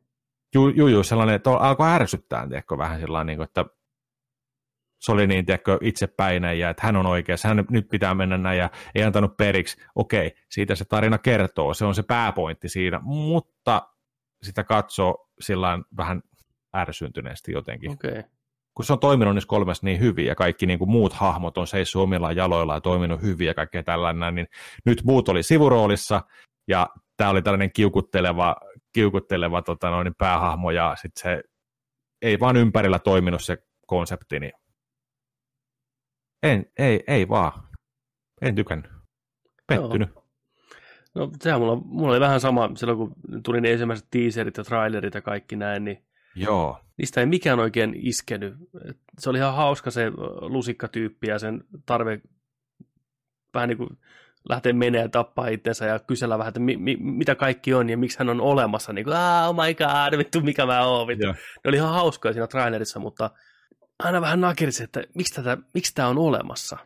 [0.54, 3.64] Ju, ju, ju sellainen, että alkoi ärsyttää, tiedätkö, vähän sellainen, niin kuin, että
[5.00, 8.58] se oli niin, tiedätkö, itsepäinen ja että hän on oikeassa, hän nyt pitää mennä näin
[8.58, 9.82] ja ei antanut periksi.
[9.94, 13.82] Okei, siitä se tarina kertoo, se on se pääpointti siinä, mutta
[14.42, 16.22] sitä katsoo sillä vähän
[16.76, 17.92] ärsyntyneesti jotenkin.
[17.92, 18.24] Okei.
[18.74, 21.66] Kun se on toiminut niissä kolmessa niin hyvin ja kaikki niin kuin muut hahmot on
[21.66, 24.46] seissyt omilla jaloilla ja toiminut hyvin ja kaikkea tällainen, niin
[24.86, 26.22] nyt muut oli sivuroolissa
[26.68, 28.56] ja tämä oli tällainen kiukutteleva,
[28.92, 31.42] kiukutteleva tota noin, päähahmo ja sitten se
[32.22, 34.52] ei vaan ympärillä toiminut se konsepti, niin
[36.42, 37.52] en, ei, ei vaan.
[38.42, 38.90] En tykännyt.
[39.66, 40.08] Pettynyt.
[41.14, 45.14] No sehän mulla, mulla oli vähän sama silloin, kun tuli ne ensimmäiset teaserit ja trailerit
[45.14, 46.04] ja kaikki näin, niin
[46.44, 46.78] Joo.
[46.98, 48.54] niistä ei mikään oikein iskenyt.
[49.18, 50.10] Se oli ihan hauska se
[50.40, 52.20] lusikkatyyppi ja sen tarve
[53.54, 53.98] vähän niin kuin
[54.48, 57.98] lähteä menee ja tappaa itsensä ja kysellä vähän, että mi, mi, mitä kaikki on ja
[57.98, 58.92] miksi hän on olemassa.
[58.92, 61.06] Niin kuin, oh my god, vittu mikä mä oon.
[61.06, 61.24] Vittu.
[61.24, 61.32] Joo.
[61.32, 63.30] Ne oli ihan hauskoja siinä trailerissa, mutta
[63.98, 66.76] aina vähän nakersi, että miksi, tätä, miksi tämä on olemassa.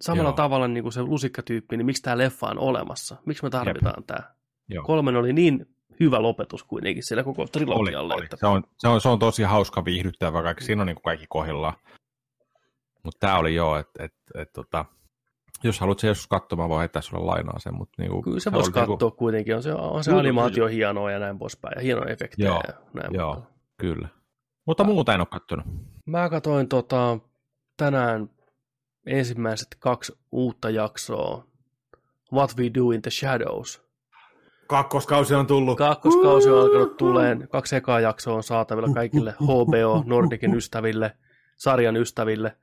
[0.00, 0.36] Samalla Joo.
[0.36, 3.16] tavalla niin kuin se lusikkatyyppi, niin miksi tämä leffa on olemassa?
[3.26, 4.34] Miksi me tarvitaan tämä?
[4.68, 4.84] Joo.
[4.84, 8.14] Kolmen oli niin hyvä lopetus kuitenkin siellä koko Oli, trilogialle.
[8.14, 8.24] oli.
[8.24, 8.36] Että...
[8.36, 11.26] Se, on, se, on, se on tosi hauska viihdyttävä, kaikki, siinä on niin kuin kaikki
[11.28, 11.74] kohdillaan.
[13.02, 14.84] Mutta tämä oli joo, että et, et, tota,
[15.64, 17.74] Jos haluat se joskus katsomaan, voi heittää sulle lainaa sen.
[17.74, 21.10] Mutta niinku, Kyllä se oli voisi niinku- katsoa kuitenkin, on se, on se animaatio hienoa
[21.10, 23.54] ja näin poispäin, ja hienoja efektejä Joo, ja näin Joo, poispäin.
[23.76, 24.08] kyllä.
[24.66, 25.66] Mutta muuta en ole kattonut.
[26.06, 27.18] Mä katsoin tota,
[27.76, 28.30] tänään
[29.06, 31.46] ensimmäiset kaksi uutta jaksoa,
[32.32, 33.83] What We Do in the Shadows.
[34.66, 35.78] Kakkoskausi on tullut.
[35.78, 41.12] Kakkoskausi on alkanut tuleen, kaksi ekaa jaksoa on saatavilla kaikille HBO Nordicin ystäville,
[41.56, 42.56] sarjan ystäville.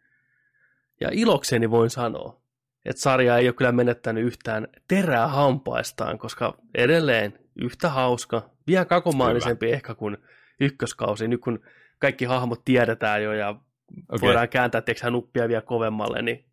[1.01, 2.41] Ja ilokseni voin sanoa,
[2.85, 9.71] että sarja ei ole kyllä menettänyt yhtään terää hampaistaan, koska edelleen yhtä hauska, vielä kakomaanisempi
[9.71, 10.17] ehkä kuin
[10.59, 11.59] ykköskausi, nyt kun
[11.99, 14.21] kaikki hahmot tiedetään jo ja okay.
[14.21, 16.45] Voidaan kääntää tiedätkö, sä, nuppia vielä kovemmalle, niin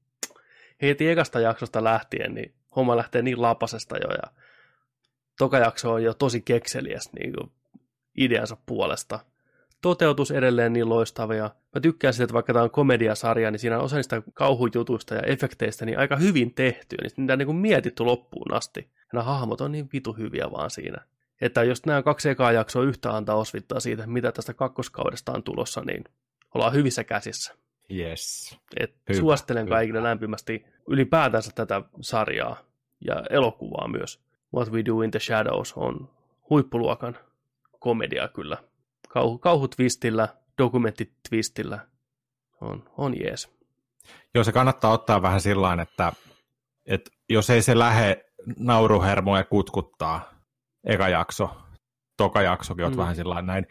[0.83, 4.33] heti ekasta jaksosta lähtien, niin homma lähtee niin lapasesta jo ja
[5.39, 7.53] toka jakso on jo tosi kekseliäs niin kuin
[8.17, 9.19] ideansa puolesta.
[9.83, 11.51] Toteutus edelleen niin loistavia.
[11.75, 15.23] Mä tykkään siitä, että vaikka tämä on komediasarja, niin siinä on osa niistä kauhujutuista ja
[15.23, 16.97] efekteistä niin aika hyvin tehty.
[17.03, 18.81] Niin niitä on niin kuin mietitty loppuun asti.
[18.97, 21.05] Ja nämä hahmot on niin vitu hyviä vaan siinä.
[21.41, 25.81] Että jos nämä kaksi ekaa jaksoa yhtä antaa osvittaa siitä, mitä tästä kakkoskaudesta on tulossa,
[25.87, 26.05] niin
[26.55, 27.55] ollaan hyvissä käsissä.
[27.97, 28.57] Yes.
[28.77, 29.75] Et Hyvä, suosittelen hyvä.
[29.75, 32.65] kaikille lämpimästi ylipäätänsä tätä sarjaa
[33.05, 34.21] ja elokuvaa myös.
[34.55, 36.11] What We Do in the Shadows on
[36.51, 37.19] huippuluokan
[37.79, 38.57] komedia kyllä.
[39.09, 40.29] Kauhu, kauhutvistillä,
[40.59, 41.79] dokumenttitvistillä
[42.61, 43.59] on, on jees.
[44.35, 46.13] Joo, se kannattaa ottaa vähän sillä että,
[46.87, 48.25] että jos ei se lähe
[48.59, 50.31] nauruhermoja kutkuttaa,
[50.85, 51.51] eka jakso,
[52.17, 52.97] toka jaksokin Mm.
[52.97, 53.67] vähän sillä näin,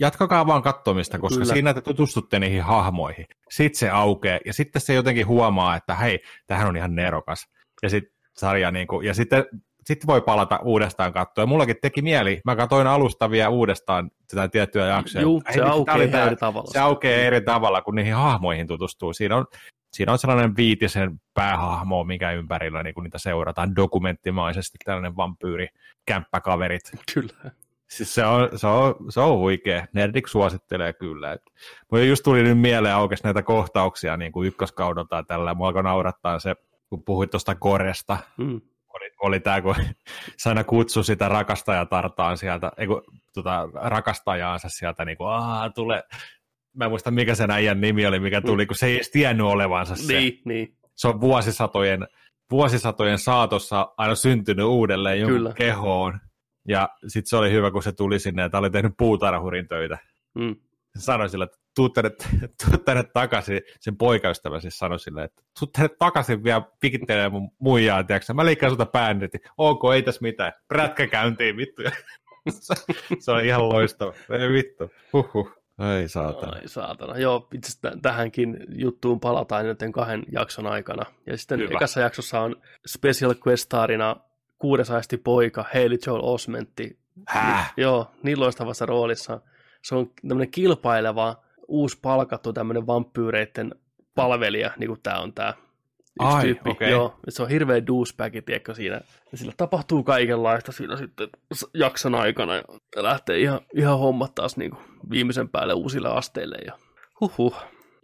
[0.00, 1.44] jatkakaa vaan katsomista, koska Kyllä.
[1.44, 1.54] Kyllä.
[1.54, 3.26] siinä te tutustutte niihin hahmoihin.
[3.50, 7.46] Sitten se aukeaa, ja sitten se jotenkin huomaa, että hei, tähän on ihan nerokas.
[7.82, 9.44] Ja sitten sarja, niin kuin, ja sitten
[9.86, 11.42] sitten voi palata uudestaan katsoa.
[11.42, 15.22] Ja mullakin teki mieli, mä katsoin alustavia uudestaan sitä tiettyä jaksoa.
[15.22, 16.70] Juu, se aukeaa tää- eri tavalla.
[16.72, 19.12] Se aukeaa eri tavalla, kun niihin hahmoihin tutustuu.
[19.12, 19.46] Siinä on,
[19.92, 25.68] siinä on sellainen viitisen päähahmo, mikä ympärillä niin niitä seurataan dokumenttimaisesti, tällainen vampyyri,
[26.06, 26.92] kämppäkaverit.
[27.14, 27.50] Kyllä.
[27.90, 29.86] Siis se on, se on, se on huikea.
[29.92, 31.36] Nerdik suosittelee kyllä.
[31.92, 35.54] Mulla just tuli nyt mieleen aukesi näitä kohtauksia niin kuin ykköskaudelta tällä.
[35.54, 36.56] Mua alkoi naurattaa se,
[36.88, 38.16] kun puhuit tuosta koresta.
[38.36, 38.60] Mm.
[38.96, 39.74] Oli, oli tämä, kun
[40.38, 43.02] se aina kutsui sitä rakastajatartaan sieltä, ei kun,
[43.34, 46.04] tota, rakastajaansa sieltä, niin kuin, Aa, tule.
[46.76, 49.46] Mä en muista, mikä sen äijän nimi oli, mikä tuli, kun se ei edes tiennyt
[49.46, 50.12] olevansa se.
[50.12, 50.76] Niin, niin.
[50.94, 52.06] Se on vuosisatojen,
[52.50, 55.52] vuosisatojen saatossa aina syntynyt uudelleen jonkun Kyllä.
[55.52, 56.20] kehoon.
[56.68, 59.98] Ja sitten se oli hyvä, kun se tuli sinne, että oli tehnyt puutarhurin töitä.
[60.34, 60.56] Mm.
[60.96, 62.10] Se sanoi sille, että tuu tänne,
[62.64, 67.50] tuu tänne takaisin, sen poikaystävä siis sanoi sille, että tuu tänne takaisin vielä pikittelee mun
[67.58, 68.34] muijaa, tiedätkö?
[68.34, 71.82] mä liikkaan sulta bändit, ok, ei tässä mitään, prätkä käyntiin, vittu.
[73.20, 75.52] se, on ihan loistava, ei vittu, huhhuh,
[75.98, 76.52] ei saatana.
[76.52, 77.18] Ai saatana.
[77.18, 77.72] Joo, itse
[78.02, 81.04] tähänkin juttuun palataan nyt kahden jakson aikana.
[81.26, 81.76] Ja sitten Hyvä.
[81.76, 82.56] ekassa jaksossa on
[82.86, 84.16] special questarina
[84.58, 86.98] kuudesaisti poika Haley Joel Osmentti.
[87.28, 87.72] Häh?
[87.76, 89.40] Joo, niin loistavassa roolissa.
[89.82, 93.74] Se on tämmöinen kilpaileva, uusi palkattu tämmöinen vampyyreiden
[94.14, 95.54] palvelija, niin kuin tämä on tämä
[96.22, 96.70] yksi Ai, tyyppi.
[96.70, 96.90] okei.
[96.90, 99.00] Joo, se on hirveä douchebag, tiedätkö, siinä.
[99.32, 101.28] Ja sillä tapahtuu kaikenlaista siinä sitten
[101.74, 102.54] jakson aikana.
[102.54, 102.62] Ja
[102.96, 106.56] lähtee ihan, ihan hommat taas niin kuin viimeisen päälle uusille asteille.
[106.66, 106.72] Ja
[107.20, 107.56] huhhuh.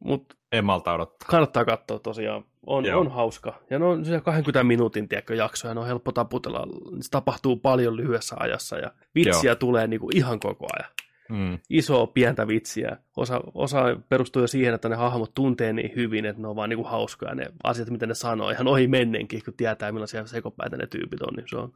[0.04, 1.28] Mutta En malta odottaa.
[1.30, 2.44] kannattaa katsoa tosiaan.
[2.66, 3.00] On, Joo.
[3.00, 3.54] on hauska.
[3.70, 6.66] Ja ne on siellä 20 minuutin tiedätkö, jaksoja, ne on helppo taputella.
[7.00, 9.54] Se tapahtuu paljon lyhyessä ajassa ja vitsiä Joo.
[9.56, 10.90] tulee niin kuin ihan koko ajan.
[11.32, 11.58] Mm.
[11.70, 12.96] Isoa, pientä vitsiä.
[13.16, 16.68] Osa, osa perustuu jo siihen, että ne hahmot tuntee niin hyvin, että ne on vaan
[16.68, 17.34] niin kuin hauskoja.
[17.34, 21.34] Ne asiat, mitä ne sanoo, ihan ohi mennenkin, kun tietää, millaisia sekopäitä ne tyypit on.
[21.36, 21.72] Niin se on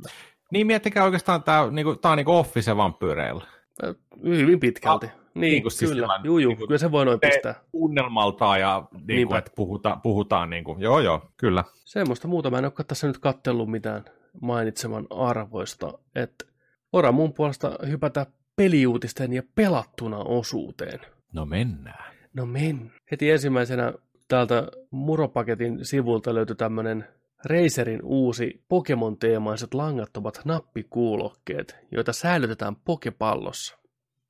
[0.53, 3.45] Niin miettikää oikeastaan, tämä niinku, tää on niinku office vampyyreillä.
[3.85, 3.95] äh,
[4.25, 5.07] hyvin pitkälti.
[5.07, 6.03] niin, niin kuin siis kyllä.
[6.03, 7.55] sellainen- Juu, juu, niin kuin kyllä se voi noin pistää.
[7.73, 9.39] Tunnelmaltaan ja niinku, Niinpä.
[9.39, 11.65] että puhuta, puhutaan, niinku, joo joo, kyllä.
[11.85, 14.05] Semmoista muuta mä en ole tässä nyt kattellut mitään
[14.41, 15.93] mainitseman arvoista.
[16.15, 16.45] Että
[16.93, 18.27] ora mun puolesta hypätä
[18.57, 21.01] peliuutisten ja pelattuna osuuteen.
[21.33, 22.15] No mennään.
[22.35, 22.93] No men.
[23.11, 23.93] Heti ensimmäisenä
[24.29, 27.05] täältä Muropaketin sivulta löytyi tämmönen
[27.45, 33.79] Razerin uusi Pokemon-teemaiset langattomat nappikuulokkeet, joita säilytetään pokepallossa.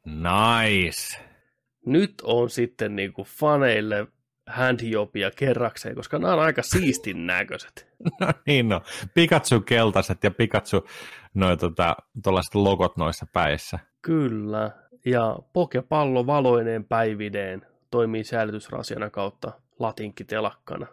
[0.07, 1.19] Nice.
[1.87, 4.07] Nyt on sitten niinku faneille
[4.47, 7.87] handjobia kerrakseen, koska nämä on aika siistin näköiset.
[8.21, 8.83] No niin no.
[9.15, 10.87] Pikachu keltaiset ja Pikachu
[11.35, 11.97] noin tota,
[12.55, 13.79] logot noissa päissä.
[14.07, 14.71] Kyllä.
[15.05, 20.87] Ja pokepallo valoineen päivideen toimii säilytysrasiana kautta latinkitelakkana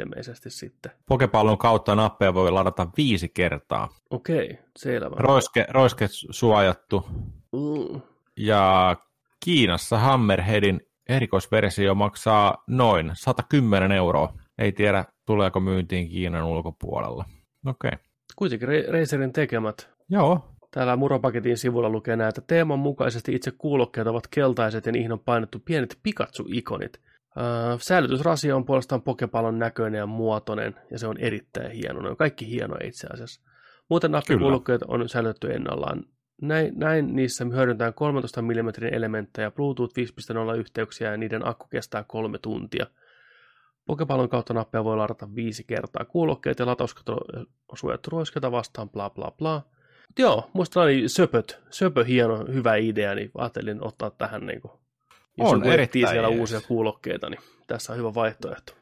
[0.00, 0.92] ilmeisesti sitten.
[1.06, 3.88] Pokepallon kautta nappeja voi ladata viisi kertaa.
[4.10, 5.16] Okei, selvä.
[5.18, 7.04] Roiske, roiske suojattu.
[7.52, 8.00] Mm.
[8.36, 8.96] Ja
[9.44, 14.34] Kiinassa Hammerheadin erikoisversio maksaa noin 110 euroa.
[14.58, 17.24] Ei tiedä, tuleeko myyntiin Kiinan ulkopuolella.
[17.66, 17.88] Okei.
[17.88, 18.04] Okay.
[18.36, 19.90] Kuitenkin Ra- Razerin tekemät.
[20.08, 25.12] Joo, Täällä Muropaketin sivulla lukee näin, että teeman mukaisesti itse kuulokkeet ovat keltaiset ja niihin
[25.12, 27.00] on painettu pienet Pikachu-ikonit.
[27.36, 27.44] Öö,
[27.78, 32.02] säilytysrasia on puolestaan pokepallon näköinen ja muotoinen, ja se on erittäin hieno.
[32.02, 33.40] Ne on kaikki hienoja itse asiassa.
[33.88, 36.04] Muuten nappikuulokkeet on säilytetty ennallaan.
[36.42, 39.94] Näin, näin niissä hyödyntään 13 mm elementtejä, Bluetooth
[40.52, 42.86] 5.0 yhteyksiä ja niiden akku kestää kolme tuntia.
[43.86, 46.04] Pokepallon kautta nappeja voi ladata viisi kertaa.
[46.04, 47.12] Kuulokkeet ja latauskatto
[47.68, 48.10] on suojattu
[48.50, 49.62] vastaan, bla bla bla.
[50.18, 54.72] Joo, musta oli söpöt, söpö hieno, hyvä idea, niin ajattelin ottaa tähän niin kuin,
[55.38, 56.40] jos On erittäin siellä jees.
[56.40, 58.72] uusia kuulokkeita, niin tässä on hyvä vaihtoehto.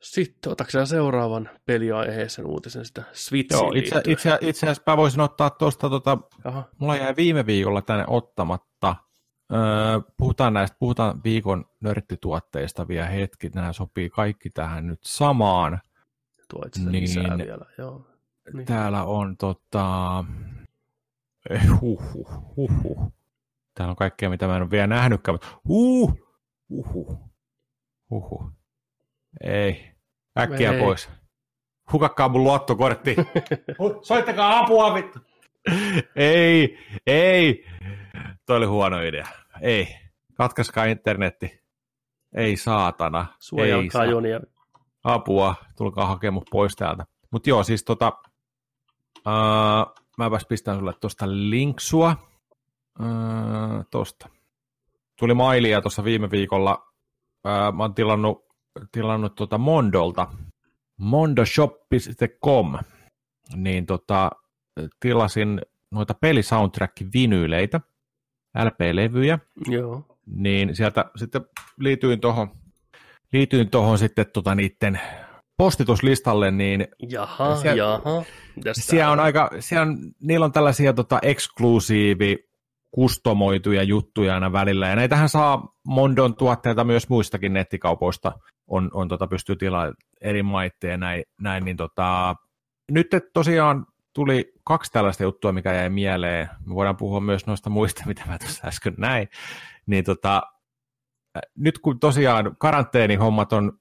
[0.00, 4.12] Sitten otatko seuraavan peliaiheisen uutisen sitä Switchiin Joo itse, liittyen?
[4.12, 8.96] itse, itse asiassa mä voisin ottaa tuosta, tota, Jaha, mulla jäi viime viikolla tänne ottamatta.
[9.52, 9.58] Öö,
[10.16, 13.48] puhutaan näistä, puhutaan viikon nörttituotteista vielä hetki.
[13.54, 15.80] Nämä sopii kaikki tähän nyt samaan.
[16.50, 17.08] tuo itse Niin.
[17.46, 17.64] vielä.
[17.78, 18.06] Joo.
[18.52, 18.66] Niin.
[18.66, 20.24] Täällä on tota...
[21.50, 23.12] eh, Huhhuh, huhhuh.
[23.74, 26.18] Täällä on kaikkea, mitä mä en ole vielä nähnytkään, mutta huh,
[26.70, 27.18] huhhuh,
[28.10, 28.50] huhhuh.
[29.40, 29.92] Ei,
[30.38, 30.80] äkkiä Ei.
[30.80, 31.08] pois.
[31.92, 33.16] Hukakkaa mun luottokortti.
[34.02, 35.18] Soittakaa apua, vittu.
[36.16, 37.64] ei, ei.
[38.46, 39.26] Toi oli huono idea.
[39.60, 39.88] Ei.
[40.34, 41.60] Katkaiskaa internetti.
[42.36, 43.20] Ei saatana.
[43.30, 44.40] ei Suojelkaa saa- Jonia.
[45.04, 47.04] apua, tulkaa hakemaan mut pois täältä.
[47.30, 48.12] Mutta joo, siis tota,
[49.26, 52.16] uh, mäpäs pistän sulle tuosta linksua,
[53.00, 54.28] uh, tosta.
[55.18, 56.92] Tuli mailia tuossa viime viikolla,
[57.44, 58.46] uh, mä oon tilannut,
[58.92, 60.26] tilannut tota Mondolta,
[60.96, 62.78] mondoshop.com,
[63.54, 64.30] niin tota,
[65.00, 65.60] tilasin
[65.90, 67.80] noita pelisoundtrack-vinyyleitä,
[68.64, 70.18] LP-levyjä, Joo.
[70.26, 71.44] niin sieltä sitten
[71.78, 72.50] liityin tuohon
[73.32, 75.00] liityin tohon sitten tota niiden
[75.56, 78.22] postituslistalle, niin Jaha, Siellä- jaha.
[78.72, 82.38] Siellä on aika, siellä on, niillä on tällaisia tota eksklusiivi
[82.90, 88.32] kustomoituja juttuja aina välillä, ja näitähän saa Mondon tuotteita myös muistakin nettikaupoista,
[88.66, 92.34] on, on tota, pystyy tilaamaan eri maitteen ja näin, näin niin tota,
[92.90, 96.48] nyt tosiaan tuli kaksi tällaista juttua, mikä jäi mieleen.
[96.66, 99.28] Me voidaan puhua myös noista muista, mitä mä tuossa äsken näin.
[99.86, 100.42] Niin tota,
[101.58, 103.72] nyt kun tosiaan karanteenihommat on,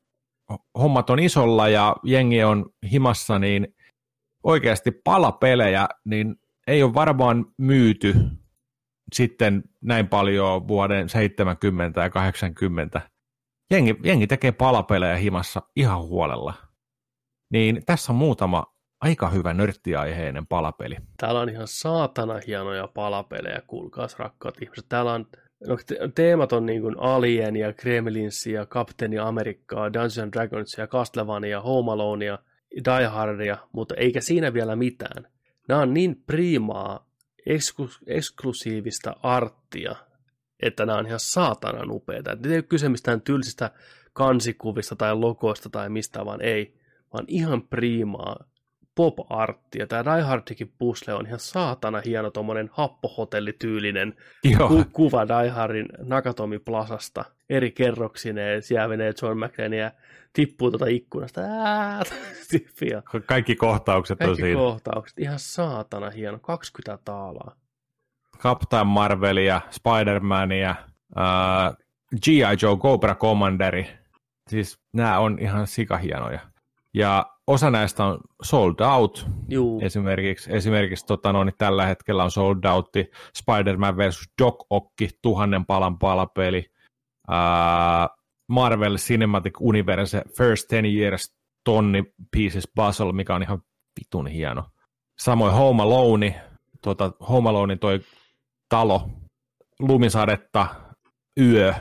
[0.79, 3.75] hommat on isolla ja jengi on himassa, niin
[4.43, 6.35] oikeasti palapelejä, niin
[6.67, 8.15] ei ole varmaan myyty
[9.13, 13.01] sitten näin paljon vuoden 70 ja 80.
[13.71, 16.53] Jengi, jengi tekee palapelejä himassa ihan huolella.
[17.51, 20.95] Niin tässä on muutama aika hyvä nörttiaiheinen palapeli.
[21.17, 24.85] Täällä on ihan saatana hienoja palapelejä, kuulkaas rakkaat ihmiset.
[24.89, 25.25] Täällä on,
[25.67, 30.87] no, te- teemat on niin kuin Alien ja Gremlins ja Kapteeni Amerikkaa, Dungeons Dragons ja
[30.87, 32.39] Castlevania, Home Alone ja
[32.75, 35.27] Die Hardia, mutta eikä siinä vielä mitään.
[35.67, 37.09] Nämä on niin primaa,
[37.49, 39.95] eksku- eksklusiivista arttia,
[40.59, 42.31] että nämä on ihan saatanan upeita.
[42.31, 43.71] Et Ei ole kyse mistään tylsistä
[44.13, 46.73] kansikuvista tai logoista tai mistä vaan ei,
[47.13, 48.45] vaan ihan primaa
[48.95, 49.87] pop-arttia.
[49.87, 54.13] Tämä Die Hardikin pusle on ihan saatana hieno tuommoinen happohotellityylinen
[54.43, 58.61] Joo, ku- kuva Die Hardin Nakatomi Plasasta eri kerroksineen.
[58.61, 59.91] Siellä menee John McClane ja
[60.33, 61.41] tippuu tuota ikkunasta.
[61.41, 62.01] Ää,
[63.25, 64.59] kaikki kohtaukset on Kaikki siinä.
[64.59, 65.19] kohtaukset.
[65.19, 66.39] Ihan saatana hieno.
[66.39, 67.55] 20 taalaa.
[68.37, 70.75] Captain Marvelia, Spider-Mania,
[71.15, 71.77] uh,
[72.25, 72.57] G.I.
[72.61, 73.87] Joe, Cobra Commanderi.
[74.49, 76.39] Siis nämä on ihan sikahienoja.
[76.93, 79.27] Ja osa näistä on sold out.
[79.49, 82.89] Juu, Esimerkiksi, esimerkiksi tota, no, niin tällä hetkellä on sold out
[83.37, 84.29] Spider-Man vs.
[84.41, 86.71] Doc Ock, tuhannen palan palapeli.
[87.29, 88.15] Uh,
[88.47, 93.61] Marvel Cinematic Universe First 10 Years tonni Pieces Puzzle, mikä on ihan
[93.99, 94.63] vitun hieno.
[95.19, 96.41] Samoin Home Alone,
[96.83, 97.99] tuota, Home Alonein toi
[98.69, 99.09] talo,
[99.79, 100.67] lumisadetta,
[101.41, 101.73] yö,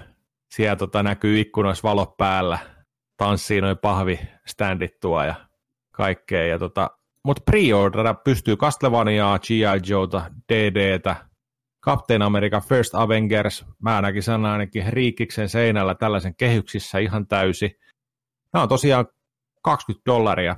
[0.54, 2.58] siellä tota, näkyy ikkunoissa valot päällä,
[3.16, 5.34] tanssii noin pahviständit tuo ja
[5.94, 6.46] kaikkea.
[6.46, 6.90] Ja tota,
[7.24, 9.80] mutta pre-ordera pystyy Castlevaniaa, G.I.
[9.88, 11.16] Joeta, DDtä,
[11.84, 17.80] Captain America First Avengers, mä ainakin sanon ainakin Riikiksen seinällä tällaisen kehyksissä ihan täysi.
[18.52, 19.06] Nämä on tosiaan
[19.62, 20.56] 20 dollaria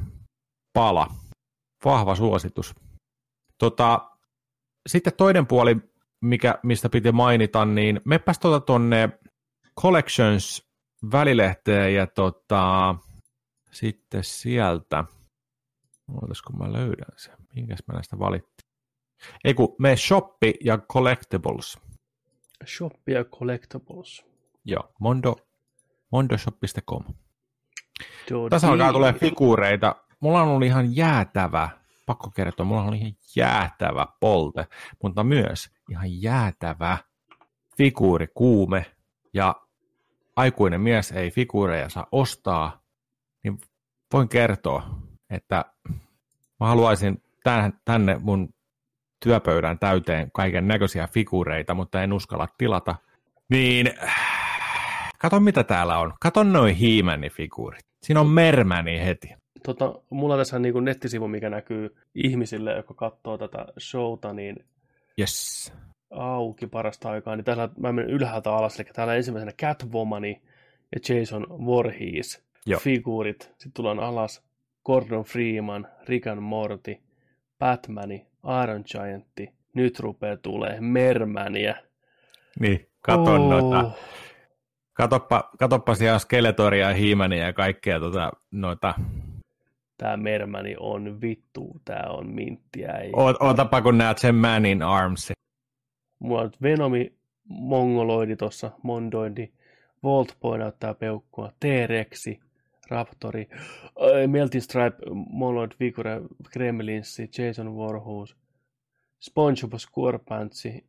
[0.72, 1.06] pala.
[1.84, 2.74] Vahva suositus.
[3.58, 4.10] Tota,
[4.88, 5.76] sitten toinen puoli,
[6.20, 9.08] mikä, mistä piti mainita, niin meppäs tuota tonne
[9.80, 10.68] Collections
[11.12, 12.94] välilehteen ja tota,
[13.70, 15.04] sitten sieltä,
[16.08, 18.70] olisiko mä löydän sen, minkäs mä näistä valittiin.
[19.44, 21.78] Ei kun me shoppi ja collectibles.
[22.64, 24.24] Shop ja Collectibles.
[24.64, 25.36] Joo, mondo,
[26.12, 27.04] mondoshop.com.
[28.30, 28.94] Joo, Tässä alkaa niin.
[28.94, 29.96] tulee figuureita.
[30.20, 31.68] Mulla on ollut ihan jäätävä,
[32.06, 34.66] pakko kertoa, mulla on ollut ihan jäätävä polte,
[35.02, 36.98] mutta myös ihan jäätävä
[37.76, 38.86] figuurikuume.
[39.34, 39.54] Ja
[40.36, 42.80] aikuinen mies ei figuureja saa ostaa,
[43.44, 43.58] niin
[44.12, 45.64] voin kertoa, että
[46.60, 48.54] mä haluaisin tänne, tänne mun
[49.24, 52.94] työpöydän täyteen kaiken näköisiä figuureita, mutta en uskalla tilata.
[53.50, 53.90] Niin,
[55.18, 56.12] kato mitä täällä on.
[56.20, 57.86] Kato noin hiimäni figuurit.
[58.02, 59.28] Siinä on mermäni heti.
[59.62, 64.56] Tota, mulla on tässä niin nettisivu, mikä näkyy ihmisille, jotka katsoo tätä showta, niin
[65.20, 65.72] Yes.
[66.10, 70.42] auki parasta aikaa, niin täällä mä menen ylhäältä alas, eli täällä ensimmäisenä Catwomani
[70.94, 72.80] ja Jason Voorhees Joo.
[72.80, 73.42] figuurit.
[73.42, 74.45] Sitten tullaan alas
[74.86, 76.96] Gordon Freeman, Rick and Morty,
[77.58, 78.26] Batmani,
[78.62, 79.52] Iron Giantti.
[79.74, 81.76] Nyt rupeaa tulee Mermäniä.
[82.60, 83.48] Niin, kato oh.
[83.48, 83.90] noita.
[84.92, 88.94] Katoppa, katoppa siellä Skeletoria ja Hiimäniä ja kaikkea tota, noita.
[89.98, 92.92] Tää Mermäni on vittu, tää on minttiä.
[92.92, 93.12] Ei.
[93.40, 95.32] Ootapa kun näet sen Man in Arms.
[96.18, 97.12] Mulla on Venomi,
[97.44, 99.52] Mongoloidi tossa, Mondoidi,
[100.02, 102.40] Voltboy näyttää peukkua, T-Rexi,
[102.88, 104.96] Raptori, äh, Melting Stripe,
[105.30, 106.20] Moloid Vigore,
[106.52, 108.34] Gremlinssi, Jason Warhouse,
[109.20, 110.84] SpongeBob SquarePantsi,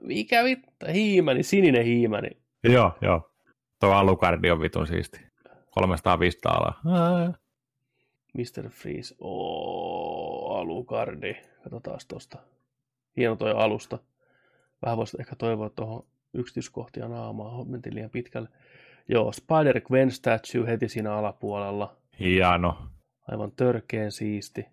[0.00, 2.30] mikä vittu, hiimäni, sininen hiimäni.
[2.64, 3.30] Joo, joo.
[3.80, 5.20] Tuo alukardi on vitun siisti.
[5.70, 6.80] 305 alaa.
[8.34, 8.68] Mr.
[8.70, 11.34] Freeze, ooo, alukardi.
[11.62, 12.38] Katsotaan tosta.
[13.16, 13.98] Hieno toi alusta.
[14.82, 17.64] Vähän voisi ehkä toivoa tuohon yksityiskohtia naamaa.
[17.64, 18.48] Mentiin liian pitkälle.
[19.08, 21.96] Joo, Spider-Gwen statue heti siinä alapuolella.
[22.20, 22.78] Hieno.
[23.30, 24.66] Aivan törkeen siisti.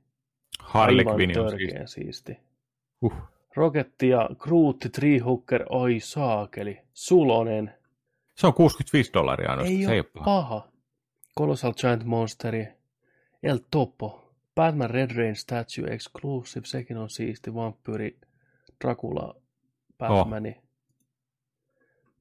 [0.60, 2.34] Harley Aivan Quinn on törkeen siisti.
[2.34, 2.38] siisti.
[3.02, 3.14] Uh.
[3.56, 6.82] Roketti ja Groot, Treehooker, oi saakeli.
[6.94, 7.74] Sulonen,
[8.36, 9.80] Se on 65 dollaria ainoastaan.
[9.80, 10.26] ei se ei ole paha.
[10.26, 10.68] paha.
[11.38, 12.68] Colossal Giant Monsteri,
[13.44, 18.18] El Topo, Batman Red Rain Statue Exclusive, sekin on siisti, Vampyri,
[18.84, 19.36] Dracula,
[19.98, 20.56] Batmani.
[20.58, 20.64] Oh.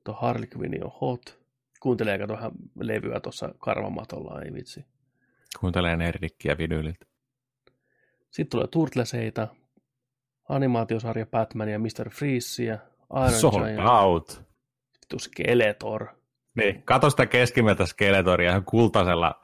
[0.05, 1.38] Tuo Harley Quinn on hot.
[1.80, 2.50] Kuuntelee kato vähän
[2.80, 4.84] levyä tuossa karvamatolla, ei vitsi.
[5.60, 7.06] Kuuntelee nerdikkiä vinyliltä.
[8.30, 9.48] Sitten tulee Turtleseita,
[10.48, 12.10] animaatiosarja Batman ja Mr.
[12.10, 12.78] Freezea,
[13.16, 14.48] Iron Sold Giant, out.
[15.09, 16.06] vittu Skeletor.
[16.55, 19.42] Niin, kato sitä keskimmäistä Skeletoria ihan kultaisella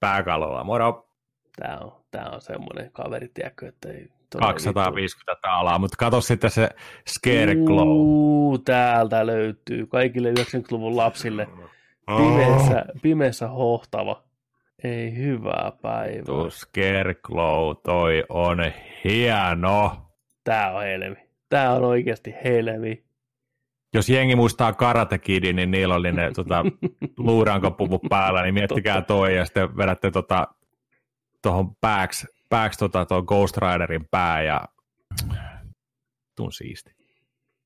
[0.00, 0.64] pääkalolla.
[0.64, 1.08] Moro.
[1.56, 4.08] Tää on, tää on semmoinen kaveri, tiedätkö, että ei...
[4.34, 6.68] ei 250 taalaa, mutta kato sitten se
[7.08, 7.88] Scarecrow.
[7.88, 11.48] Uu, täältä löytyy kaikille 90-luvun lapsille
[12.16, 14.28] pimeässä, pimeässä hohtava.
[14.84, 16.24] Ei hyvää päivää.
[16.24, 18.58] Tuo Scarecrow, toi on
[19.04, 19.96] hieno.
[20.44, 21.16] Tää on helmi.
[21.48, 23.04] Tää on oikeasti helmi.
[23.94, 26.64] Jos jengi muistaa Karate Kidin, niin niillä oli ne tota,
[27.18, 30.48] luurankopuvut päällä, niin miettikää toi ja sitten vedätte tota,
[31.42, 34.60] tuohon pääksi, pääksi tota, tuon Ghost Riderin pää ja
[36.36, 36.90] tuun siisti.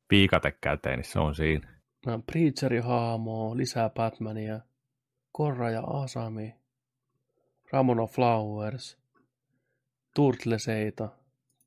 [0.09, 1.69] Piikate käteen, niin se on siinä.
[2.07, 4.61] On Preacheri haamoo, lisää Batmania,
[5.33, 6.55] Korra ja Asami,
[7.73, 8.99] Ramona Flowers,
[10.15, 11.09] Turtleseita.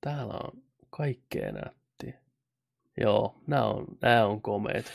[0.01, 2.19] Täällä on kaikkea nättiä.
[3.01, 4.91] Joo, nämä on, nämä on komeet.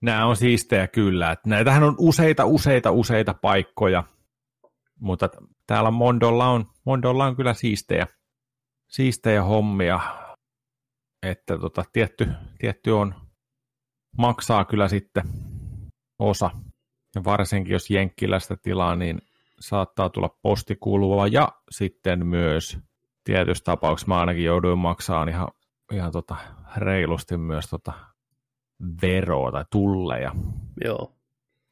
[0.00, 1.32] Nämä on siistejä kyllä.
[1.32, 4.04] Että näitähän on useita, useita, useita paikkoja,
[5.00, 5.28] mutta
[5.72, 8.06] täällä Mondolla on, Mondolla on kyllä siistejä,
[8.88, 10.00] siistejä hommia,
[11.22, 12.28] että tota, tietty,
[12.58, 13.14] tietty on,
[14.18, 15.24] maksaa kyllä sitten
[16.18, 16.50] osa.
[17.14, 19.18] Ja varsinkin jos Jenkkilästä tilaa, niin
[19.60, 22.78] saattaa tulla postikulua ja sitten myös
[23.24, 25.48] tietyissä tapauksissa mä ainakin jouduin maksamaan ihan,
[25.92, 26.36] ihan tota
[26.76, 27.92] reilusti myös tota
[29.02, 30.34] veroa tai tulleja.
[30.84, 31.12] Joo,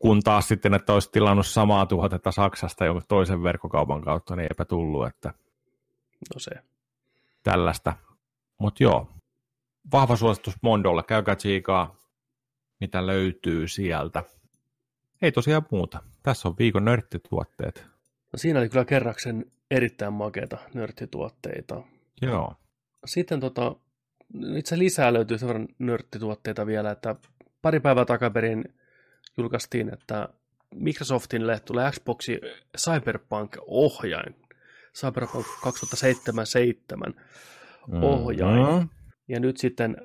[0.01, 4.65] Kun taas sitten, että olisi tilannut samaa tuotetta Saksasta jonkun toisen verkkokaupan kautta, niin eipä
[4.65, 5.35] tullut, että
[6.35, 6.51] no se.
[7.43, 7.93] tällaista.
[8.59, 9.09] Mutta joo,
[9.93, 11.97] vahva suositus Mondolle, käykää tsiikaa,
[12.81, 14.23] mitä löytyy sieltä.
[15.23, 16.03] Ei tosiaan muuta.
[16.23, 17.87] Tässä on viikon nörttituotteet.
[18.33, 21.83] No siinä oli kyllä kerraksen erittäin makeita nörttituotteita.
[22.23, 22.55] Joo.
[23.05, 23.77] Sitten tota,
[24.57, 27.17] itse lisää löytyy sen verran nörttituotteita vielä, että
[27.63, 28.65] pari päivää takaperin
[29.37, 30.29] julkaistiin, että
[30.75, 32.41] Microsoftille tulee Xboxi
[32.79, 34.37] Cyberpunk-ohjain.
[34.95, 37.15] Cyberpunk 2077
[38.03, 38.75] ohjain.
[38.75, 38.89] Mm-hmm.
[39.29, 39.97] Ja nyt sitten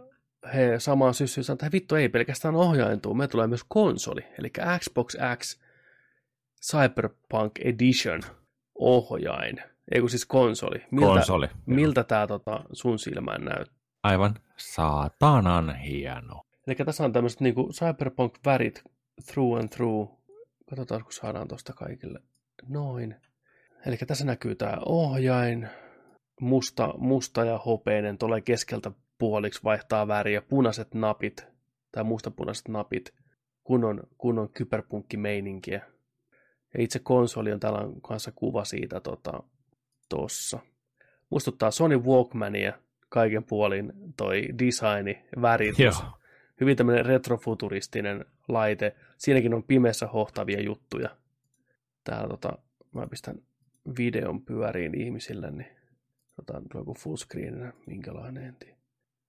[0.53, 5.15] he samaan syssyyn sanoivat, että vittu ei pelkästään ohjaintuu, me tulee myös konsoli, eli Xbox
[5.37, 5.59] X
[6.71, 8.21] Cyberpunk Edition
[8.75, 9.61] ohjain,
[9.91, 10.83] ei kun siis konsoli.
[10.91, 11.47] Miltä, Konsoli.
[11.65, 13.75] Miltä tämä tota, sun silmään näyttää?
[14.03, 16.41] Aivan saatanan hieno.
[16.67, 18.83] Eli tässä on tämmöiset niinku Cyberpunk-värit
[19.31, 20.09] through and through.
[20.69, 22.19] Katsotaan, kun saadaan tuosta kaikille
[22.67, 23.15] noin.
[23.85, 25.69] Eli tässä näkyy tämä ohjain,
[26.41, 31.47] musta, musta ja hopeinen, tulee keskeltä puoliksi vaihtaa väriä, punaiset napit,
[31.91, 33.13] tai mustapunaiset napit,
[33.63, 35.81] kunnon, kunnon kyberpunkkimeininkiä.
[36.73, 39.43] Ja itse konsoli on täällä on kanssa kuva siitä tota,
[40.09, 40.59] tossa.
[41.29, 42.73] Muistuttaa Sony Walkmania
[43.09, 45.79] kaiken puolin toi designi, värit.
[45.79, 45.93] Joo.
[46.61, 48.95] Hyvin tämmöinen retrofuturistinen laite.
[49.17, 51.09] Siinäkin on pimeässä hohtavia juttuja.
[52.03, 52.57] Täällä tota,
[52.91, 53.35] mä pistän
[53.97, 55.75] videon pyöriin ihmisille, niin
[56.39, 58.75] otan joku fullscreen, minkälainen en tiedä.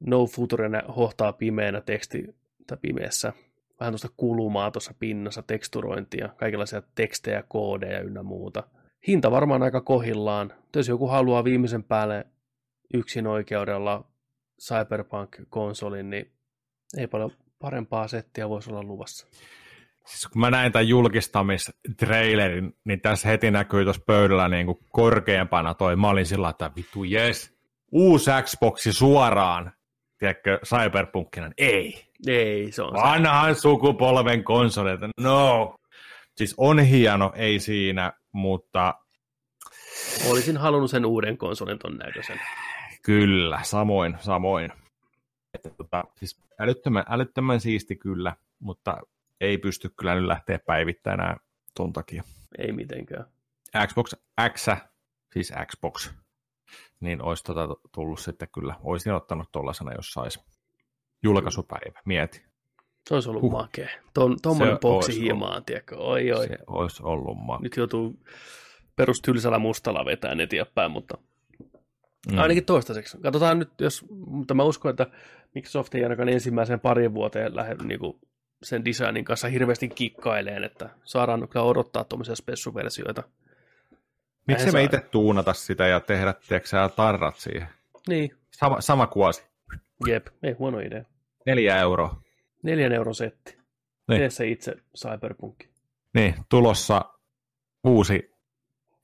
[0.01, 2.37] No Future hohtaa pimeänä teksti
[2.67, 3.33] tai pimeässä.
[3.81, 8.63] Vähän tuosta kulumaa tuossa pinnassa, teksturointia, kaikenlaisia tekstejä, koodeja ynnä muuta.
[9.07, 10.53] Hinta varmaan aika kohillaan.
[10.77, 12.27] Jos joku haluaa viimeisen päälle
[12.95, 14.05] yksin oikeudella
[14.63, 16.33] Cyberpunk-konsolin, niin
[16.99, 19.27] ei paljon parempaa settiä voisi olla luvassa.
[20.07, 25.75] Siis kun mä näin tämän julkistamistrailerin, niin tässä heti näkyy tuossa pöydällä niin kuin korkeampana
[25.75, 25.97] toi.
[25.97, 27.57] Mä olin sillä että vittu jes,
[27.93, 29.73] uusi Xboxi suoraan,
[30.19, 31.51] tiedätkö, Cyberpunkina.
[31.59, 33.03] Ei, Ei, se on se.
[33.03, 35.75] vanhan sukupolven konsoleita, no.
[36.37, 38.95] Siis on hieno, ei siinä, mutta
[40.31, 42.41] Olisin halunnut sen uuden konsolin ton näköisen.
[43.03, 44.71] kyllä, samoin, samoin.
[45.57, 48.97] Että, tota, siis älyttömän, älyttömän siisti kyllä, mutta
[49.41, 51.37] ei pysty kyllä nyt lähteä päivittämään enää
[51.75, 52.23] ton takia.
[52.59, 53.25] Ei mitenkään.
[53.87, 54.15] Xbox
[54.55, 54.67] X,
[55.33, 56.11] siis Xbox,
[57.01, 60.41] niin olisi tota tullut sitten kyllä, olisin ottanut tuollaisena, jos saisi
[61.23, 62.45] julkaisupäivä, mieti.
[63.09, 63.53] Se olisi ollut Huh.
[63.53, 63.89] makea.
[64.15, 65.97] Ton, tommonen Se boksi himaan, tiedätkö?
[65.97, 66.47] Oi, oi.
[66.49, 68.15] Se olisi ollut ma- Nyt joutuu
[68.97, 71.19] perustylsällä mustalla vetään eteenpäin, mutta
[72.33, 72.39] mm.
[72.39, 73.19] ainakin toistaiseksi.
[73.23, 75.07] Katsotaan nyt, jos, mutta mä uskon, että
[75.55, 78.19] Microsoft ei ainakaan ensimmäisen parin vuoteen lähde niin kuin
[78.63, 83.23] sen designin kanssa hirveästi kikkaileen, että saadaan kyllä odottaa tuommoisia spessuversioita.
[84.47, 87.69] Miksi me se- itse tuunata sitä ja tehdä, tiedätkö tarrat siihen?
[88.09, 89.43] Niin, Sama, sama kuosi,
[90.07, 91.05] jep, ei huono idea.
[91.47, 92.23] neljä euroa.
[92.63, 93.57] Neljän euron setti.
[94.09, 94.21] Niin.
[94.21, 95.65] Tee se itse Cyberpunk.
[96.15, 97.05] Niin, tulossa
[97.85, 98.31] uusi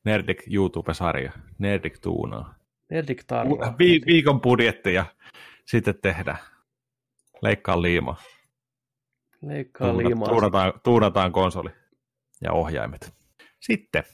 [0.05, 2.55] Nerdik YouTube-sarja, Nerdik tuunaa.
[2.93, 3.75] Nerdik tarraa.
[3.79, 5.05] Vi- viikon budjetti ja
[5.67, 6.39] sitten tehdään.
[7.43, 8.17] Leikkaa liimaa.
[9.43, 10.29] Leikkaa Tuuna- liimaa.
[10.29, 11.71] tuunataan, tuunataan konsoli
[12.41, 13.15] ja ohjaimet.
[13.61, 14.05] Sitten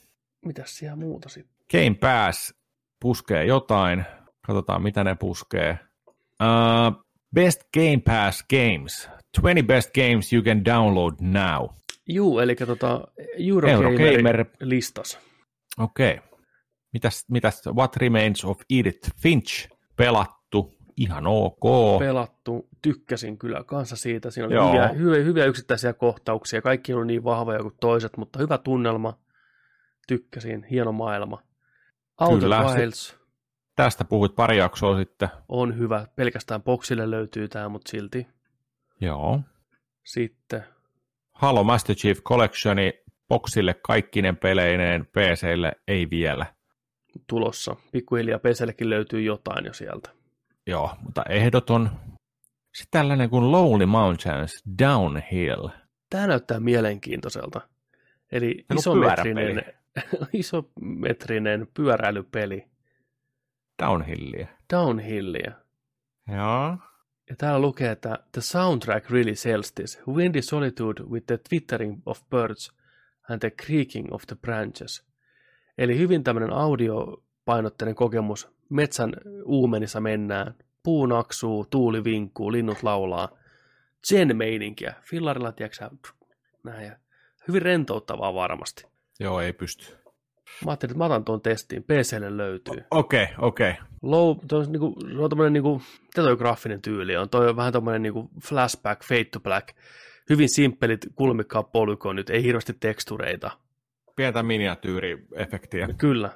[0.47, 1.57] Mitäs siellä muuta sitten?
[1.73, 2.55] Game Pass
[3.01, 4.05] puskee jotain.
[4.47, 5.79] Katsotaan, mitä ne puskee.
[6.09, 9.09] Uh, best Game Pass games.
[9.37, 11.69] 20 best games you can download now.
[12.09, 14.45] Juu, eli tota Eurogamer, Eurogamer.
[14.61, 15.19] listas.
[15.79, 16.15] Okei.
[16.15, 16.28] Okay.
[16.93, 19.69] Mitäs, mitäs What Remains of Edith Finch?
[19.97, 20.79] Pelattu.
[20.97, 21.61] Ihan ok.
[21.99, 24.31] Pelattu, tykkäsin kyllä kanssa siitä.
[24.31, 24.73] Siinä oli Joo.
[24.73, 26.63] hyviä, hyviä, hyviä yksittäisiä kohtauksia.
[26.63, 29.19] Kaikki oli niin vahvoja kuin toiset, mutta hyvä tunnelma.
[30.09, 31.43] Tykkäsin, hieno maailma.
[32.21, 33.19] Outer Kyllä, se- Wilds
[33.77, 35.29] Tästä puhuit pari jaksoa sitten.
[35.49, 36.07] on hyvä.
[36.17, 38.27] Pelkästään boksille löytyy tämä, mutta silti.
[39.01, 39.41] Joo.
[40.05, 40.65] Sitten
[41.33, 42.93] Halo Master Chief Collectioni
[43.29, 46.47] boksille kaikkinen peleineen, PClle ei vielä.
[47.27, 47.77] Tulossa.
[47.93, 50.11] Pikkuhiljaa PCllekin löytyy jotain jo sieltä.
[50.67, 51.91] Joo, mutta ehdoton.
[52.75, 55.69] Sitten tällainen kuin Lonely Mountains Downhill.
[56.11, 57.61] Tämä näyttää mielenkiintoiselta.
[58.33, 59.63] Eli isometrinen,
[60.33, 62.67] isometrinen pyöräilypeli
[63.83, 64.47] Downhillia.
[64.73, 65.53] downhillia.
[66.29, 66.77] Joo.
[67.31, 70.01] Ja täällä lukee, että the soundtrack really sells this.
[70.09, 72.73] Windy solitude with the twittering of birds
[73.31, 75.08] and the creaking of the branches.
[75.79, 78.49] Eli hyvin tämmöinen audiopainotteinen kokemus.
[78.69, 79.13] Metsän
[79.45, 80.55] uumenissa mennään.
[80.83, 83.29] Puu naksuu, tuuli vinkkuu, linnut laulaa.
[84.09, 84.95] Zen meininkiä.
[85.11, 85.91] Fillarilla, tiedätkö
[86.65, 86.87] näin.
[86.87, 86.97] Ja
[87.49, 88.87] hyvin rentouttavaa varmasti.
[89.21, 89.97] Joo, ei pysty.
[90.65, 91.83] Mä ajattelin, että mä otan tuon testiin.
[91.83, 92.85] PClle löytyy.
[92.91, 93.71] Okei, okay, okei.
[93.71, 93.85] Okay.
[94.03, 95.83] Low, toi on, niinku, se on tommonen niinku,
[96.39, 97.29] graafinen tyyli on?
[97.29, 99.69] Toi on vähän tommonen niinku flashback, fade to black.
[100.31, 103.51] Hyvin simppelit kulmikkaat polygonit, ei hirveästi tekstureita.
[104.19, 105.89] Pientä miniatyyriefektiä.
[105.99, 106.31] Kyllä.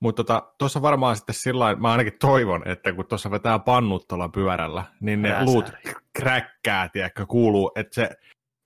[0.00, 4.28] Mutta tota, tuossa varmaan sitten sillä mä ainakin toivon, että kun tuossa vetää pannut tuolla
[4.28, 5.46] pyörällä, niin ne Rääsäri.
[5.46, 5.72] luut
[6.18, 8.10] kräkkää, tiedätkö, kuuluu, että se,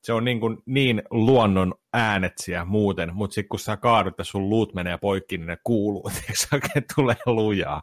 [0.03, 4.51] se on niin, kuin niin luonnon äänetsiä muuten, mutta sitten kun sä kaadut ja sun
[4.51, 7.83] luut menee poikki, niin ne kuuluu, se oikein tulee lujaa.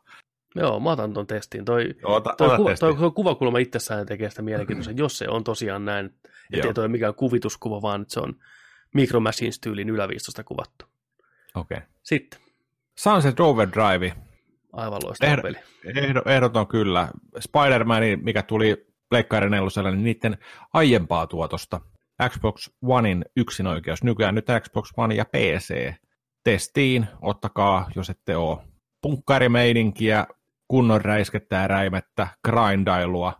[0.55, 1.65] Joo, mä otan ton testiin.
[1.65, 2.85] Toi, Ota, toi, ota kuva, testi.
[2.85, 6.05] toi, kuvakulma itsessään tekee sitä mielenkiintoista, jos se on tosiaan näin,
[6.53, 6.73] ettei Joo.
[6.73, 8.33] toi mikään kuvituskuva, vaan se on
[8.93, 10.85] Micro Machines-tyylin yläviistosta kuvattu.
[11.55, 11.77] Okei.
[11.77, 11.87] Okay.
[12.03, 12.39] Sitten,
[12.97, 14.15] Sunset Overdrive,
[14.73, 15.57] aivan loistava Ehdo- peli.
[15.95, 17.07] ehdo, ehdoton kyllä.
[17.39, 20.37] Spider-Man, mikä tuli Pleikkari neloselle, niin niiden
[20.73, 21.81] aiempaa tuotosta.
[22.29, 24.03] Xbox Onein yksinoikeus.
[24.03, 25.93] Nykyään nyt Xbox One ja PC.
[26.43, 28.57] testiin, ottakaa, jos ette ole
[29.01, 30.27] punkkarimeininkiä,
[30.67, 33.33] kunnon räiskettä ja räimettä, grindailua,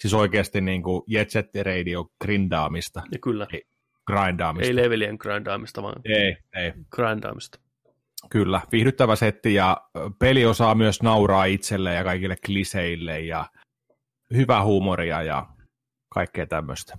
[0.00, 3.62] siis oikeasti niin kuin Jet Set Radio grindaamista, Ja kyllä, Ei,
[4.10, 4.66] grindaamista.
[4.66, 6.72] ei levelien grindaamista, vaan ei, ei.
[6.90, 7.58] grindaamista.
[8.30, 9.76] Kyllä, viihdyttävä setti ja
[10.18, 13.46] peli osaa myös nauraa itselle ja kaikille kliseille ja
[14.34, 15.46] hyvä huumoria ja
[16.14, 16.98] kaikkea tämmöistä.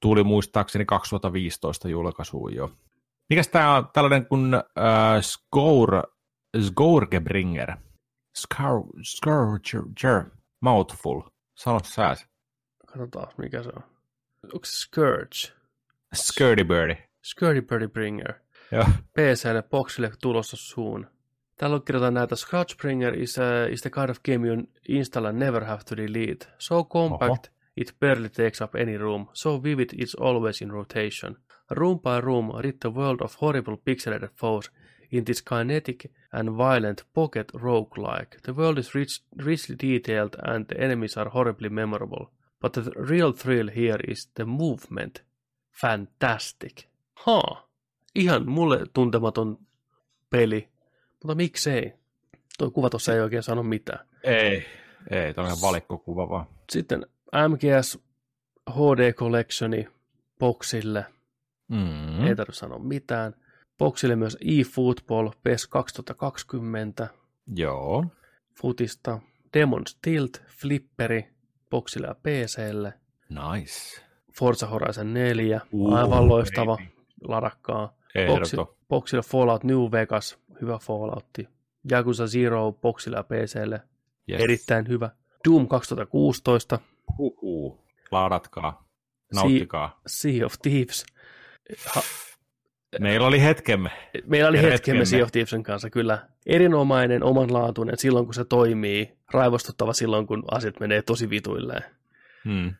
[0.00, 2.70] Tuli muistaakseni 2015 julkaisuun jo.
[3.30, 4.62] Mikäs tää on tällainen kuin äh,
[5.20, 6.02] Scour,
[6.60, 7.72] Scourgebringer?
[8.36, 10.24] Scour, Scourger,
[10.60, 11.20] Mouthful.
[11.54, 12.16] Sano sä.
[12.86, 13.82] Katsotaan, mikä se on.
[14.44, 15.56] Onko se Scourge?
[16.14, 16.98] Skirty Birdie.
[17.22, 18.34] Skirty Birdie Bringer.
[18.72, 18.84] Joo.
[19.14, 21.06] PClle, Boxille tulossa suun.
[21.56, 22.36] Täällä kirjoitetaan näitä.
[22.36, 26.48] Scourgebringer is, a, is the kind of game you install and never have to delete.
[26.58, 29.26] So compact, it barely takes up any room.
[29.32, 31.36] So vivid, it's always in rotation.
[31.70, 34.70] Room by room, rid the world of horrible pixelated foes
[35.10, 38.42] in this kinetic and violent pocket roguelike.
[38.42, 42.30] The world is rich, richly detailed and the enemies are horribly memorable.
[42.60, 45.22] But the real thrill here is the movement.
[45.80, 46.84] Fantastic.
[47.14, 47.68] Ha,
[48.14, 49.58] ihan mulle tuntematon
[50.30, 50.68] peli,
[51.22, 51.92] mutta miksei?
[52.58, 54.06] Tuo kuva tuossa ei oikein sano mitään.
[54.22, 54.66] Ei,
[55.10, 56.46] ei, tämmöinen valikkokuva vaan.
[56.72, 57.06] Sitten
[57.48, 57.98] MGS
[58.70, 59.88] HD Collectioni
[60.38, 61.04] Boxille,
[61.68, 61.76] Mm.
[61.78, 62.26] mm.
[62.26, 63.34] ei tarvitse sanoa mitään.
[63.78, 67.08] Boxille myös eFootball PES 2020
[67.56, 68.04] Joo.
[68.60, 69.18] futista.
[69.56, 71.28] Demon's Tilt, Flipperi,
[71.70, 72.94] Boxille ja PClle.
[73.28, 74.02] Nice.
[74.38, 76.88] Forza Horizon 4, Uh, aivan loistava, baby.
[77.28, 77.96] ladakkaa.
[78.26, 81.48] Boxi- Boxille Fallout New Vegas, hyvä Falloutti.
[81.92, 83.80] Yakuza Zero Boxille ja PClle,
[84.30, 84.40] Yes.
[84.40, 85.10] erittäin hyvä.
[85.48, 86.78] Doom 2016,
[87.18, 87.84] Huhuu.
[88.10, 88.88] Laadatkaa.
[89.34, 90.00] Nauttikaa.
[90.06, 91.06] Sea of Thieves.
[91.94, 92.02] Ha,
[93.00, 93.90] Meillä oli hetkemme.
[94.26, 95.04] meillä oli hetkemme hetkemme.
[95.04, 96.28] Sea of Thievesin kanssa kyllä.
[96.46, 99.16] Erinomainen, omanlaatuinen silloin, kun se toimii.
[99.32, 101.82] Raivostuttava silloin, kun asiat menee tosi vituilleen.
[102.44, 102.74] Hmm.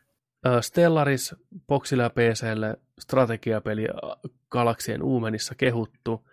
[0.61, 1.35] Stellaris
[1.67, 3.91] Boxille ja PClle strategiapeli ä,
[4.49, 6.27] Galaksien uumenissa kehuttu.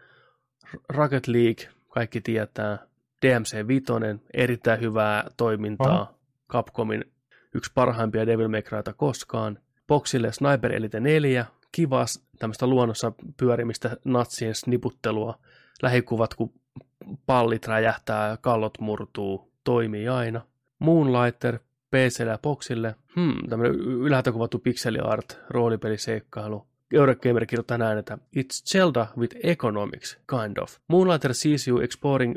[0.89, 2.78] Rocket League, kaikki tietää.
[3.26, 3.85] DMC 5,
[4.35, 6.01] erittäin hyvää toimintaa.
[6.02, 6.18] Oho.
[6.51, 7.05] Capcomin
[7.55, 9.59] yksi parhaimpia Devil May Cryta koskaan.
[9.86, 15.39] Boxille Sniper Elite 4, kivas tämmöistä luonnossa pyörimistä, natsien sniputtelua.
[15.82, 16.52] Lähikuvat, kun
[17.26, 20.40] pallit räjähtää ja kallot murtuu, toimii aina.
[20.78, 21.59] Moonlighter,
[21.95, 22.95] PClle ja Boxille.
[23.16, 26.66] Hmm, tämmöinen ylhäältä kuvattu pixel art, roolipeliseikkailu.
[26.93, 30.77] Eurogamer kirjoittaa näin, että It's Zelda with economics, kind of.
[30.89, 32.35] Moonlighter sees you exploring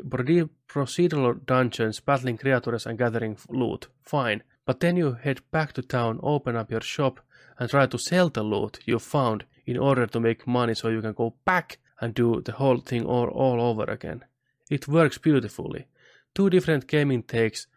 [0.72, 3.90] procedural dungeons, battling creatures and gathering loot.
[4.10, 4.44] Fine.
[4.66, 7.18] But then you head back to town, open up your shop
[7.58, 11.02] and try to sell the loot you found in order to make money so you
[11.02, 14.24] can go back and do the whole thing all, all over again.
[14.70, 15.86] It works beautifully.
[16.34, 17.68] Two different gaming takes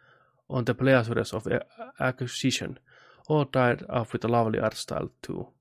[0.52, 1.45] on the pleasures of
[1.99, 2.76] acquisition,
[3.30, 5.53] all tied up with a lovely art style too.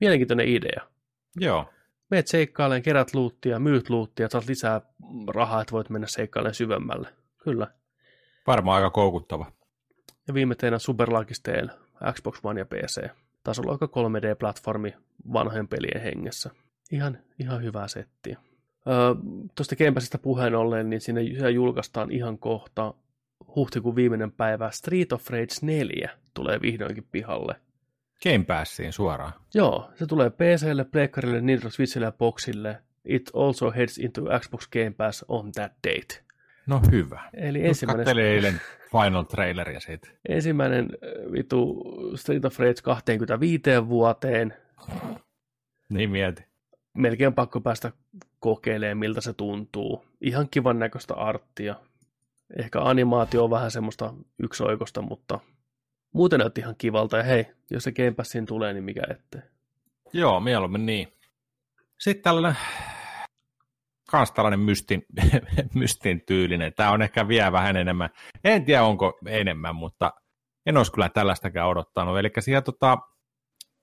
[0.00, 0.80] Mielenkiintoinen idea.
[1.36, 1.70] Joo.
[2.10, 4.80] Meet seikkailemaan, kerät luuttia, myyt luuttia, saat lisää
[5.34, 7.08] rahaa, että voit mennä seikkailemaan syvemmälle.
[7.44, 7.66] Kyllä.
[8.46, 9.52] Varmaan aika koukuttava.
[10.28, 11.70] Ja viime teena Super Lucky Tale,
[12.12, 13.08] Xbox One ja PC.
[13.44, 14.96] Taisi olla aika 3D-platformi
[15.32, 16.50] vanhojen pelien hengessä.
[16.92, 18.38] Ihan, ihan hyvää settiä.
[18.88, 19.14] Öö,
[19.54, 22.94] Tuosta Game Passista puheen ollen, niin siinä julkaistaan ihan kohta
[23.56, 27.54] huhtikuun viimeinen päivä Street of Rage 4 tulee vihdoinkin pihalle.
[28.22, 29.32] Game Passiin suoraan.
[29.54, 32.78] Joo, se tulee PClle, Pleikkarille, Nintendo Switchille ja Boxille.
[33.04, 36.24] It also heads into Xbox Game Pass on that date.
[36.66, 37.20] No hyvä.
[37.34, 38.60] Eli Just ensimmäinen, kattelin eilen
[38.92, 40.08] final traileria siitä.
[40.28, 41.84] ensimmäinen äh, vitu
[42.16, 44.54] Street of Rage 25 vuoteen.
[45.88, 46.44] Niin mieti.
[46.94, 47.92] Melkein pakko päästä
[48.40, 50.04] kokeilemaan, miltä se tuntuu.
[50.20, 51.74] Ihan kivan näköistä arttia.
[52.58, 55.40] Ehkä animaatio on vähän semmoista yksioikosta, mutta
[56.12, 57.16] muuten näytti ihan kivalta.
[57.16, 59.40] Ja hei, jos se Game Passiin tulee, niin mikä ettei.
[60.12, 61.12] Joo, mieluummin niin.
[62.00, 62.56] Sitten tällainen,
[64.10, 65.06] kans tällainen mystin,
[65.74, 66.72] mystin tyylinen.
[66.74, 68.10] Tämä on ehkä vielä vähän enemmän.
[68.44, 70.12] En tiedä, onko enemmän, mutta
[70.66, 72.18] en olisi kyllä tällaistakään odottanut.
[72.18, 72.98] Eli siellä tota,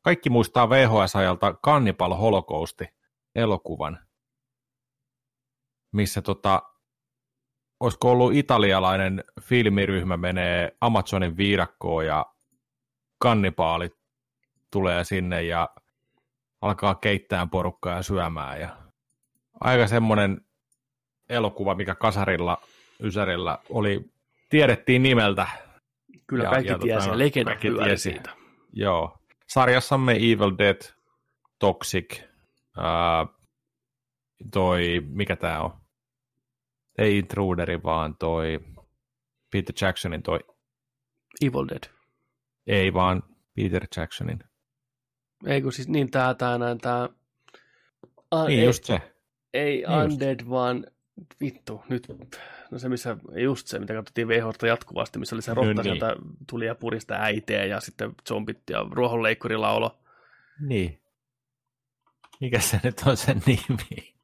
[0.02, 2.86] kaikki muistaa VHS-ajalta Cannibal Holocausti
[3.36, 4.00] elokuvan,
[5.92, 6.62] missä tota,
[7.80, 12.26] olisiko ollut italialainen filmiryhmä menee Amazonin viidakkoon ja
[13.20, 13.94] kannibaalit
[14.72, 15.70] tulee sinne ja
[16.62, 18.62] alkaa keittää porukkaa ja syömään.
[18.62, 18.78] Ja
[19.60, 20.42] aika semmoinen
[21.30, 22.58] elokuva, mikä kasarilla,
[23.04, 24.12] ysärillä oli,
[24.50, 25.48] tiedettiin nimeltä.
[26.28, 28.04] Kyllä Ja- kaikki ja tiesi, tota, ja legenda kaikki pyöri tiesi.
[28.04, 28.30] siitä.
[28.74, 29.18] Joo.
[29.48, 30.82] Sarjassamme Evil Dead,
[31.60, 32.22] Toxic,
[32.78, 33.26] ää,
[34.54, 35.72] toi, mikä tää on?
[36.98, 38.60] Ei Intruderi, vaan toi
[39.52, 40.40] Peter Jacksonin toi,
[41.46, 41.84] Evil Dead.
[42.68, 43.24] ei vaan
[43.56, 44.40] Peter Jacksonin.
[45.46, 47.10] Ei kun siis niin tää, tää näin tää...
[48.32, 49.02] A, Niin ei, just se.
[49.54, 50.14] ei just.
[50.14, 50.86] Undead, vaan
[51.42, 52.08] vittu, nyt,
[52.72, 56.00] no se missä, just se, mitä katsottiin VHta jatkuvasti, missä oli se No rotta, niin.
[56.50, 60.00] tuli ja purista äiteä ja sitten zombit ja ruohonleikkurilla olo.
[60.68, 61.02] Niin.
[62.42, 64.16] Mikä se nyt on sen nimi?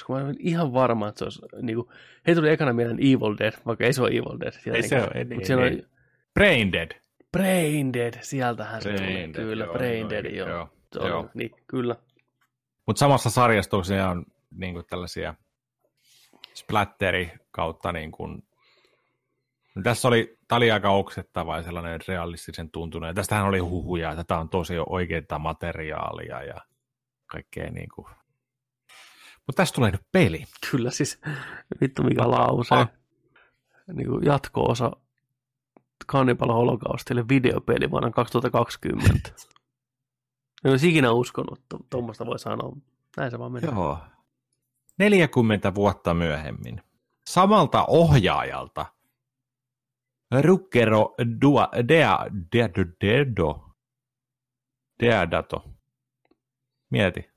[0.00, 1.88] Koska mä olen ihan varma, että se olisi, niin kuin,
[2.26, 4.74] hei tuli ekana mieleen Evil Dead, vaikka ei se ole Evil Dead.
[4.74, 5.74] Ei se ole, ei mutta siellä niin.
[5.74, 5.86] oli
[6.34, 6.90] Brain Dead.
[7.32, 10.48] Brain Dead, sieltähän se tuli, Dead, kyllä, joo, Brain joo, Dead, joo.
[10.48, 10.68] joo,
[10.98, 11.30] on, joo.
[11.34, 11.96] Niin, kyllä.
[12.86, 15.34] Mutta samassa sarjassa tosiaan on niin kuin tällaisia
[16.54, 18.42] splatteri kautta niin kuin,
[19.74, 23.06] no tässä oli, tämä oli aika oksettava ja sellainen realistisen tuntunut.
[23.06, 26.56] Ja tästähän oli huhuja, että tämä on tosi oikeaa materiaalia ja
[27.26, 28.06] kaikkea niin kuin.
[29.46, 30.44] Mutta tästä tulee nyt peli.
[30.70, 31.20] Kyllä siis,
[31.80, 32.74] vittu mikä lause.
[32.74, 32.88] Ah.
[33.92, 34.90] Niin kuin jatko-osa
[36.06, 39.30] Cannibal Holocaustille videopeli vuonna 2020.
[40.64, 42.76] En olisi ikinä uskonut, että tuommoista voi sanoa.
[43.16, 43.70] Näin se vaan menee.
[43.70, 43.98] Joo.
[44.98, 46.82] 40 vuotta myöhemmin.
[47.26, 48.86] Samalta ohjaajalta.
[50.42, 52.18] Rukkero Dua, Dea,
[52.56, 53.70] Deado, Dedo.
[55.02, 55.64] Deadato.
[56.90, 57.29] Mieti.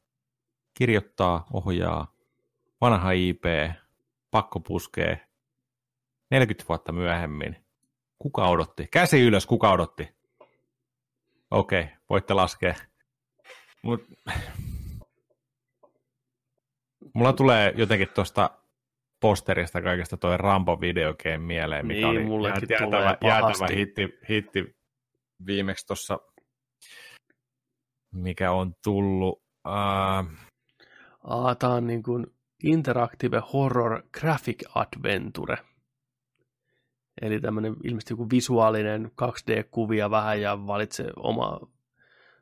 [0.73, 2.15] Kirjoittaa, ohjaa.
[2.81, 3.43] Vanha IP.
[4.31, 5.19] Pakko puskee.
[6.31, 7.55] 40 vuotta myöhemmin.
[8.19, 8.87] Kuka odotti?
[8.91, 10.09] Käsi ylös, kuka odotti?
[11.51, 12.75] Okei, voitte laskea.
[13.83, 14.03] Mut,
[17.13, 18.49] Mulla tulee jotenkin tuosta
[19.19, 24.75] posterista kaikesta toi Rambo videogame mieleen, mikä Niin, oli jäätävä, jäätävä hitti, hitti
[25.45, 26.19] viimeksi tuossa,
[28.11, 29.43] mikä on tullut.
[29.67, 30.31] Uh,
[31.23, 32.27] Aa, tää on niin kuin
[32.63, 35.57] Interactive Horror Graphic Adventure.
[37.21, 41.59] Eli tämmöinen ilmeisesti joku visuaalinen 2D-kuvia vähän ja valitse oma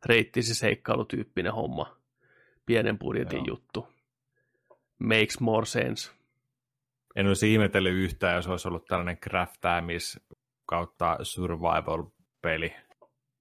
[0.05, 1.97] reittisi seikkailutyyppinen homma.
[2.65, 3.45] Pienen budjetin Joo.
[3.47, 3.87] juttu.
[4.99, 6.11] Makes more sense.
[7.15, 10.19] en olisi ihmetellyt yhtään, jos olisi ollut tällainen craftaamis
[10.65, 12.73] kautta survival-peli,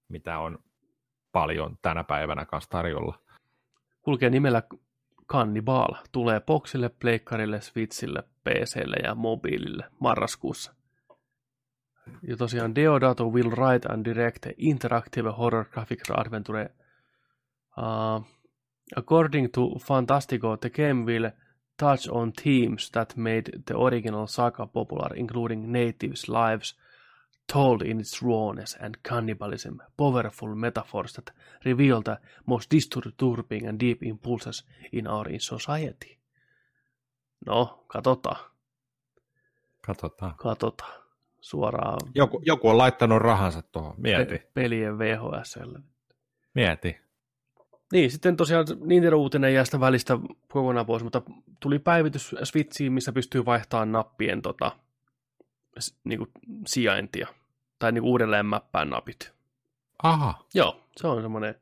[0.07, 0.59] mitä on
[1.31, 3.19] paljon tänä päivänä kanssa tarjolla.
[4.01, 4.63] Kulkee nimellä
[5.31, 5.93] Cannibal.
[6.11, 10.73] Tulee Boxille, Pleikkarille, Switchille, PClle ja mobiilille marraskuussa.
[12.27, 16.69] Ja tosiaan Deodato will write and direct interactive horror graphic adventure.
[17.77, 18.25] Uh,
[18.95, 21.29] according to Fantastico, the game will
[21.77, 26.75] touch on themes that made the original saga popular, including natives' lives
[27.53, 31.35] told in its rawness and cannibalism, powerful metaphors that
[31.65, 36.17] reveal the most disturbing and deep impulses in our society.
[37.45, 38.51] No, katsotaan,
[39.81, 40.33] Katsotaan.
[40.37, 41.01] katsotaan.
[41.41, 43.93] Suoraan Joku, joku on laittanut rahansa tuohon.
[43.97, 45.79] Mieti, pe- pelien VHSlle.
[46.53, 46.97] mieti.
[47.91, 51.21] Niin, sitten tosiaan Nintendo-uutinen jää sitä välistä kokonaan pois, mutta
[51.59, 54.71] tuli päivitys Switchiin, missä pystyy vaihtamaan nappien tota,
[55.79, 56.27] s- niinku,
[56.67, 57.27] sijaintia.
[57.79, 59.33] Tai niinku uudelleen mäppään napit.
[60.03, 61.55] Aha, Joo, se on semmoinen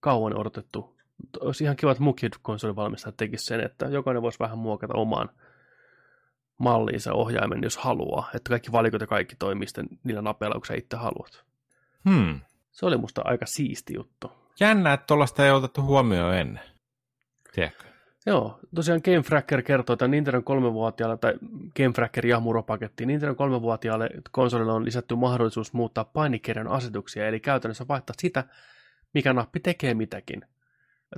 [0.00, 0.96] kauan odotettu.
[1.40, 5.30] Olisi ihan kiva, että mukin konsolivalmistajat tekisi sen, että jokainen voisi vähän muokata omaan
[6.58, 8.30] malliinsa ohjaimen, jos haluaa.
[8.34, 11.44] Että kaikki valikot ja kaikki toimii sitten niillä napeilla, kun sä itse haluat.
[12.10, 12.40] hmm.
[12.72, 14.32] Se oli musta aika siisti juttu.
[14.60, 16.62] Jännä, että tuollaista ei otettu huomioon ennen.
[17.52, 17.84] Tiedätkö?
[18.26, 21.34] Joo, tosiaan Game Fracker kertoo, että Nintendo 3-vuotiaalle, tai
[21.76, 27.88] Game Fracker ja muropaketti, Nintendo 3-vuotiaalle konsolille on lisätty mahdollisuus muuttaa painikirjan asetuksia, eli käytännössä
[27.88, 28.44] vaihtaa sitä,
[29.14, 30.42] mikä nappi tekee mitäkin.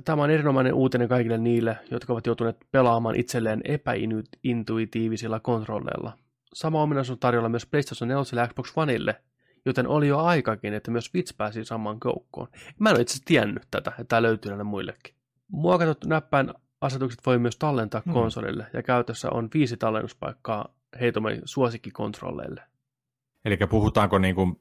[0.05, 6.17] Tämä on erinomainen uutinen kaikille niille, jotka ovat joutuneet pelaamaan itselleen epäintuitiivisilla kontrolleilla.
[6.53, 9.15] Sama ominaisuus on tarjolla myös PlayStation 4 ja Xbox Oneille,
[9.65, 12.47] joten oli jo aikakin, että myös Switch pääsi samaan koukkoon.
[12.79, 15.15] Mä en ole itse tiennyt tätä, että tämä löytyy näille muillekin.
[15.51, 18.13] Muokatut näppäin asetukset voi myös tallentaa Hmm.
[18.13, 22.61] konsolille, ja käytössä on viisi tallennuspaikkaa heitomme suosikkikontrolleille.
[23.45, 24.55] Eli puhutaanko niin kuin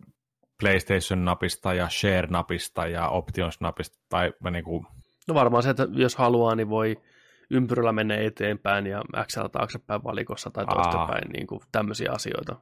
[0.60, 4.86] PlayStation-napista ja Share-napista ja Options-napista, tai niin kuin,
[5.28, 7.02] No varmaan se, että jos haluaa, niin voi
[7.50, 12.56] ympyrällä mennä eteenpäin ja XL taaksepäin valikossa tai toistepäin, niin kuin tämmöisiä asioita,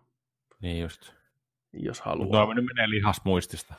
[0.63, 1.13] niin just.
[1.73, 2.45] jos Mutta haluaa.
[2.47, 3.75] no, nyt menee lihasmuistista.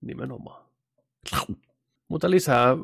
[0.00, 0.64] Nimenomaan.
[2.10, 2.76] Mutta lisää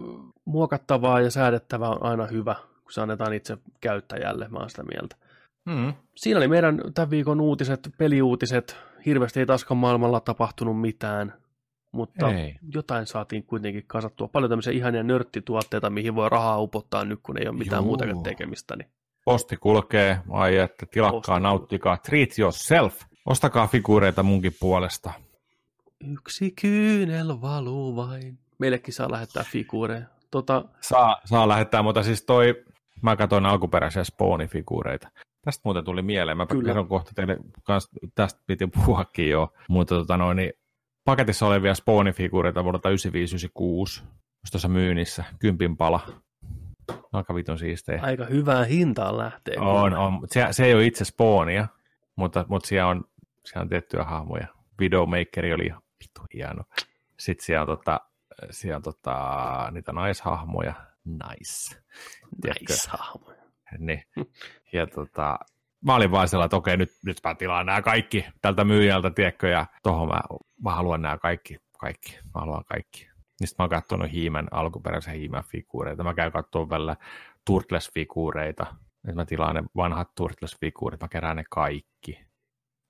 [0.44, 5.16] muokattavaa ja säädettävää on aina hyvä, kun se annetaan itse käyttäjälle, mä oon sitä mieltä.
[5.64, 5.92] Mm.
[6.14, 8.76] Siinä oli meidän tämän viikon uutiset, peliuutiset.
[9.06, 11.34] Hirveästi ei taaskaan maailmalla tapahtunut mitään,
[11.92, 12.54] mutta Ei.
[12.74, 14.28] jotain saatiin kuitenkin kasattua.
[14.28, 17.86] Paljon tämmöisiä ihania nörttituotteita, mihin voi rahaa upottaa nyt, kun ei ole mitään Juu.
[17.86, 18.76] muutakaan tekemistä.
[18.76, 18.90] Niin
[19.24, 23.00] Posti kulkee, ai että tilakkaa, Posti nauttikaa, treat yourself.
[23.26, 25.12] Ostakaa figuureita munkin puolesta.
[26.12, 28.38] yksi kyynel valuu vain.
[28.58, 30.06] Meillekin saa lähettää figuureja.
[30.30, 32.64] Tota, Saa, saa lähettää, mutta siis toi,
[33.02, 35.08] mä katsoin alkuperäisiä Spawn-figuureita.
[35.44, 36.64] Tästä muuten tuli mieleen, mä Kyllä.
[36.64, 40.52] kerron kohta teille, kans, tästä piti puhuakin jo, mutta tota noin, niin
[41.04, 46.00] paketissa olevia Spawn-figuureita vuodelta 95-96, jos tuossa myynnissä, kympin pala.
[47.12, 48.02] Aika vitun siistejä.
[48.02, 49.58] aika hyvään hintaan lähtee.
[49.58, 50.20] On, on.
[50.32, 51.66] Se, se ei ole itse Spawnia,
[52.16, 53.04] mutta, mutta siellä, on,
[53.44, 54.46] siellä on tiettyjä hahmoja.
[54.78, 56.64] Videomakeri oli ihan vitu hieno.
[57.18, 58.00] Sitten siellä on, tota,
[58.50, 59.16] siellä tota,
[59.70, 60.74] niitä naishahmoja.
[61.04, 61.82] Nice.
[62.42, 62.72] Tiedätkö?
[62.72, 63.42] Nice hahmoja.
[63.78, 64.02] Niin.
[64.72, 65.38] Ja tota,
[65.84, 69.48] mä olin vaan sellainen, että okei, nyt, nyt mä tilaan nämä kaikki tältä myyjältä, tiedätkö,
[69.48, 70.20] ja tohon mä,
[70.62, 73.08] mä haluan nämä kaikki, kaikki, mä haluan kaikki.
[73.40, 76.96] Niin mä oon katsonut Hiimän, alkuperäisen Hiimän figuureita, mä käyn katsomaan välillä
[77.50, 78.66] Turtles-figuureita,
[79.04, 82.25] että mä tilaan ne vanhat Turtles-figuurit, mä kerään ne kaikki.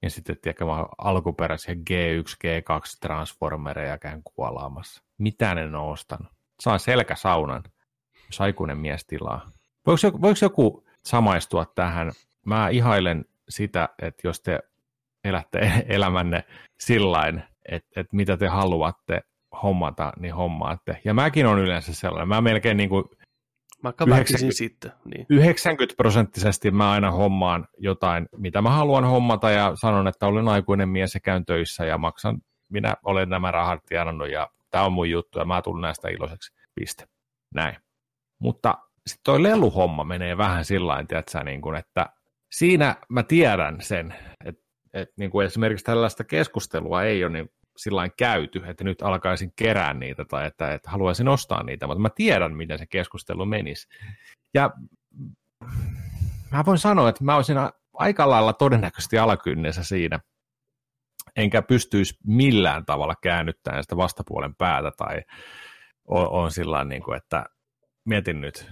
[0.02, 5.02] Ja sitten, tiedätkö, mä alkuperäisiä G1, G2 Transformereja käyn kuolaamassa.
[5.18, 6.32] Mitä ne on ostanut?
[6.60, 7.62] Saan selkäsaunan,
[8.26, 9.50] jos aikuinen mies tilaa.
[9.86, 12.12] Voiko joku, voiko joku samaistua tähän?
[12.46, 14.60] Mä ihailen sitä, että jos te
[15.24, 15.58] elätte
[15.88, 16.44] elämänne
[16.80, 19.22] sillain, että, että mitä te haluatte
[19.62, 21.00] hommata, niin hommaatte.
[21.04, 22.28] Ja mäkin on yleensä sellainen.
[22.28, 23.04] Mä melkein niin kuin
[24.06, 24.92] Mä väkisin 90 sitten.
[25.04, 25.26] Niin.
[25.30, 30.88] 90 prosenttisesti mä aina hommaan jotain, mitä mä haluan hommata ja sanon, että olen aikuinen
[30.88, 32.38] mies ja käyn töissä ja maksan,
[32.68, 36.52] minä olen nämä rahat tienannut ja tämä on mun juttu ja mä tulen näistä iloiseksi.
[36.74, 37.04] Piste.
[37.54, 37.76] Näin.
[38.38, 42.06] Mutta sitten toi leluhomma menee vähän sillä tavalla, niin kuin, että
[42.52, 44.14] siinä mä tiedän sen,
[44.44, 44.62] että,
[44.94, 49.94] että niin kuin esimerkiksi tällaista keskustelua ei ole niin sillä käyty, että nyt alkaisin kerää
[49.94, 53.88] niitä tai että, että haluaisin ostaa niitä, mutta mä tiedän, miten se keskustelu menisi.
[54.54, 54.70] Ja
[56.52, 57.56] mä voin sanoa, että mä olisin
[57.92, 60.20] aika lailla todennäköisesti alakynnessä siinä,
[61.36, 65.22] enkä pystyisi millään tavalla käännyttämään sitä vastapuolen päätä tai
[66.08, 67.44] on, on sillä niin kuin, että
[68.04, 68.70] mietin nyt,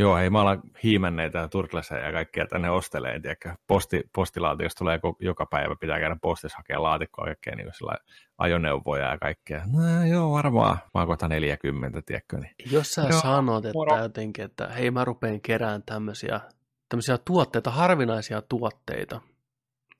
[0.00, 5.00] joo, hei mä alan hiimänneitä ja turtleseja ja kaikkea tänne osteleen, tiedätkö, Posti, postilaatiosta tulee
[5.20, 7.94] joka päivä, pitää käydä postissa hakea laatikkoa kaikkea niin sillä
[8.38, 9.62] ajoneuvoja ja kaikkea.
[9.72, 14.02] No joo, varmaan, mä oon kohta 40, tiedätkö, niin Jos sä Joo, sanot, että moro.
[14.02, 16.40] jotenkin, että hei mä rupeen kerään tämmöisiä,
[16.88, 19.20] tämmöisiä tuotteita, harvinaisia tuotteita,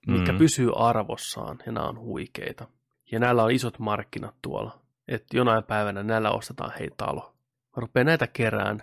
[0.07, 0.39] mitkä Mm.
[0.39, 2.67] pysyy arvossaan ja nämä on huikeita.
[3.13, 4.79] Ja näillä on isot markkinat tuolla.
[5.09, 7.35] Että jonain päivänä näillä ostetaan hei talo.
[7.77, 8.83] Mä rupeen näitä kerään.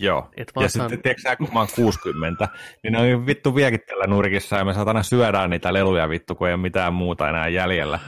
[0.00, 2.48] Joo, Et ja sitten tiedätkö sä, kun mä oon 60,
[2.82, 6.48] niin ne on vittu vieläkin tällä nurkissa ja me saatana syödään niitä leluja vittu, kun
[6.48, 7.98] ei ole mitään muuta enää jäljellä.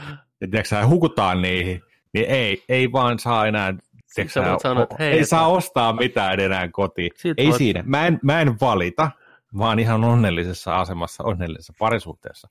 [0.41, 1.81] Ja tiedätkö sä, hukutaan niihin,
[2.13, 3.73] niin ei, ei vaan saa enää,
[4.15, 7.11] tiedätkö sä voit sanoa, että hei, ei että- saa ostaa mitään enää kotiin.
[7.37, 9.11] Ei voit- siinä, mä en, mä en valita,
[9.57, 12.49] vaan ihan onnellisessa asemassa, onnellisessa parisuhteessa.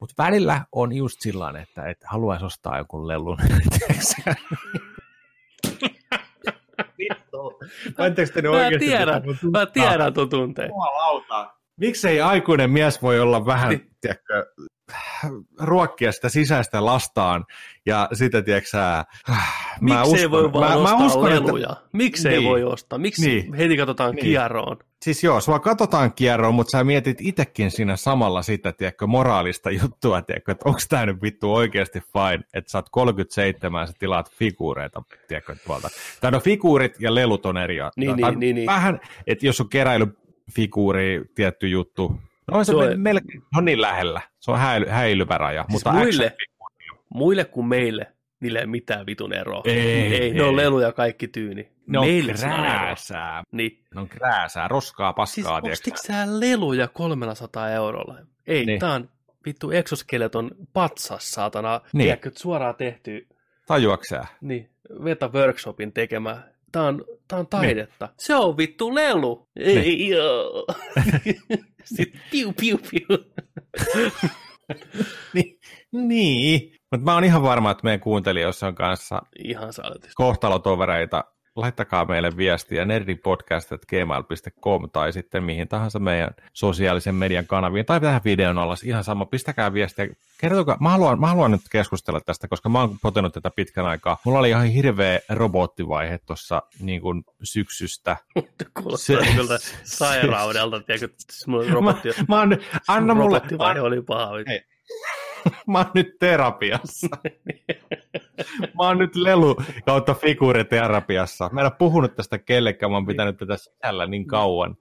[0.00, 3.38] Mutta välillä on just sillä että, että haluaisi ostaa joku lelun.
[7.14, 7.92] sä?
[7.98, 9.22] Voitteko te ne Mä tiedän,
[9.52, 10.68] mä tiedän tuon tunteen.
[10.68, 11.55] Jumalauta.
[11.80, 14.46] Miksei aikuinen mies voi olla vähän, tiedätkö,
[15.60, 17.44] ruokkia sitä sisäistä lastaan
[17.86, 19.04] ja sitä, tiedätkö mä
[19.80, 21.68] Miksei voi vaan mä, ostaa mä uskon, leluja?
[21.72, 22.48] Että, Miksei Niin.
[22.50, 22.98] voi ostaa?
[22.98, 23.54] Miksi Niin.
[23.54, 24.24] heti katsotaan Niin.
[24.24, 24.76] kierroon?
[25.02, 30.22] siis joo, sua katsotaan kierroon, mutta sä mietit itsekin siinä samalla sitä, tiedätkö, moraalista juttua,
[30.22, 34.30] tiedätkö, että onko tämä nyt vittu oikeasti fine, että sä oot 37 ja sä tilaat
[34.30, 35.88] figuureita, tiedätkö, tuolta.
[36.20, 37.76] Tai no figuurit ja lelut on eri.
[37.96, 38.66] Niin, Tai niin, niin, niin.
[38.66, 39.68] Vähän, että jos on
[40.54, 42.20] keräilyfiguuri, tietty juttu,
[42.52, 45.72] no on se, Se on- melkein, on niin lähellä, se on häily, häilyvä raja, Siis
[45.72, 46.36] mutta muille,
[47.08, 49.62] muille kuin meille, niillä ei mitään vitun eroa.
[49.64, 50.56] Ei, ei, ne on ei.
[50.56, 51.68] leluja kaikki tyyni.
[51.86, 53.84] ne on meille on krääsää, Niin.
[53.94, 58.18] ne on krääsää, roskaa, Siis paskaa, tiedätkö ostitko sä leluja 300 eurolla?
[58.46, 58.66] Ei, Niin.
[58.66, 58.80] niin.
[58.80, 59.08] tää on
[59.46, 61.80] vittu exoskeleton patsas, saatana.
[61.92, 62.04] Niin.
[62.04, 63.26] Tiedätkö, suoraan tehty,
[63.66, 64.26] tajuaksää?
[64.40, 64.70] niin,
[65.04, 66.42] Veta Workshopin tekemä.
[66.72, 68.08] Tää on, tää on taidetta.
[68.18, 69.48] Se on vittu lelu.
[69.56, 70.10] Ei, Niin.
[70.10, 70.66] joo.
[71.84, 73.18] Sitten piu, piu, piu.
[75.34, 75.58] Niin,
[75.92, 76.72] niin.
[76.90, 79.72] mutta mä oon ihan varma, että meidän kuuntelijoissa on kanssa Ihan
[80.14, 81.24] kohtalotovereita.
[81.56, 88.58] Laittakaa meille viestiä nerdipodcast.gmail.com tai sitten mihin tahansa meidän sosiaalisen median kanaviin tai tähän videon
[88.58, 88.74] alla.
[88.84, 90.08] Ihan sama, pistäkää viestiä.
[90.40, 94.18] Kertokaa, mä haluan, mä haluan nyt keskustella tästä, koska mä oon potenut tätä pitkän aikaa.
[94.24, 98.16] Mulla oli ihan hirveä robottivaihe tuossa niin kuin syksystä.
[98.82, 101.06] Kuulostaa Se- kyllä sairaudelta, tiedätkö,
[101.46, 102.56] mulla Mä, robotti, mä oon,
[102.88, 103.40] anna mulle,
[103.80, 104.30] oli paha.
[104.48, 104.60] Hei.
[105.66, 107.08] mä oon nyt terapiassa.
[108.74, 109.56] mä oon nyt lelu
[109.86, 111.50] kautta figuuriterapiassa.
[111.52, 114.76] Mä en ole puhunut tästä kellekään, mä oon pitänyt tätä sisällä niin kauan.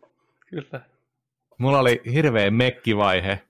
[0.47, 0.81] Kyllä.
[1.57, 3.41] Mulla oli hirveä mekkivaihe,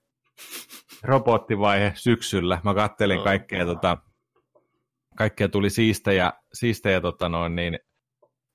[1.03, 2.61] robottivaihe syksyllä.
[2.63, 3.97] Mä kattelin kaikkea, tota,
[5.17, 7.79] kaikkea tuli siistejä, siistejä tota noin, niin,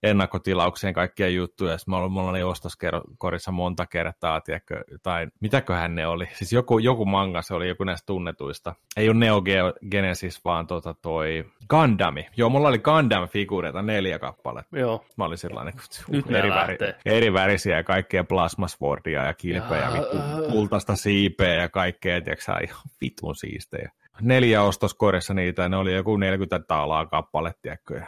[0.03, 1.79] ennakkotilaukseen kaikkia juttuja.
[1.79, 6.29] Sitten mulla, mulla oli ostoskorissa monta kertaa, tiedätkö, tai mitäköhän ne oli.
[6.33, 8.75] Siis joku, joku manga, se oli joku näistä tunnetuista.
[8.97, 12.27] Ei ole Neo Geo Genesis, vaan tota toi Gundami.
[12.37, 14.79] Joo, mulla oli Gundam-figuureita neljä kappaletta.
[14.79, 15.05] Joo.
[15.17, 15.75] Mä olin sellainen,
[16.09, 16.97] Nyt eri, lähtee.
[17.05, 20.17] eri värisiä ja kaikkea plasmaswordia ja kilpeä ja vittu,
[20.53, 23.91] kultaista siipeä ja kaikkea, tiedätkö ihan vitun siistejä.
[24.21, 28.03] Neljä ostoskorissa niitä, ne oli joku 40 taalaa kappale, tiedätkö,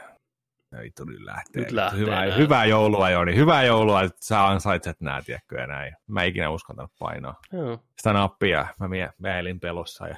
[0.73, 1.63] ja vittu nyt lähtee.
[1.63, 2.37] Nyt lähtee hyvää, nää.
[2.37, 5.97] hyvää joulua, Joni, hyvää joulua, että sä ansaitset nää, tiedätkö, ja näin.
[6.07, 7.79] Mä en ikinä uskaltanut painaa Joo.
[7.99, 10.17] sitä nappia, mä mie- mä elin pelossa ja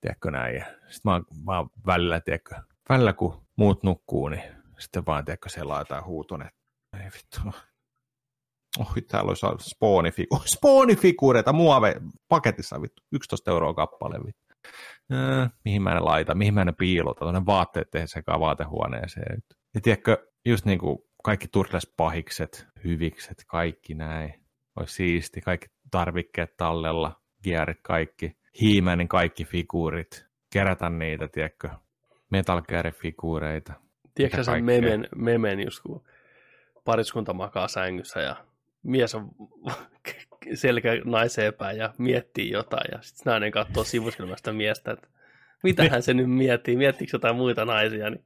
[0.00, 0.54] tiedätkö näin.
[0.56, 2.54] Ja sit mä, oon- mä oon välillä, tiedätkö,
[2.88, 4.42] välillä kun muut nukkuu, niin
[4.78, 7.40] sitten vaan, tiedätkö, selaa jotain huuton, että ei vittu.
[8.78, 11.94] Oi, täällä olisi spoonifigu- spoonifiguureita muove
[12.28, 14.44] paketissa, vittu, 11 euroa kappale, vittu.
[15.12, 19.42] Äh, mihin mä ne laitan, mihin mä ne piilotan, tuonne vaatteet tehdä sekä vaatehuoneeseen.
[19.74, 24.44] Ja tiedätkö, just niin kuin kaikki turtlespahikset, hyvikset, kaikki näin.
[24.76, 31.68] Olisi siisti, kaikki tarvikkeet tallella, gearit kaikki, hiimänin kaikki figuurit, kerätä niitä, tiedätkö,
[32.30, 33.72] Metal Gear-figuureita.
[34.14, 36.04] Tiedätkö sen memen, memen, just kun
[36.84, 38.36] pariskunta makaa sängyssä ja
[38.82, 39.30] mies on
[40.54, 45.08] selkä naiseen päin ja miettii jotain ja sitten nainen katsoo sivusilmästä miestä, että
[45.62, 48.24] mitähän se nyt miettii, miettiikö jotain muita naisia, niin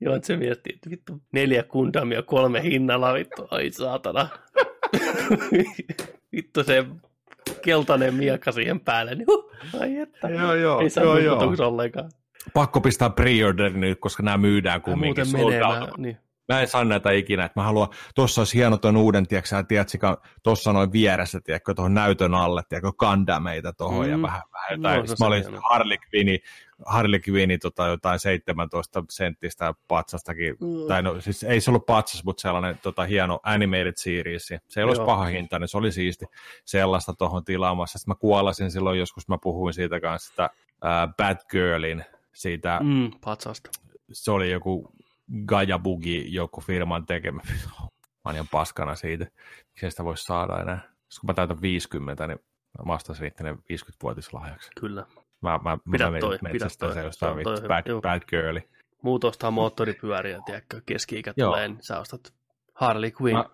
[0.00, 4.28] joo, että se miettii, että vittu neljä kundamia kolme hinnalla, vittu, ai saatana.
[6.32, 6.86] vittu se
[7.62, 9.50] keltainen miekka siihen päälle, niin huh,
[9.80, 10.28] ai että.
[10.28, 12.10] Joo, joo, Ei saa nukutuksi ollenkaan.
[12.54, 13.30] Pakko pistää pre
[13.74, 15.26] nyt, koska nämä myydään kumminkin.
[15.28, 16.23] muuten sold menee, niin.
[16.48, 20.16] Mä en saa näitä ikinä, että mä haluan, tossa olisi hieno ton uuden, tiedätkö tiedätkö,
[20.42, 24.12] tossa noin vieressä, tiedätkö, tuohon näytön alle, tiedätkö, kandameita tuohon mm.
[24.12, 25.00] ja vähän, vähän jotain.
[25.00, 25.60] No, mä olin hieno.
[25.70, 26.38] Harley Quinni,
[26.86, 30.88] Harley Quinni tota, jotain 17 senttistä patsastakin, Mm.
[30.88, 34.46] tai no siis ei se ollut patsas, mutta sellainen tota, hieno animated series.
[34.46, 35.06] Se ei olisi Joo.
[35.06, 36.24] paha hinta, niin se oli siisti
[36.64, 37.98] sellaista tuohon tilaamassa.
[37.98, 43.10] Sitten mä kuolasin silloin joskus, mä puhuin siitä kanssa, sitä äh, Bad Girlin, siitä Mm,
[43.24, 43.70] patsasta.
[44.12, 44.92] se oli joku
[45.46, 47.40] Gaia Bugi, joku firman tekemä.
[48.24, 49.24] Mä oon ihan paskana siitä.
[49.68, 50.78] Miksi sitä voisi saada enää?
[50.78, 52.38] Sitten kun mä täytän 50, niin
[52.78, 54.70] mä vastasin itse 50-vuotislahjaksi.
[54.80, 55.06] Kyllä.
[55.40, 56.94] Mä, mä, Pidä mä toi, pidä toi.
[56.94, 58.00] se jostain on toi vittu hyvä, bad, joo.
[58.00, 58.68] bad girli.
[59.02, 62.34] Muut ostaa moottoripyöriä, tiedätkö, keski-ikä tulee, niin sä ostat
[62.74, 63.50] Harley Quinn, Mä-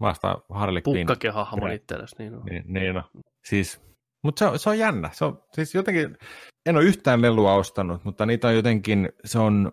[0.00, 1.06] Vasta Harley Quinn.
[1.06, 2.16] pukkakehahmon Bre- itsellesi.
[2.18, 2.42] Niin on.
[2.44, 3.02] Niin, niin no.
[3.44, 3.80] Siis,
[4.22, 5.10] mutta se, on- se on jännä.
[5.12, 6.16] Se on, siis jotenkin,
[6.66, 9.72] en ole yhtään lelua ostanut, mutta niitä on jotenkin, se on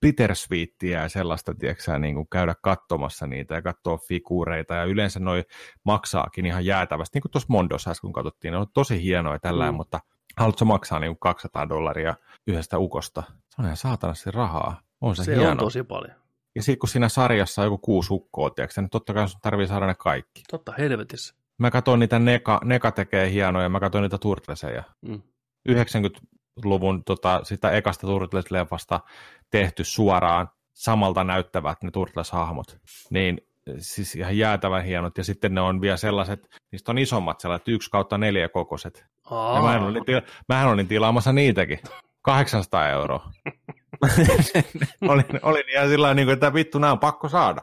[0.00, 5.44] bittersweetia ja sellaista, tiedätkö niin kuin käydä katsomassa niitä ja katsoa figuureita ja yleensä noi
[5.84, 9.72] maksaakin ihan jäätävästi, niin kuin tuossa Mondossa äsken kun katsottiin, ne on tosi hienoja tällä,
[9.72, 9.76] Mm.
[9.76, 10.00] mutta
[10.36, 12.14] haluatko maksaa niin kuin 200 dollaria
[12.46, 13.22] yhdestä ukosta?
[13.28, 14.80] Se on ihan saatanasti rahaa.
[15.00, 15.50] On se, Se hieno.
[15.50, 16.16] on tosi paljon.
[16.54, 19.66] Ja sitten kun siinä sarjassa on joku kuusi hukkoa, tiedätkö, niin totta kai sun tarvii
[19.66, 20.42] saada ne kaikki.
[20.50, 21.34] Totta helvetissä.
[21.58, 24.82] Mä katsoin niitä Neka, Neka tekee hienoja, mä katsoin niitä Turtleseja.
[25.02, 25.22] Mm.
[26.58, 29.00] 90-luvun tota, sitä ekasta Turtles-leffasta
[29.50, 32.78] tehty suoraan samalta näyttävät ne Turtles-hahmot.
[33.10, 33.40] Niin
[33.78, 35.18] siis ihan jäätävän hienot.
[35.18, 39.06] Ja sitten ne on vielä sellaiset, niistä on isommat sellaiset yksi kautta neljä kokoiset.
[39.30, 41.78] Ja mähän olin, tila- mähän olin tilaamassa niitäkin.
[42.22, 43.30] 800 euroa.
[45.08, 47.60] olin, olin ihan sillä tavalla, että vittu, nämä on pakko saada.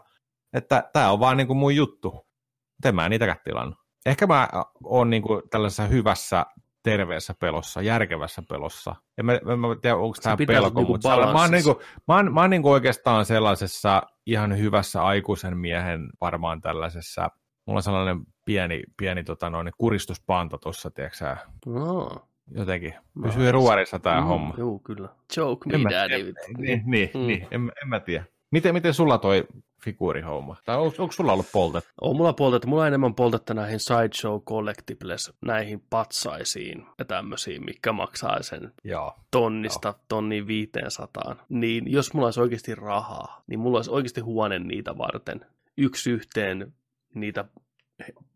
[0.53, 2.11] Että tämä on vaan niin kuin mun juttu.
[2.11, 3.79] Mutta en mä niitäkään tilannut.
[4.05, 4.49] Ehkä mä
[4.83, 6.45] oon niin kuin tällaisessa hyvässä,
[6.85, 8.95] terveessä pelossa, järkevässä pelossa.
[9.17, 11.75] En mä, en mä tiedä, onko tämä pelko, niinku mutta mä oon, niin kuin,
[12.07, 17.29] mä oon, mä oon niin kuin oikeastaan sellaisessa ihan hyvässä aikuisen miehen varmaan tällaisessa,
[17.65, 22.09] mulla on sellainen pieni, pieni tota noin, kuristuspanta tuossa, tiedätkö sä, no.
[22.51, 22.93] jotenkin.
[23.23, 24.53] Pysyy ruorissa tämä Mm, homma.
[24.57, 25.09] Joo, kyllä.
[25.37, 26.33] Joke me daddy.
[26.57, 27.19] Niin, niin, Mm.
[27.27, 28.25] niin en, en mä tiedä.
[28.55, 29.43] Miten, miten sulla toi
[29.81, 30.55] figuurihomma?
[30.65, 31.83] Tai onko, onko sulla ollut poltet?
[32.01, 37.91] On mulla poltettu, mulla on enemmän poltettu näihin Sideshow Collectibles, näihin patsaisiin ja tämmöisiin, mikä
[37.91, 39.15] maksaa sen Joo.
[39.31, 41.35] tonnista tonniin 500.
[41.49, 45.45] Niin jos mulla olisi oikeasti rahaa, niin mulla olisi oikeasti huone niitä varten.
[45.77, 46.73] Yksi yhteen
[47.13, 47.45] niitä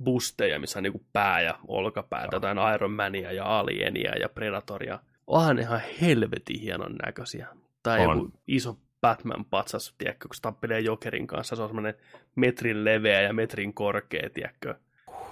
[0.03, 4.99] busteja, missä on niinku pää ja olkapäät, jotain Iron Mania ja Alienia ja Predatoria.
[5.27, 7.47] Onhan ne ihan helvetin hienon näköisiä.
[7.83, 8.17] Tai On.
[8.17, 11.93] joku iso Batman-patsas, tiedätkö, kun se tappelee Jokerin kanssa, se on semmoinen
[12.35, 14.75] metrin leveä ja metrin korkea, tiedätkö.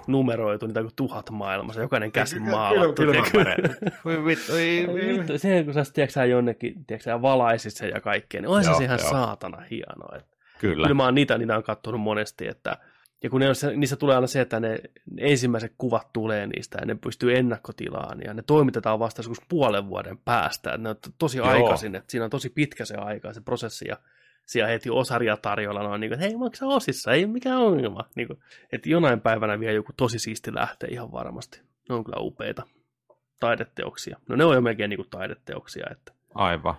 [0.08, 3.02] numeroitu, niitä kuin tuhat maailmassa, jokainen käsi maalattu.
[4.06, 4.54] Voi vittu,
[5.08, 8.64] Vittu, se kun sä tiedätkö, sä jonnekin, tiedätkö, sä valaisit sen ja kaikkea, niin on
[8.64, 10.18] se Joo, ihan saatana hienoa.
[10.18, 10.88] Että Kyllä.
[10.88, 12.78] Kyllä mä oon niitä, niitä on kattonut monesti, että
[13.24, 14.80] ja kun ne on, niissä tulee aina se, että ne,
[15.18, 20.18] ensimmäiset kuvat tulee niistä ja ne pystyy ennakkotilaan ja ne toimitetaan vasta joskus puolen vuoden
[20.18, 20.78] päästä.
[20.78, 21.48] Ne on to- tosi Joo.
[21.48, 23.98] aikaisin, että siinä on tosi pitkä se aika, se prosessi ja
[24.46, 28.06] siellä heti osaria tarjolla noin niin kuin, että hei maksa osissa, ei mikään ongelma.
[28.16, 28.40] Niin kuin,
[28.72, 31.62] että jonain päivänä vielä joku tosi siisti lähtee ihan varmasti.
[31.90, 32.64] Ne on kyllä upeita
[33.40, 34.18] taideteoksia.
[34.30, 36.76] No ne on jo melkein niin kuin taideteoksia, että Aivan.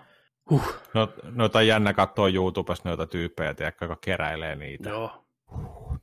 [0.49, 4.89] huh, No, noita on jännä katsoa YouTubesta noita tyyppejä, jotka keräilee niitä.
[4.89, 5.25] joo.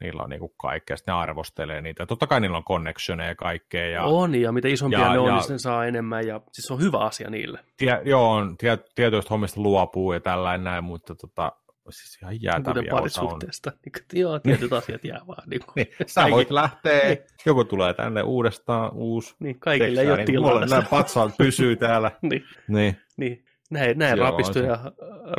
[0.01, 2.07] Niillä on niinku kaikkea, sitten ne arvostelee niitä.
[2.07, 3.87] Totta kai niillä on connectioneja ja kaikkea.
[3.87, 6.67] Ja, On, ja mitä isompia ja- ne on, ja- niin ne saa enemmän, ja siis
[6.67, 7.59] se on hyvä asia niille.
[7.77, 11.53] tie, joo, on, tie, tietyistä hommista luopuu ja tällainen näin, mutta tota,
[11.91, 12.99] siis ihan Kuten jäätäviä on.
[12.99, 13.71] parisuhteesta.
[13.85, 15.49] Niin kuin, joo, tietyt asiat jää vaan.
[15.49, 17.19] Niin, Niin, sä voit lähteä, Niin.
[17.47, 19.35] joku tulee tänne uudestaan, uusi.
[19.39, 20.67] niin kaikille ei ole niin tilaa.
[20.67, 22.11] Nämä patsaat pysyy täällä.
[22.23, 22.97] niin, Niin.
[23.17, 23.45] niin.
[23.71, 24.83] Näin, näin rapistuu on ja äh,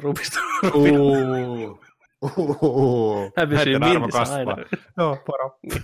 [0.01, 0.41] rupistuu.
[2.21, 3.31] Uhuhu.
[3.37, 4.37] Hän pysyy mintissä kasvaa.
[4.37, 4.55] aina.
[4.97, 5.59] Joo, paro.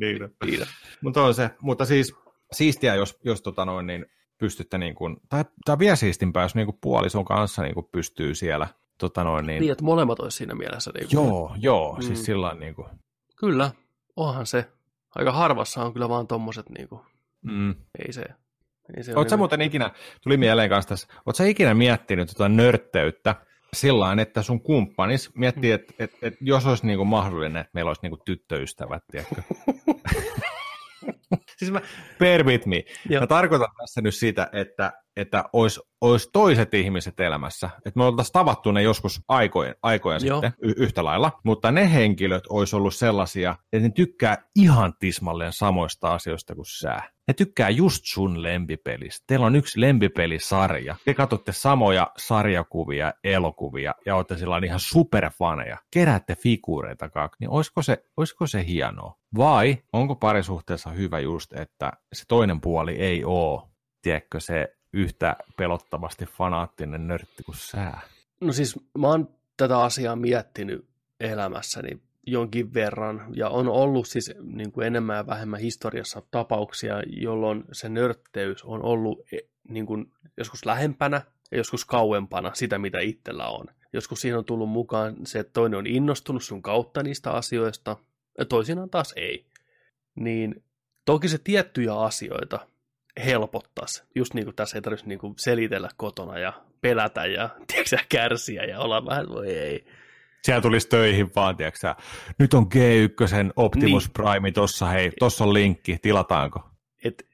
[0.00, 0.18] niin.
[0.44, 0.66] Niin.
[1.02, 2.14] Mutta on se, mutta siis
[2.52, 4.06] siistiä, jos, jos tota noin, niin
[4.38, 8.34] pystytte niin kuin, tai, tai vielä siistimpää, jos niin kuin puolison kanssa niin kuin pystyy
[8.34, 8.66] siellä,
[8.98, 10.90] tota noin, niin, niin, että molemmat olisi siinä mielessä.
[10.94, 12.02] Niin kuin, joo, joo, Mm.
[12.02, 12.88] siis sillä lailla niin kuin,
[13.36, 13.70] Kyllä,
[14.16, 14.66] onhan se.
[15.14, 17.00] Aika harvassa on kyllä vaan tommoset, niin kuin,
[17.42, 17.74] mm.
[17.98, 18.24] ei se.
[18.96, 19.90] Ei se Oletko sä ole muuten ikinä,
[20.22, 23.34] tuli mieleen kanssa tässä, oletko sä ikinä miettinyt tota nörtteyttä
[23.74, 25.74] sillä että sun kumppanis miettii, Mm.
[25.74, 29.42] että et, et, jos olisi niinku mahdollinen, että meillä olisi niinku tyttöystävät, tiedätkö?
[31.56, 31.80] siis mä,
[32.18, 32.84] bear with me.
[33.08, 33.20] Joo.
[33.20, 37.70] Mä tarkoitan tässä nyt sitä, että, että olisi, olisi toiset ihmiset elämässä.
[37.76, 40.36] Että me oltaisiin tavattu ne joskus aikojen, aikojen Joo.
[40.36, 45.52] sitten y- yhtä lailla, mutta ne henkilöt olisi ollut sellaisia, että ne tykkää ihan tismalleen
[45.52, 47.02] samoista asioista kuin sä.
[47.28, 49.24] Ne tykkää just sun lempipelistä.
[49.26, 50.96] Teillä on yksi lempipelisarja.
[51.04, 55.78] Te katsotte samoja sarjakuvia, elokuvia ja olette sillä ihan superfaneja.
[55.90, 57.36] Keräätte figuureita kaksi.
[57.40, 59.14] Niin olisiko se, olisiko se hienoa?
[59.36, 63.68] Vai onko parisuhteessa hyvä just, että se toinen puoli ei oo,
[64.02, 67.92] tiedätkö, se yhtä pelottavasti fanaattinen nörtti kuin sä?
[68.40, 70.86] No siis mä oon tätä asiaa miettinyt
[71.20, 77.64] elämässäni jonkin verran, ja on ollut siis niin kuin enemmän ja vähemmän historiassa tapauksia, jolloin
[77.72, 79.38] se nörtteys on ollut e,
[79.68, 83.66] niin kuin joskus lähempänä ja joskus kauempana sitä, mitä itsellä on.
[83.92, 87.96] Joskus siihen on tullut mukaan se, että toinen on innostunut sun kautta niistä asioista,
[88.38, 89.46] ja toisinaan taas ei.
[90.14, 90.64] Niin
[91.04, 92.66] toki se tiettyjä asioita
[93.24, 94.02] helpottaisi.
[94.14, 97.98] Just niin kuin tässä ei tarvitsisi niin kuin selitellä kotona ja pelätä ja tiedätkö, sä,
[98.08, 99.84] kärsiä ja olla vähän, voi ei.
[100.42, 101.96] Siellä tulisi töihin vaan, tiedätkö sä,
[102.38, 104.12] nyt on G1 Optimus Niin.
[104.12, 106.60] Prime tossa, hei, tossa on linkki, tilataanko?
[107.04, 107.26] Et,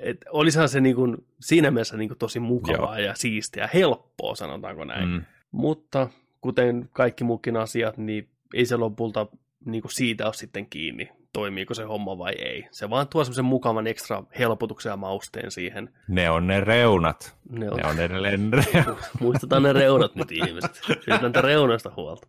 [0.00, 4.84] et olisihan se niin kuin, siinä mielessä niin kuin tosi mukavaa ja siistiä, helppoa sanotaanko
[4.84, 5.08] näin.
[5.08, 5.24] Mm.
[5.50, 6.08] Mutta
[6.40, 9.26] kuten kaikki muukin asiat, niin ei se lopulta
[9.64, 12.68] niin kuin siitä ole sitten kiinni, toimiiko se homma vai ei.
[12.70, 15.94] Se vaan tuo semmoisen mukavan ekstra helpotuksen ja mausteen siihen.
[16.08, 17.36] Ne on ne reunat.
[17.50, 19.10] Ne on, Ne on edelleen reunat.
[19.20, 20.80] Muistetaan ne reunat nyt ihmiset.
[20.86, 22.28] Pidetään tätä reunoista huolta.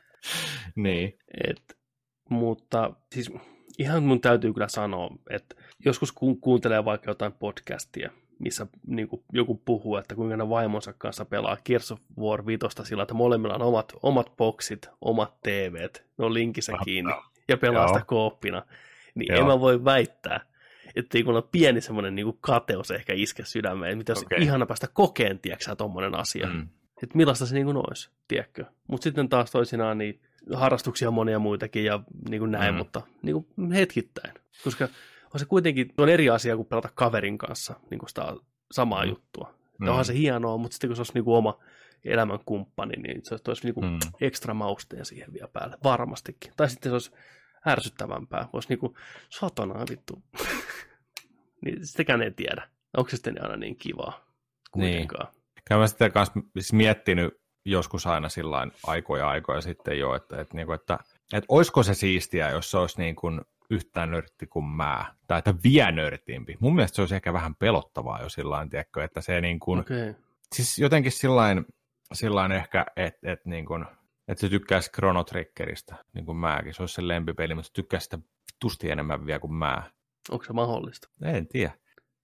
[0.76, 1.18] niin.
[1.48, 1.78] Et,
[2.30, 3.32] mutta siis
[3.78, 9.22] ihan mun täytyy kyllä sanoa, että joskus kun kuuntelee vaikka jotain podcastia, missä niin kuin
[9.32, 13.54] joku puhuu, että kuinka ne vaimonsa kanssa pelaa Gears of War 5 sillä, että molemmilla
[13.54, 17.12] on omat, omat boksit, omat TVt, ne on linkissä kiinni
[17.48, 17.88] ja pelaa Joo.
[17.88, 18.62] sitä kooppina,
[19.14, 19.40] niin Joo.
[19.40, 20.40] en mä voi väittää,
[20.96, 24.42] että kun on pieni semmoinen niin kateus ehkä iske sydämeen, että mitä jos Okei.
[24.42, 26.46] ihana päästä kokeen, tiedätkö tommonen asia.
[26.46, 26.68] Mm.
[27.02, 28.64] Että millaista se niin kuin olisi, tiedätkö.
[28.86, 30.20] Mutta sitten taas toisinaan niin
[30.54, 32.78] harrastuksia on monia muitakin ja niin kuin näin, Mm.
[32.78, 34.34] mutta niin kuin hetkittäin.
[34.64, 34.88] Koska
[35.34, 38.32] on se kuitenkin on eri asia kuin pelata kaverin kanssa niin kuin sitä
[38.72, 39.08] samaa Mm.
[39.10, 39.54] juttua.
[39.78, 39.88] Mm.
[39.88, 41.58] Onhan se hienoa, mutta sitten kun se olisi niin kuin oma
[42.04, 43.98] elämän kumppani, niin se olisi niin kuin mm.
[44.20, 46.52] ekstra mausteen siihen vielä päälle, varmastikin.
[46.56, 47.10] Tai sitten se olisi
[47.66, 48.94] ärsyttävämpää, voisi niin kuin
[49.28, 50.22] sotona vittu.
[51.64, 52.68] niin sitäkään ei tiedä.
[52.96, 54.26] Onko se sitten aina niin kivaa
[54.70, 55.28] kuitenkaan.
[55.68, 60.56] Kyllä mä sitten kanssa siis miettinyt joskus aina sillain aikoja aikoja sitten jo, että, että,
[60.56, 60.98] niin kuin, että,
[61.32, 63.40] että olisiko se siistiä, jos se olisi niin kuin
[63.70, 66.56] yhtään nörtti kuin mä, tai että vielä nörtimpi.
[66.60, 69.80] Mun mielestä se olisi ehkä vähän pelottavaa jo sillain, tiedätkö, että se niin kuin.
[69.80, 70.14] Okay.
[70.54, 71.66] siis jotenkin sillain,
[72.12, 73.86] sillain ehkä, että, että, niin kuin,
[74.28, 76.74] että se tykkäisi Chrono Triggeristä, niin kuin mäkin.
[76.74, 78.18] Se olisi se lempipeli, mutta se tykkäisi sitä
[78.60, 79.90] tusti enemmän vielä kuin mä.
[80.30, 81.08] Onko se mahdollista?
[81.22, 81.72] En tiedä.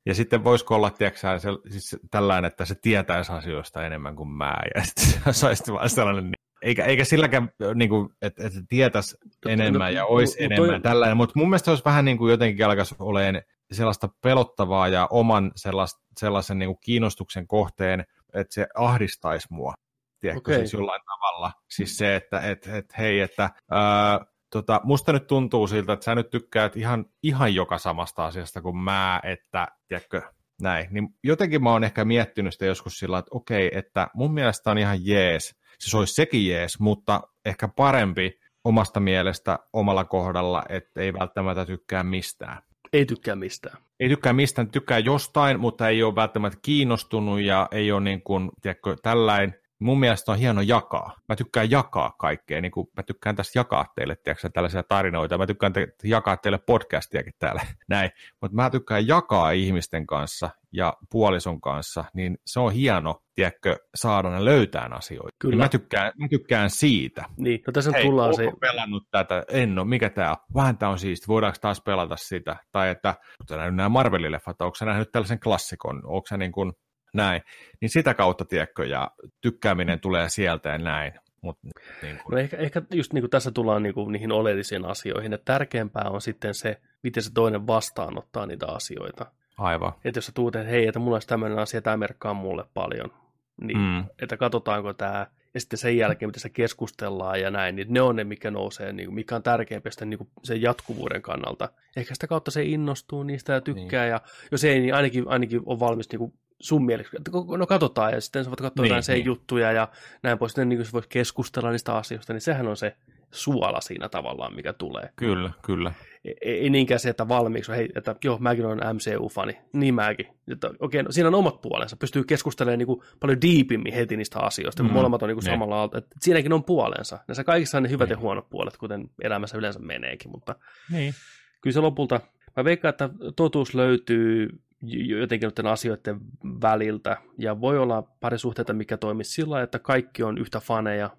[0.06, 4.56] Ja sitten voisiko olla, tiedätkö, se, siis tällainen, että se tietäisi asioista enemmän kuin mä,
[4.74, 9.16] ja sitten se olisi vaan sellainen, eikä, eikä silläkään, niin kuin, että, että tietäisi
[9.48, 12.18] enemmän ja no, olisi no, enemmän toi- tällainen, mutta mun mielestä se olisi vähän niin
[12.18, 13.42] kuin jotenkin alkaisi olemaan
[13.72, 18.04] sellaista pelottavaa ja oman sellais, sellaisen niin kuin kiinnostuksen kohteen,
[18.34, 19.74] että se ahdistaisi mua,
[20.22, 20.58] tiedätkö, Okei.
[20.58, 21.52] siis jollain tavalla.
[21.70, 24.20] Siis se, että et, et, hei, että ää,
[24.50, 28.76] tota, musta nyt tuntuu siltä, että sä nyt tykkäät ihan, ihan joka samasta asiasta kuin
[28.76, 30.22] mä, että, tiedätkö,
[30.62, 30.88] näin.
[30.90, 34.78] Niin jotenkin mä oon ehkä miettinyt sitä joskus sillä, että okei, että mun mielestä on
[34.78, 41.12] ihan jees, siis olisi sekin jees, mutta ehkä parempi omasta mielestä omalla kohdalla, että ei
[41.12, 42.62] välttämättä tykkää mistään.
[42.92, 43.76] Ei tykkää mistään.
[44.00, 48.50] Ei tykkää mistään, tykkää jostain, mutta ei ole välttämättä kiinnostunut ja ei ole niin kuin,
[48.62, 49.61] tiedätkö, tällainen.
[49.82, 51.16] Mun mielestä on hieno jakaa.
[51.28, 55.38] Mä tykkään jakaa kaikkea, niin kuin mä tykkään tässä jakaa teille tiedätkö, tällaisia tarinoita.
[55.38, 58.10] Mä tykkään te- jakaa teille podcastiakin täällä, näin.
[58.40, 64.30] Mutta mä tykkään jakaa ihmisten kanssa ja puolison kanssa, niin se on hieno, tiedätkö, saada
[64.30, 65.36] ne löytää asioita.
[65.38, 65.52] Kyllä.
[65.52, 67.24] Niin mä, tykkään, mä tykkään siitä.
[67.36, 69.44] Niin, no tässä Hei, tullaan se, pelannut tätä?
[69.48, 69.88] En ole.
[69.88, 70.36] Mikä tämä on?
[70.54, 71.28] Vähän tämä on siisti.
[71.28, 72.56] Voidaanko taas pelata sitä?
[72.72, 73.14] Tai että,
[73.48, 74.56] sä nähnyt nämä Marvelin-leffat?
[74.60, 76.00] Onko sä nähnyt tällaisen klassikon?
[76.04, 76.72] Onko sä niin kuin
[77.12, 77.42] näin?
[77.80, 79.10] Niin sitä kautta, tiedätkö, ja
[79.40, 81.12] tykkääminen tulee sieltä ja näin.
[81.40, 81.58] Mut,
[82.02, 85.32] niin kuin, No ehkä, ehkä just niin kuin tässä tullaan niin kuin niihin oleellisiin asioihin,
[85.32, 89.26] että tärkeämpää on sitten se, miten se toinen vastaanottaa niitä asioita.
[89.58, 89.92] aivan.
[90.04, 93.12] Että jos sä tuut, että hei, että mulla olisi tämmöinen asia, tämä merkkaa mulle paljon,
[93.60, 94.04] niin Mm.
[94.22, 98.16] että katsotaanko tämä, ja sitten sen jälkeen, mitä se keskustellaan ja näin, niin ne on
[98.16, 101.68] ne, mikä nousee, niin kuin, mikä on tärkeämpi sitten niin kuin sen jatkuvuuden kannalta.
[101.96, 104.10] Ehkä sitä kautta se innostuu niistä ja tykkää, niin.
[104.10, 104.20] ja
[104.50, 106.32] jos ei, niin ainakin, ainakin on valmis niin kuin
[106.62, 107.16] sun mielestä,
[107.58, 109.26] no katsotaan, ja sitten sä voit katsoa Niin, jotain sen niin.
[109.26, 109.88] juttuja ja
[110.22, 112.96] näin pois, sitten niin sä voit keskustella niistä asioista, niin sehän on se
[113.30, 115.10] suola siinä tavallaan, mikä tulee.
[115.16, 115.92] Kyllä, kyllä.
[116.24, 120.26] Ei, ei niinkään se, että valmiiksi, hei, että joo, mäkin olen MCU-fani, niin mäkin.
[120.52, 124.38] Että, okei, no, siinä on omat puolensa, pystyy keskustelemaan niin kuin paljon diipimmin heti niistä
[124.40, 125.52] asioista, kun Mm, molemmat on niin kuin niin.
[125.54, 125.98] samalla alta.
[125.98, 127.18] Että siinäkin on puolensa.
[127.28, 128.16] Näissä kaikissa on ne hyvät Niin.
[128.16, 130.54] ja huonot puolet, kuten elämässä yleensä meneekin, mutta
[130.90, 131.14] Niin.
[131.60, 132.20] kyllä se lopulta,
[132.56, 134.48] mä veikkaan, että totuus löytyy
[134.82, 136.20] jotenkin noiden asioiden
[136.62, 141.10] väliltä, ja voi olla parisuhteita, mikä toimii sillä että kaikki on yhtä faneja,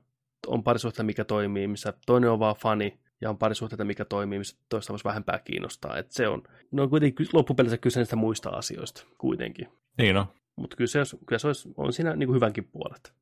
[0.47, 4.57] on parisuhteita, mikä toimii, missä toinen on vaan fani, ja on parisuhteita, mikä toimii, missä
[4.69, 5.97] toista voisi vähempää kiinnostaa.
[5.97, 9.67] Et se on, no on kuitenkin loppupelissä kyse niistä muista asioista kuitenkin.
[9.97, 10.25] Niin on.
[10.55, 13.13] Mutta kyllä se, olisi- kyllä se olisi, on siinä niin kuin hyvänkin puolet.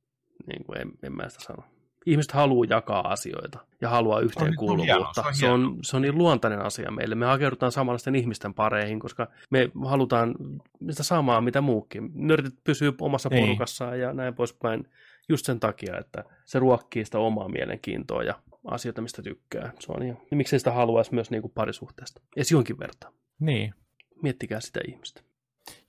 [0.48, 1.64] Niin kuin en, en mä sitä sano.
[2.06, 4.94] Ihmiset haluaa jakaa asioita ja haluaa yhteenkuuluvuutta.
[4.94, 7.16] hienoa, se on Se on, se on niin luontainen asia meille.
[7.16, 10.36] Me hakeudutaan samanlaisten ihmisten pareihin, koska me halutaan
[10.90, 12.12] sitä samaa, mitä muukin.
[12.14, 13.46] Nörtit pysyy omassa Niin.
[13.46, 14.88] porukassaan ja näin poispäin
[15.30, 19.72] just sen takia, että se ruokkii sitä omaa mielenkiintoa ja asioita, mistä tykkää.
[19.80, 22.22] Se on ihan, niin miksei sitä haluaisi myös niin kuin parisuhteesta.
[22.36, 23.14] Edes jonkin verran.
[23.40, 23.74] Niin.
[24.24, 25.22] Miettikää sitä ihmistä.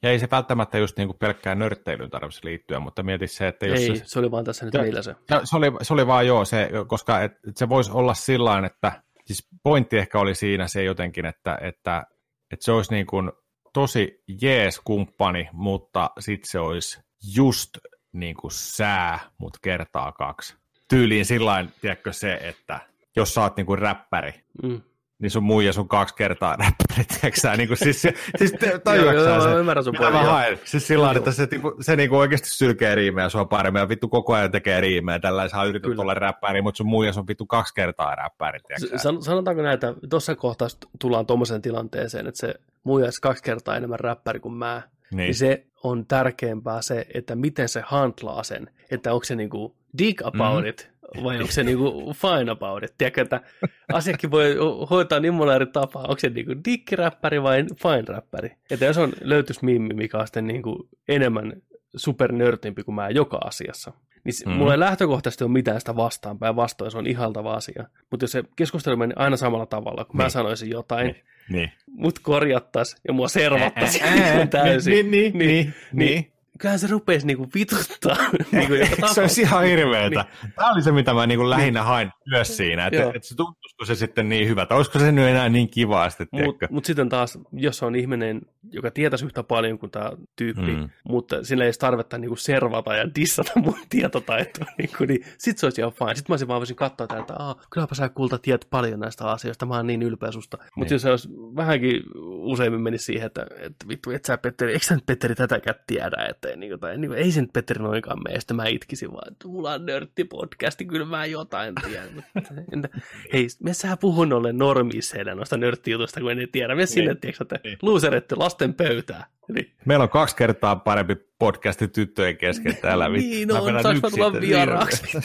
[0.02, 3.66] Ja ei se välttämättä just niin kuin pelkkään nörtteilyyn tarvitsisi liittyä, mutta mieti se, että
[3.66, 5.14] jos Ei, se, se oli vaan tässä nyt meillä se.
[5.30, 8.66] Ja se, oli, se oli vaan joo, se, koska et, et se voisi olla sillä
[8.66, 12.06] että siis pointti ehkä oli siinä se jotenkin, että, että,
[12.52, 13.32] että se olisi niin kuin
[13.72, 17.00] tosi jees kumppani, mutta sitten se olisi
[17.34, 17.70] just
[18.12, 20.56] niin kuin sää, mutta kertaa kaksi.
[20.88, 22.80] Tyyliin sillä tiedätkö se, että
[23.16, 24.32] jos sä oot niin kuin räppäri,
[24.62, 24.80] Mm.
[25.22, 28.02] Niin sun muija sun kaksi kertaa räppäri, tiedätkö sä, niin kuin, siis,
[28.38, 29.58] siis te- Joo, tajuatko joo, sä mä se?
[29.58, 30.58] ymmärrän sun mä haen?
[30.64, 34.08] Siis sillä lailla, että se, niinku, se niinku oikeasti sylkee riimejä sua paremmin ja vittu
[34.08, 35.18] koko ajan tekee riimejä.
[35.18, 36.02] Tällä sä yrität Kyllä.
[36.02, 38.58] olla räppäri, mutta sun muijas on vittu kaksi kertaa räppäri?
[38.96, 40.68] San- Sanotaanko näitä, tuossa kohtaa
[40.98, 42.54] tullaan tuommoiseen tilanteeseen, että se
[42.84, 45.16] muijas kaksi kertaa enemmän räppäri kuin mä, niin.
[45.16, 50.20] niin se on tärkeämpää se, että miten se handlaa sen, että onko se niinku dig
[50.24, 50.66] about Mhm.
[50.66, 50.90] it,
[51.24, 52.94] vai onko se niinku fine about it.
[52.98, 53.40] Tiedätkö, että
[53.92, 54.56] asiakin voi
[54.90, 58.50] hoitaa niin monella eri tapaa, onko se niinku dig-räppäri vai fine-räppäri.
[58.70, 61.52] Että jos on löytyisi mimmi, mikä on sitten niinku enemmän
[61.96, 63.92] supernörtimpi kuin mä joka asiassa,
[64.24, 64.50] niin mm.
[64.50, 64.58] Mhm.
[64.58, 67.84] mulla ei lähtökohtaisesti ole mitään sitä vastaan, päinvastoin se on ihaltava asia.
[68.10, 70.30] Mutta jos se keskustelu meni aina samalla tavalla, kun mä Niin.
[70.30, 71.16] sanoisin jotain, Niin.
[71.48, 71.72] Niin.
[71.86, 74.92] mut korjattaisiin ja mua servattaisiin täysin.
[74.92, 76.31] Niin, niin, niin, niin.
[76.58, 78.16] Kyllähän se rupeisi niinku vituttaa.
[78.52, 78.74] niinku
[79.14, 80.24] Se olisi ihan hirveetä.
[80.56, 83.94] Tämä oli se, mitä mä niinku lähinnä hain myös siinä, että, että se tuntuisiko se
[83.94, 86.66] sitten niin hyvä, tai olisiko se nyt enää niin kivasti, Mutta tiedätkö?
[86.70, 90.88] mut sitten taas, jos on ihminen, joka tietäisi yhtä paljon kuin tämä tyyppi, Mm.
[91.08, 95.66] mutta sillä ei edes tarvetta niinku servata ja dissata mun tietotaitoa, niinku, niin sit se
[95.66, 96.14] olisi ihan fine.
[96.14, 99.30] Sitten mä olisin vaan voisin katsoa täältä, että Aa, kylläpä sä kulta tiedät paljon näistä
[99.30, 100.56] asioista, mä oon niin ylpeä susta.
[100.76, 100.94] Mutta Niin.
[100.94, 104.94] jos se olisi vähänkin useimmin menisi siihen, että, että vittu, et sä Petteri, eikö sä
[104.94, 108.40] nyt Petteri tätäkään tiedä, että ei, niinku, tai, niinku, ei se nyt Petteri noinkaan mene,
[108.40, 112.08] sitten mä itkisin vaan, että mulla on nörttipodcasti, kyllä mä jotain tiedän.
[112.14, 112.88] Mutta, entä,
[113.32, 116.74] hei, me sä puhun noille normiseille noista nörttijutuista, kun en tiedä.
[116.74, 117.78] Me sinne, tiedätkö, että Niin.
[117.82, 119.26] luuseretty lasten pöytää.
[119.54, 123.12] Niin, Meillä on kaksi kertaa parempi podcasti tyttöjen kesken täällä.
[123.12, 123.28] vittu.
[123.30, 125.02] niin Mä on, vedän saanko tulla vieraaksi?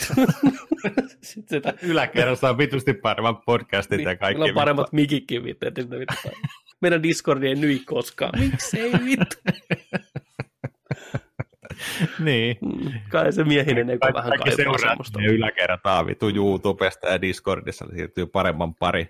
[1.20, 4.38] Sitten sitä, Yläkerrassa on vitusti paremmat podcastit ja kaikki.
[4.38, 6.14] Meillä on paremmat mikikki vittu, että sitä vittu.
[6.80, 8.40] Meidän Discordi ei nyi koskaan.
[8.40, 9.36] Miksei vittu?
[12.18, 12.56] Niin.
[12.60, 15.20] Mm, Kai se miehinen ei vähän kaipaa semmoista.
[15.20, 19.08] ne yläkerrat aavitu YouTubesta ja Discordissa siirtyy paremman pari.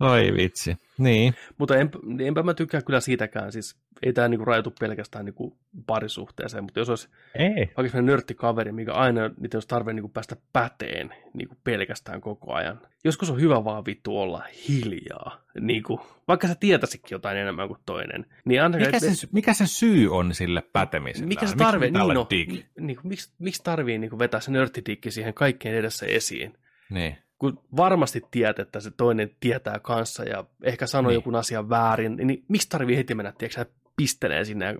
[0.00, 0.76] Oi vitsi.
[0.98, 1.34] Niin.
[1.58, 1.90] Mutta en,
[2.20, 3.52] enpä mä tykkää kyllä siitäkään.
[3.52, 5.56] Siis ei tämä niinku rajoitu pelkästään niinku
[5.86, 7.70] parisuhteeseen, mutta jos olisi Ei.
[7.76, 12.80] vaikka nörttikaveri, mikä aina niitä olisi tarve niinku päästä päteen niinku pelkästään koko ajan.
[13.04, 15.40] Joskus on hyvä vaan vittu olla hiljaa.
[15.60, 18.26] Niinku, vaikka sä tietäisikin jotain enemmän kuin toinen.
[18.44, 21.26] Niin anna, Mikä se, mikä se syy on sille pätemiselle?
[21.26, 22.64] mikä se Miksi tarve, pitää niin no, dig?
[22.80, 26.54] niin, miksi, miksi tarvii niin vetää se nörttidikki siihen kaikkeen edessä esiin?
[26.90, 27.16] Niin.
[27.42, 31.14] Kun varmasti tiedät, että se toinen tietää kanssa ja ehkä sanoo Niin.
[31.14, 33.64] joku asian väärin, niin miksi tarvii heti mennä, tiedätkö,
[33.96, 34.76] pistelee sinne?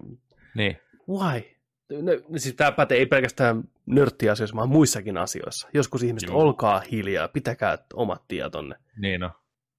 [0.55, 0.77] Niin.
[1.09, 1.43] Why?
[2.03, 5.69] No, siis tämä pätee ei pelkästään nörttiasioissa, vaan muissakin asioissa.
[5.75, 6.39] Joskus ihmiset, Joo.
[6.43, 8.77] olkaa hiljaa, pitäkää omat tietonne.
[8.99, 9.31] Niin no.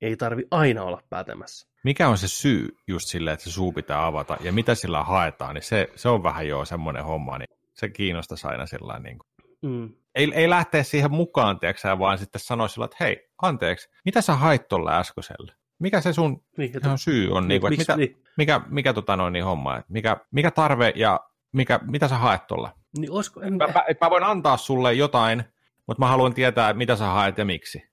[0.01, 1.67] Ei tarvi aina olla päätämässä.
[1.83, 5.55] Mikä on se syy just sille, että se suu pitää avata ja mitä sillä haetaan,
[5.55, 9.32] niin se, se on vähän jo semmoinen homma, niin se kiinnostaisi aina sillä niin kuin.
[9.63, 9.89] Mm.
[10.15, 14.33] Ei, ei lähteä siihen mukaan, tiedätkö, vaan sitten sanoa sillä, että hei, anteeksi, mitä sä
[14.35, 15.53] hait tuolla äskeisellä?
[15.79, 19.15] Mikä se sun Niin, että, ihan syy on, niin miksi, mitä, niin, mikä, mikä tota
[19.15, 21.19] noin niin homma, mikä, mikä tarve ja
[21.51, 22.71] mikä, mitä sä haet tuolla?
[22.97, 25.43] niin olisiko, en, Mä, mä, mä voin antaa sulle jotain,
[25.87, 27.83] mutta mä haluan tietää, mitä sä haet ja miksi.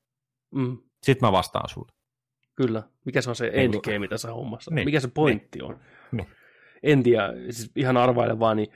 [0.55, 1.93] mm, Sitten mä vastaan sulle.
[2.57, 2.83] Kyllä.
[3.05, 4.75] Mikä se on se Niin, endgame tässä hommassa?
[4.75, 5.81] niin, Mikä se pointti on?
[6.13, 6.27] Niin.
[6.83, 8.69] En tiedä, siis ihan arvaile vaan, niin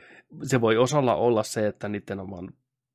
[0.42, 2.48] se voi osalla olla se, että niiden on vaan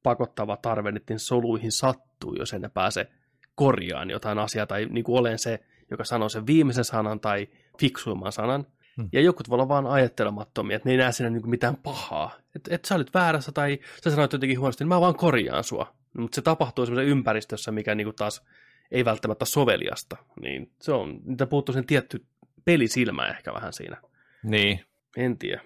[0.03, 3.07] pakottava tarve niiden soluihin sattuu, jos en ne pääse
[3.55, 5.59] korjaan jotain asiaa, tai niin kuin olen se,
[5.91, 7.47] joka sanoo sen viimeisen sanan tai
[7.79, 8.65] fiksuimman sanan.
[8.97, 9.09] Hmm.
[9.11, 12.35] Ja jokut voi olla vaan ajattelemattomia, että ne ei näe siinä niin mitään pahaa.
[12.55, 15.95] Että et sä olit väärässä tai sä sanoit jotenkin huonosti, niin mä vaan korjaan sua.
[16.17, 18.45] Mutta se tapahtuu semmoisessa ympäristössä, mikä niin kuin taas
[18.91, 20.17] ei välttämättä soveliasta.
[20.41, 22.25] Niin se on, niitä puuttuu sen tietty
[22.65, 23.97] pelisilmä ehkä vähän siinä.
[24.43, 24.79] Niin.
[25.17, 25.61] En tiedä.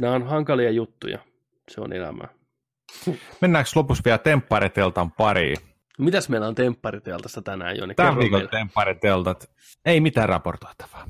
[0.00, 1.18] Nämä on hankalia juttuja.
[1.70, 2.37] Se on elämää.
[3.40, 5.56] Mennäänkö lopussa vielä temppariteltan pariin?
[5.98, 7.94] Mitäs meillä on temppariteltasta tänään, Joni?
[7.94, 8.50] Tämän Kerro viikon meille.
[8.50, 9.50] temppariteltat.
[9.84, 11.08] Ei mitään raportoitavaa.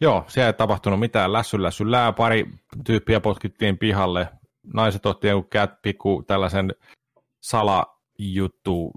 [0.00, 2.12] Joo, siellä ei tapahtunut mitään lässy lässyllää.
[2.12, 2.46] Pari
[2.84, 4.28] tyyppiä potkittiin pihalle.
[4.74, 6.74] Naiset otti joku kät, pikku tällaisen
[7.42, 8.92] salajuttu.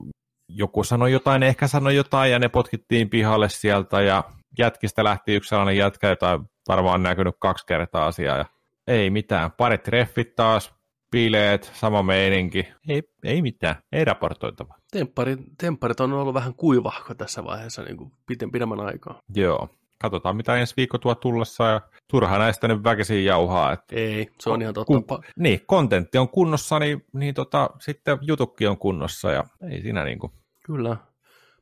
[0.50, 4.02] Joku sanoi jotain, ehkä sanoi jotain, ja ne potkittiin pihalle sieltä.
[4.02, 4.24] Ja
[4.60, 8.38] jätkistä lähti yksi sellainen jätkä, jota varmaan on näkynyt kaksi kertaa asiaa.
[8.38, 8.46] Ja
[8.88, 9.52] ei mitään.
[9.52, 10.74] Parit treffit taas,
[11.12, 12.68] bileet, sama meininki.
[12.90, 14.78] Ei, ei mitään, ei raportoitavaa.
[14.92, 19.20] Tempparit, tempparit on ollut vähän kuivahko tässä vaiheessa niin kuin piten, pidemmän aikaa.
[19.36, 19.70] Joo.
[20.02, 21.82] Katsotaan, mitä ensi viikko tuo tullessa, ja
[22.12, 23.72] turha näistä nyt väkisin jauhaa.
[23.74, 25.02] Että Ei, se on ihan totta.
[25.08, 30.04] kun, niin, kontentti on kunnossa, niin, niin tota, sitten jutukki on kunnossa, ja ei siinä
[30.04, 30.32] niin kuin,
[30.66, 30.98] Kyllä.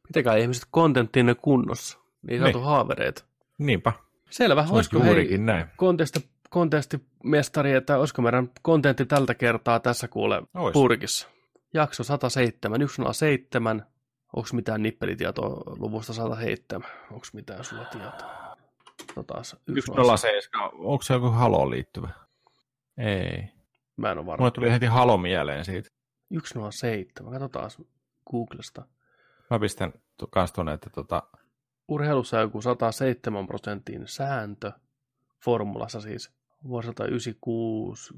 [0.07, 1.99] Pitäkää ihmiset kontenttinne kunnossa.
[2.27, 2.65] Niin saatu Niin.
[2.65, 3.23] haavereita.
[3.57, 3.93] niinpä,
[4.30, 4.64] Selvä.
[4.64, 5.65] se on Olisiko hei, näin.
[5.77, 10.73] kontesti, kontestimestari, että olisiko meidän kontentti tältä kertaa tässä kuule Ois.
[10.73, 11.28] purkissa?
[11.73, 13.86] Jakso 107, 107.
[14.36, 16.90] Onko mitään nippelitietoa luvusta 107?
[17.11, 18.57] Onko mitään sulla tietoa?
[19.15, 22.10] Tota, 107, onko se joku Haloon liittyvä?
[22.98, 23.49] Ei.
[23.98, 24.41] Mä en ole varma.
[24.41, 25.90] Mulle tuli heti Halo mieleen siitä.
[26.45, 27.72] 107, katsotaan
[28.32, 28.86] Googlesta.
[29.49, 29.94] Mä pistän
[30.30, 31.23] kans tuonne, että tota,
[31.88, 34.72] Urheilussa on joku 107 prosentin sääntö,
[35.44, 36.32] formulassa siis
[36.67, 38.13] vuosilta 96,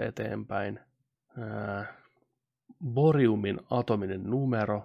[0.00, 0.80] 2002-2011 eteenpäin.
[1.38, 1.94] Ää,
[2.84, 4.84] boriumin atominen numero,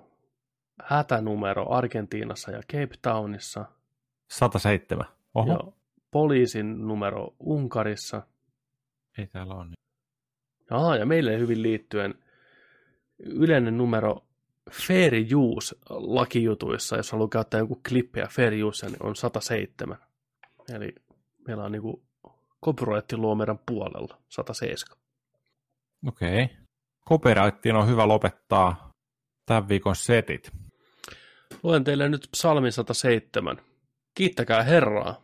[0.83, 3.65] hätänumero Argentiinassa ja Cape Townissa
[4.29, 5.05] 107.
[5.35, 5.59] Oho, ja
[6.11, 8.21] poliisin numero Unkarissa.
[9.17, 9.65] ei täällä ole.
[9.65, 9.73] Niin.
[10.69, 12.15] Aha, ja meille hyvin liittyen
[13.19, 14.23] yleinen numero
[14.71, 19.97] fair use lakijutuissa, jos haluaa käyttää joku klippiä fair use, niin on 107.
[20.75, 20.95] Eli
[21.47, 22.08] meillä on niinku
[22.65, 24.97] copyright luo meidän puolella 107.
[26.07, 26.43] Okei.
[26.43, 26.55] Okay.
[27.09, 28.93] Copyrightiin on hyvä lopettaa
[29.45, 30.51] tämän viikon setit.
[31.63, 33.61] Luen teille nyt psalmin 107.
[34.15, 35.21] Kiittäkää Herraa,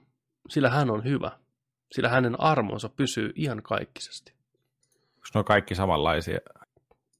[0.49, 1.31] sillä hän on hyvä,
[1.91, 4.33] sillä hänen armonsa pysyy ian kaikkisesti.
[5.15, 6.39] Onko ne kaikki samanlaisia,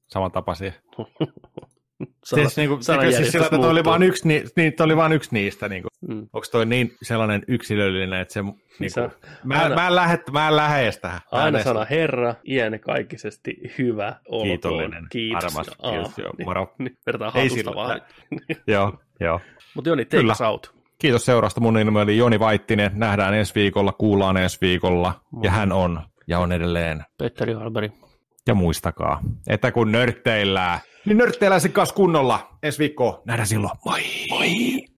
[0.08, 0.72] samantapaisia?
[2.24, 5.12] Siis, niin kuin, siis sillä, että toi oli vain yksi, ni, niin, toi oli vain
[5.12, 5.68] yksi niistä.
[5.68, 6.16] Niin kuin.
[6.16, 6.22] Mm.
[6.32, 8.42] Onko toi niin sellainen yksilöllinen, että se...
[8.42, 9.10] Niin kuin,
[9.44, 10.54] mä, aina- mä, en lähde, mä en
[11.02, 11.20] tähän.
[11.32, 14.48] Aina sana Herra, iän kaikisesti hyvä olkoon.
[14.48, 15.44] Kiitollinen, Kiitos.
[15.44, 16.74] armas, Aa, kiitos, joo, niin, moro.
[16.78, 18.00] Niin, vedetään Ei hatusta vaan.
[18.66, 19.40] Joo, joo.
[19.74, 20.32] Mutta Joni, take Kyllä.
[20.32, 20.74] us out.
[20.98, 21.60] Kiitos seurasta.
[21.60, 22.90] Mun nimi oli Joni Vaittinen.
[22.94, 25.20] Nähdään ensi viikolla, kuullaan ensi viikolla.
[25.42, 27.04] Ja hän on, ja on edelleen.
[27.18, 27.92] Petteri Alberi.
[28.46, 32.48] Ja muistakaa, että kun nörtteillään, niin nörtteillään se kanssa kunnolla.
[32.62, 33.72] Ensi viikkoa nähdään silloin.
[33.84, 34.00] Moi!
[34.30, 34.86] Moi!